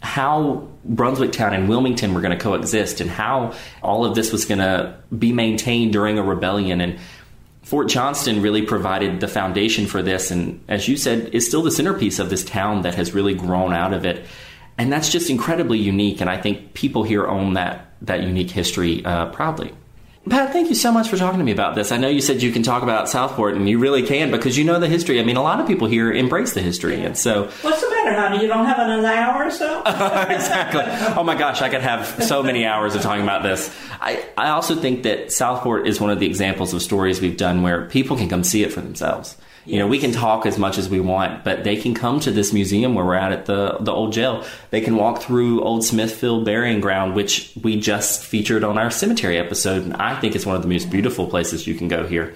how 0.00 0.68
Brunswick 0.84 1.32
Town 1.32 1.54
and 1.54 1.68
Wilmington 1.68 2.14
were 2.14 2.20
going 2.20 2.36
to 2.36 2.42
coexist 2.42 3.00
and 3.00 3.10
how 3.10 3.54
all 3.82 4.04
of 4.04 4.14
this 4.14 4.32
was 4.32 4.44
going 4.44 4.58
to 4.58 4.96
be 5.18 5.32
maintained 5.32 5.92
during 5.92 6.18
a 6.18 6.22
rebellion. 6.22 6.80
And 6.80 6.98
Fort 7.66 7.88
Johnston 7.88 8.42
really 8.42 8.62
provided 8.62 9.18
the 9.18 9.26
foundation 9.26 9.86
for 9.86 10.00
this, 10.00 10.30
and 10.30 10.62
as 10.68 10.86
you 10.86 10.96
said, 10.96 11.30
is 11.34 11.48
still 11.48 11.62
the 11.62 11.72
centerpiece 11.72 12.20
of 12.20 12.30
this 12.30 12.44
town 12.44 12.82
that 12.82 12.94
has 12.94 13.12
really 13.12 13.34
grown 13.34 13.72
out 13.72 13.92
of 13.92 14.06
it. 14.06 14.24
And 14.78 14.92
that's 14.92 15.10
just 15.10 15.30
incredibly 15.30 15.76
unique, 15.76 16.20
and 16.20 16.30
I 16.30 16.40
think 16.40 16.74
people 16.74 17.02
here 17.02 17.26
own 17.26 17.54
that 17.54 17.92
that 18.02 18.22
unique 18.22 18.52
history 18.52 19.04
uh, 19.04 19.32
proudly. 19.32 19.74
Pat, 20.28 20.52
thank 20.52 20.68
you 20.68 20.74
so 20.74 20.90
much 20.90 21.08
for 21.08 21.16
talking 21.16 21.38
to 21.38 21.44
me 21.44 21.52
about 21.52 21.76
this. 21.76 21.92
I 21.92 21.98
know 21.98 22.08
you 22.08 22.20
said 22.20 22.42
you 22.42 22.50
can 22.50 22.64
talk 22.64 22.82
about 22.82 23.08
Southport, 23.08 23.54
and 23.54 23.68
you 23.68 23.78
really 23.78 24.02
can 24.02 24.32
because 24.32 24.58
you 24.58 24.64
know 24.64 24.80
the 24.80 24.88
history. 24.88 25.20
I 25.20 25.24
mean, 25.24 25.36
a 25.36 25.42
lot 25.42 25.60
of 25.60 25.68
people 25.68 25.86
here 25.86 26.12
embrace 26.12 26.52
the 26.52 26.60
history, 26.60 27.04
and 27.04 27.16
so 27.16 27.44
What's 27.62 27.80
the 27.80 27.90
matter, 27.90 28.12
honey? 28.12 28.42
You 28.42 28.48
don't 28.48 28.66
have 28.66 28.78
another 28.78 29.06
hour 29.06 29.44
or 29.44 29.50
so? 29.52 29.80
exactly. 29.86 30.82
Oh 31.16 31.22
my 31.22 31.36
gosh, 31.36 31.62
I 31.62 31.68
could 31.68 31.80
have 31.80 32.24
so 32.24 32.42
many 32.42 32.66
hours 32.66 32.96
of 32.96 33.02
talking 33.02 33.22
about 33.22 33.44
this. 33.44 33.72
I, 34.00 34.26
I 34.36 34.48
also 34.48 34.74
think 34.74 35.04
that 35.04 35.30
Southport 35.30 35.86
is 35.86 36.00
one 36.00 36.10
of 36.10 36.18
the 36.18 36.26
examples 36.26 36.74
of 36.74 36.82
stories 36.82 37.20
we've 37.20 37.36
done 37.36 37.62
where 37.62 37.86
people 37.86 38.16
can 38.16 38.28
come 38.28 38.42
see 38.42 38.64
it 38.64 38.72
for 38.72 38.80
themselves. 38.80 39.36
You 39.66 39.80
know, 39.80 39.88
we 39.88 39.98
can 39.98 40.12
talk 40.12 40.46
as 40.46 40.58
much 40.58 40.78
as 40.78 40.88
we 40.88 41.00
want, 41.00 41.42
but 41.42 41.64
they 41.64 41.76
can 41.76 41.92
come 41.92 42.20
to 42.20 42.30
this 42.30 42.52
museum 42.52 42.94
where 42.94 43.04
we're 43.04 43.14
at 43.14 43.32
at 43.32 43.46
the 43.46 43.76
the 43.80 43.92
old 43.92 44.12
jail. 44.12 44.44
They 44.70 44.80
can 44.80 44.94
walk 44.96 45.22
through 45.22 45.62
Old 45.62 45.84
Smithville 45.84 46.44
Burying 46.44 46.80
Ground, 46.80 47.14
which 47.14 47.52
we 47.60 47.78
just 47.80 48.24
featured 48.24 48.62
on 48.62 48.78
our 48.78 48.92
cemetery 48.92 49.38
episode, 49.38 49.82
and 49.82 49.94
I 49.94 50.18
think 50.20 50.36
it's 50.36 50.46
one 50.46 50.54
of 50.54 50.62
the 50.62 50.68
most 50.68 50.88
beautiful 50.88 51.26
places 51.26 51.66
you 51.66 51.74
can 51.74 51.88
go 51.88 52.06
here. 52.06 52.34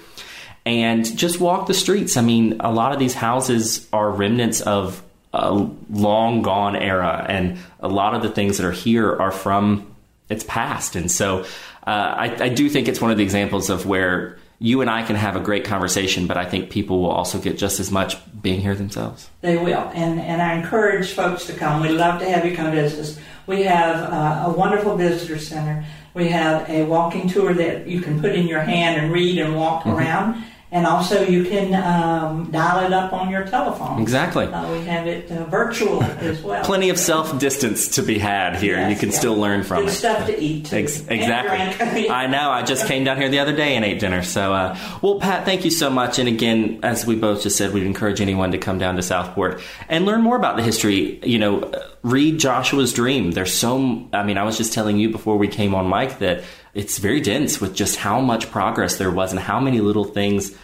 And 0.65 1.05
just 1.17 1.39
walk 1.39 1.67
the 1.67 1.73
streets. 1.73 2.17
I 2.17 2.21
mean, 2.21 2.57
a 2.59 2.71
lot 2.71 2.91
of 2.91 2.99
these 2.99 3.15
houses 3.15 3.87
are 3.91 4.11
remnants 4.11 4.61
of 4.61 5.01
a 5.33 5.53
long 5.89 6.41
gone 6.41 6.75
era, 6.75 7.25
and 7.29 7.57
a 7.79 7.87
lot 7.87 8.13
of 8.13 8.21
the 8.21 8.29
things 8.29 8.57
that 8.57 8.67
are 8.67 8.73
here 8.73 9.15
are 9.15 9.31
from 9.31 9.87
its 10.29 10.43
past. 10.43 10.97
And 10.97 11.09
so, 11.09 11.45
uh, 11.87 12.13
I, 12.17 12.43
I 12.43 12.49
do 12.49 12.69
think 12.69 12.89
it's 12.89 13.01
one 13.01 13.09
of 13.09 13.17
the 13.17 13.23
examples 13.23 13.69
of 13.69 13.85
where 13.85 14.37
you 14.63 14.81
and 14.81 14.91
I 14.91 15.01
can 15.01 15.15
have 15.15 15.35
a 15.35 15.39
great 15.39 15.65
conversation, 15.65 16.27
but 16.27 16.37
I 16.37 16.45
think 16.45 16.69
people 16.69 17.01
will 17.01 17.09
also 17.09 17.39
get 17.39 17.57
just 17.57 17.79
as 17.79 17.89
much 17.89 18.15
being 18.43 18.61
here 18.61 18.75
themselves. 18.75 19.27
They 19.41 19.57
will, 19.57 19.89
and 19.95 20.21
and 20.21 20.39
I 20.39 20.53
encourage 20.53 21.13
folks 21.13 21.47
to 21.47 21.53
come. 21.53 21.81
We'd 21.81 21.97
love 21.97 22.19
to 22.19 22.29
have 22.29 22.45
you 22.45 22.55
come 22.55 22.71
visit 22.71 22.99
us. 22.99 23.19
We 23.47 23.63
have 23.63 24.13
uh, 24.13 24.51
a 24.51 24.53
wonderful 24.53 24.95
visitor 24.95 25.39
center. 25.39 25.83
We 26.13 26.27
have 26.27 26.69
a 26.69 26.83
walking 26.83 27.27
tour 27.27 27.55
that 27.55 27.87
you 27.87 28.01
can 28.01 28.21
put 28.21 28.35
in 28.35 28.47
your 28.47 28.61
hand 28.61 29.01
and 29.01 29.11
read 29.11 29.39
and 29.39 29.55
walk 29.55 29.83
mm-hmm. 29.83 29.97
around 29.97 30.43
and 30.73 30.87
also 30.87 31.21
you 31.21 31.43
can 31.43 31.73
um, 31.73 32.49
dial 32.49 32.85
it 32.85 32.93
up 32.93 33.11
on 33.11 33.29
your 33.29 33.43
telephone. 33.45 34.01
Exactly. 34.01 34.45
Uh, 34.45 34.71
we 34.71 34.85
have 34.85 35.05
it 35.05 35.29
uh, 35.29 35.43
virtual 35.45 36.01
as 36.01 36.41
well. 36.41 36.63
Plenty 36.63 36.89
of 36.89 36.97
self 36.97 37.37
distance 37.39 37.89
to 37.89 38.01
be 38.01 38.17
had 38.17 38.55
here. 38.55 38.77
Yes, 38.77 38.91
you 38.91 38.97
can 38.97 39.09
yeah. 39.09 39.17
still 39.17 39.35
learn 39.35 39.63
from 39.63 39.83
Good 39.83 39.89
it. 39.89 39.95
Stuff 39.95 40.27
to 40.27 40.41
eat. 40.41 40.71
Ex- 40.71 41.05
exactly. 41.07 42.09
I 42.09 42.27
know. 42.27 42.49
I 42.51 42.63
just 42.63 42.87
came 42.87 43.03
down 43.03 43.17
here 43.17 43.27
the 43.27 43.39
other 43.39 43.55
day 43.55 43.75
and 43.75 43.83
ate 43.83 43.99
dinner. 43.99 44.23
So, 44.23 44.53
uh, 44.53 44.77
well, 45.01 45.19
Pat, 45.19 45.43
thank 45.43 45.65
you 45.65 45.71
so 45.71 45.89
much. 45.89 46.19
And 46.19 46.29
again, 46.29 46.79
as 46.83 47.05
we 47.05 47.17
both 47.17 47.43
just 47.43 47.57
said, 47.57 47.73
we'd 47.73 47.83
encourage 47.83 48.21
anyone 48.21 48.53
to 48.53 48.57
come 48.57 48.79
down 48.79 48.95
to 48.95 49.03
Southport 49.03 49.61
and 49.89 50.05
learn 50.05 50.21
more 50.21 50.37
about 50.37 50.55
the 50.55 50.63
history. 50.63 51.19
You 51.25 51.37
know, 51.37 51.71
read 52.01 52.39
Joshua's 52.39 52.93
Dream. 52.93 53.31
There's 53.31 53.53
so. 53.53 54.07
I 54.13 54.23
mean, 54.23 54.37
I 54.37 54.43
was 54.43 54.57
just 54.57 54.71
telling 54.71 54.97
you 54.97 55.09
before 55.09 55.37
we 55.37 55.49
came 55.49 55.75
on 55.75 55.89
mic 55.89 56.19
that 56.19 56.43
it's 56.73 56.97
very 56.97 57.21
dense 57.21 57.59
with 57.59 57.75
just 57.75 57.97
how 57.97 58.19
much 58.21 58.51
progress 58.51 58.97
there 58.97 59.11
was 59.11 59.31
and 59.31 59.39
how 59.39 59.59
many 59.59 59.81
little 59.81 60.05
things 60.05 60.55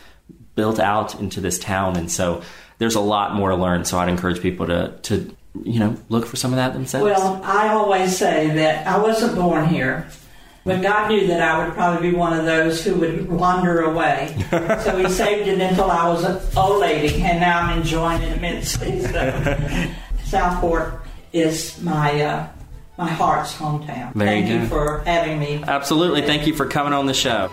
built 0.55 0.79
out 0.79 1.19
into 1.19 1.41
this 1.41 1.59
town. 1.59 1.97
And 1.97 2.11
so 2.11 2.41
there's 2.77 2.95
a 2.95 3.01
lot 3.01 3.35
more 3.35 3.49
to 3.49 3.55
learn. 3.55 3.85
So 3.85 3.97
I'd 3.99 4.09
encourage 4.09 4.41
people 4.41 4.67
to, 4.67 4.97
to 5.03 5.35
you 5.63 5.79
know, 5.79 5.97
look 6.09 6.25
for 6.25 6.35
some 6.35 6.51
of 6.51 6.57
that 6.57 6.73
themselves. 6.73 7.05
Well, 7.05 7.41
I 7.43 7.69
always 7.69 8.17
say 8.17 8.49
that 8.55 8.87
I 8.87 8.97
wasn't 8.97 9.35
born 9.35 9.67
here. 9.67 10.07
But 10.63 10.81
God 10.81 11.09
knew 11.09 11.27
that 11.27 11.41
I 11.41 11.65
would 11.65 11.73
probably 11.75 12.11
be 12.11 12.17
one 12.17 12.37
of 12.37 12.43
those 12.43 12.83
who 12.83 12.95
would 12.95 13.31
wander 13.31 13.83
away. 13.83 14.35
so 14.49 14.97
He 14.97 15.09
saved 15.09 15.47
it 15.47 15.61
until 15.61 15.89
I 15.89 16.09
was 16.09 16.25
an 16.25 16.41
old 16.57 16.81
lady, 16.81 17.21
and 17.21 17.39
now 17.39 17.61
I'm 17.61 17.79
enjoying 17.79 18.21
it 18.21 18.37
immensely. 18.37 18.99
So, 18.99 19.91
Southport 20.25 21.05
is 21.31 21.81
my 21.81 22.21
uh, 22.21 22.47
my 22.97 23.09
heart's 23.09 23.55
hometown. 23.55 24.13
There 24.13 24.27
Thank 24.27 24.47
you, 24.47 24.61
you 24.61 24.67
for 24.67 24.99
having 25.05 25.39
me. 25.39 25.63
Absolutely. 25.65 26.23
Thank 26.23 26.47
you 26.47 26.53
for 26.53 26.65
coming 26.65 26.93
on 26.93 27.05
the 27.05 27.13
show. 27.13 27.49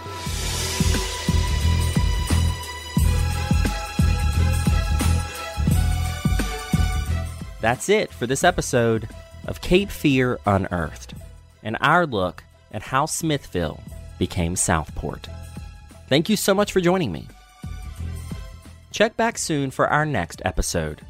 That's 7.61 7.89
it 7.89 8.13
for 8.13 8.27
this 8.27 8.45
episode 8.45 9.09
of 9.47 9.61
Cape 9.61 9.91
Fear 9.91 10.39
Unearthed 10.47 11.15
and 11.63 11.79
our 11.81 12.07
look 12.07 12.45
at 12.73 12.83
how 12.83 13.07
Smithville 13.07 13.83
became 14.19 14.57
Southport. 14.57 15.29
Thank 16.09 16.29
you 16.29 16.37
so 16.37 16.55
much 16.55 16.73
for 16.73 16.81
joining 16.81 17.11
me. 17.11 17.27
Check 18.91 19.17
back 19.17 19.39
soon 19.39 19.71
for 19.71 19.89
our 19.89 20.05
next 20.05 20.43
episode 20.45 21.01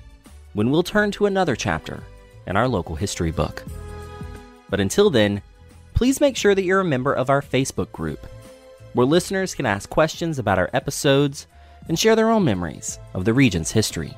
when 0.52 0.70
we'll 0.70 0.84
turn 0.84 1.10
to 1.12 1.26
another 1.26 1.56
chapter 1.56 2.02
in 2.46 2.56
our 2.56 2.68
local 2.68 2.94
history 2.94 3.32
book. 3.32 3.64
But 4.70 4.80
until 4.80 5.10
then, 5.10 5.42
please 5.94 6.20
make 6.20 6.36
sure 6.36 6.54
that 6.54 6.64
you're 6.64 6.80
a 6.80 6.84
member 6.84 7.12
of 7.12 7.30
our 7.30 7.42
Facebook 7.42 7.92
group, 7.92 8.26
where 8.92 9.06
listeners 9.06 9.54
can 9.54 9.66
ask 9.66 9.88
questions 9.88 10.38
about 10.38 10.58
our 10.58 10.70
episodes 10.72 11.46
and 11.88 11.98
share 11.98 12.16
their 12.16 12.30
own 12.30 12.44
memories 12.44 12.98
of 13.12 13.24
the 13.24 13.34
region's 13.34 13.72
history. 13.72 14.16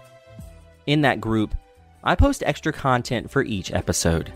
In 0.87 1.01
that 1.03 1.21
group, 1.21 1.55
I 2.05 2.15
post 2.15 2.43
extra 2.47 2.73
content 2.73 3.31
for 3.31 3.43
each 3.43 3.73
episode, 3.73 4.33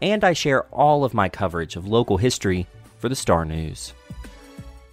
and 0.00 0.24
I 0.24 0.32
share 0.32 0.64
all 0.64 1.04
of 1.04 1.14
my 1.14 1.28
coverage 1.28 1.76
of 1.76 1.86
local 1.86 2.16
history 2.16 2.66
for 2.98 3.08
the 3.08 3.16
Star 3.16 3.44
News. 3.44 3.92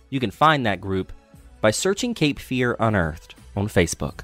You 0.09 0.19
can 0.19 0.31
find 0.31 0.65
that 0.65 0.81
group 0.81 1.13
by 1.61 1.71
searching 1.71 2.13
Cape 2.13 2.39
Fear 2.39 2.75
Unearthed 2.79 3.35
on 3.55 3.67
Facebook. 3.67 4.21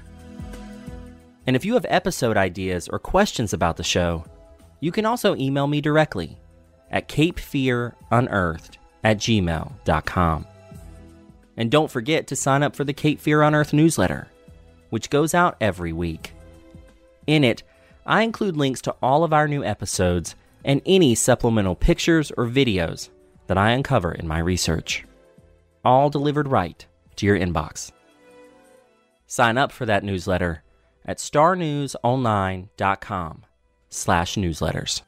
And 1.46 1.56
if 1.56 1.64
you 1.64 1.74
have 1.74 1.86
episode 1.88 2.36
ideas 2.36 2.88
or 2.88 2.98
questions 2.98 3.54
about 3.54 3.78
the 3.78 3.84
show, 3.84 4.24
you 4.80 4.92
can 4.92 5.06
also 5.06 5.34
email 5.36 5.66
me 5.66 5.80
directly 5.80 6.38
at 6.90 7.08
capefearunearthed 7.08 8.76
at 9.04 9.18
gmail.com. 9.18 10.46
And 11.56 11.70
don't 11.70 11.90
forget 11.90 12.26
to 12.28 12.36
sign 12.36 12.62
up 12.62 12.76
for 12.76 12.84
the 12.84 12.92
Cape 12.92 13.20
Fear 13.20 13.42
Unearthed 13.42 13.72
newsletter, 13.72 14.28
which 14.90 15.08
goes 15.10 15.34
out 15.34 15.56
every 15.60 15.92
week. 15.92 16.32
In 17.26 17.42
it, 17.44 17.62
I 18.06 18.22
include 18.22 18.56
links 18.56 18.80
to 18.82 18.94
all 19.02 19.24
of 19.24 19.32
our 19.32 19.48
new 19.48 19.64
episodes 19.64 20.36
and 20.64 20.80
any 20.86 21.14
supplemental 21.14 21.74
pictures 21.74 22.30
or 22.36 22.46
videos 22.46 23.08
that 23.48 23.58
I 23.58 23.72
uncover 23.72 24.12
in 24.12 24.28
my 24.28 24.38
research. 24.38 25.04
All 25.84 26.10
delivered 26.10 26.48
right 26.48 26.86
to 27.16 27.26
your 27.26 27.38
inbox. 27.38 27.90
Sign 29.26 29.58
up 29.58 29.72
for 29.72 29.84
that 29.86 30.04
newsletter 30.04 30.62
at 31.04 31.18
starnewsonline.com 31.18 33.44
slash 33.88 34.36
newsletters. 34.36 35.02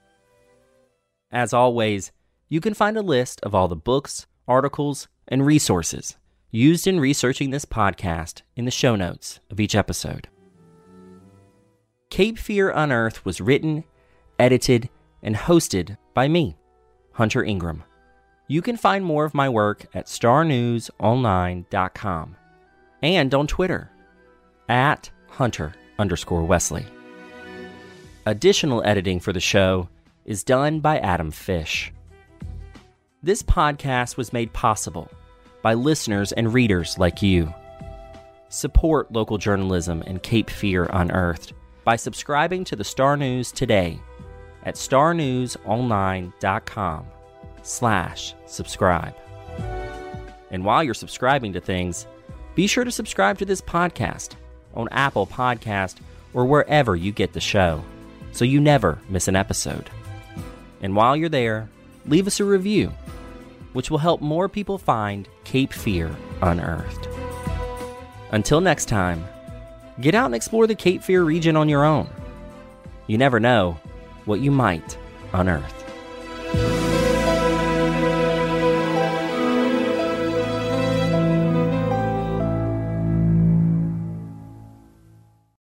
As 1.30 1.52
always, 1.52 2.10
you 2.48 2.60
can 2.60 2.74
find 2.74 2.96
a 2.96 3.02
list 3.02 3.40
of 3.42 3.54
all 3.54 3.68
the 3.68 3.76
books, 3.76 4.26
articles, 4.48 5.08
and 5.28 5.46
resources 5.46 6.16
used 6.50 6.86
in 6.86 6.98
researching 6.98 7.50
this 7.50 7.64
podcast 7.64 8.42
in 8.56 8.64
the 8.64 8.70
show 8.70 8.96
notes 8.96 9.40
of 9.50 9.60
each 9.60 9.74
episode. 9.74 10.28
Cape 12.10 12.38
Fear 12.38 12.70
Unearthed 12.70 13.24
was 13.24 13.40
written, 13.40 13.84
edited, 14.38 14.88
and 15.22 15.36
hosted 15.36 15.96
by 16.12 16.26
me, 16.26 16.56
Hunter 17.12 17.44
Ingram. 17.44 17.84
You 18.48 18.62
can 18.62 18.76
find 18.76 19.04
more 19.04 19.24
of 19.24 19.34
my 19.34 19.48
work 19.48 19.86
at 19.94 20.06
starnewsonline.com 20.06 22.36
and 23.02 23.34
on 23.34 23.46
Twitter 23.46 23.90
at 24.68 25.10
Hunter 25.28 25.72
underscore 25.98 26.42
Wesley. 26.42 26.84
Additional 28.26 28.84
editing 28.84 29.18
for 29.18 29.32
the 29.32 29.40
show 29.40 29.88
is 30.26 30.44
done 30.44 30.80
by 30.80 30.98
Adam 30.98 31.30
Fish. 31.30 31.90
This 33.22 33.42
podcast 33.42 34.18
was 34.18 34.34
made 34.34 34.52
possible 34.52 35.10
by 35.62 35.72
listeners 35.72 36.30
and 36.32 36.52
readers 36.52 36.98
like 36.98 37.22
you. 37.22 37.54
Support 38.50 39.10
local 39.10 39.38
journalism 39.38 40.04
and 40.06 40.22
Cape 40.22 40.50
Fear 40.50 40.90
Unearthed 40.92 41.54
by 41.82 41.96
subscribing 41.96 42.62
to 42.64 42.76
the 42.76 42.84
Star 42.84 43.16
News 43.16 43.52
today 43.52 43.98
at 44.64 44.74
starnewsonline.com 44.74 47.06
slash 47.62 48.34
subscribe. 48.44 49.14
And 50.50 50.62
while 50.62 50.84
you're 50.84 50.92
subscribing 50.92 51.54
to 51.54 51.60
things, 51.62 52.06
be 52.54 52.66
sure 52.66 52.84
to 52.84 52.92
subscribe 52.92 53.38
to 53.38 53.46
this 53.46 53.62
podcast 53.62 54.32
on 54.74 54.90
Apple 54.90 55.26
Podcast 55.26 55.96
or 56.34 56.44
wherever 56.44 56.94
you 56.94 57.12
get 57.12 57.32
the 57.32 57.40
show 57.40 57.82
so 58.32 58.44
you 58.44 58.60
never 58.60 58.98
miss 59.08 59.28
an 59.28 59.36
episode. 59.36 59.90
And 60.82 60.96
while 60.96 61.16
you're 61.16 61.28
there, 61.28 61.68
leave 62.06 62.26
us 62.26 62.40
a 62.40 62.44
review, 62.44 62.92
which 63.72 63.90
will 63.90 63.98
help 63.98 64.20
more 64.20 64.48
people 64.48 64.78
find 64.78 65.28
Cape 65.44 65.72
Fear 65.72 66.14
unearthed. 66.42 67.08
Until 68.32 68.60
next 68.60 68.86
time, 68.86 69.24
Get 70.00 70.14
out 70.14 70.26
and 70.26 70.34
explore 70.34 70.66
the 70.66 70.74
Cape 70.74 71.02
Fear 71.02 71.24
region 71.24 71.56
on 71.56 71.68
your 71.68 71.84
own. 71.84 72.08
You 73.06 73.18
never 73.18 73.38
know 73.38 73.78
what 74.24 74.40
you 74.40 74.50
might 74.50 74.96
unearth. 75.34 75.79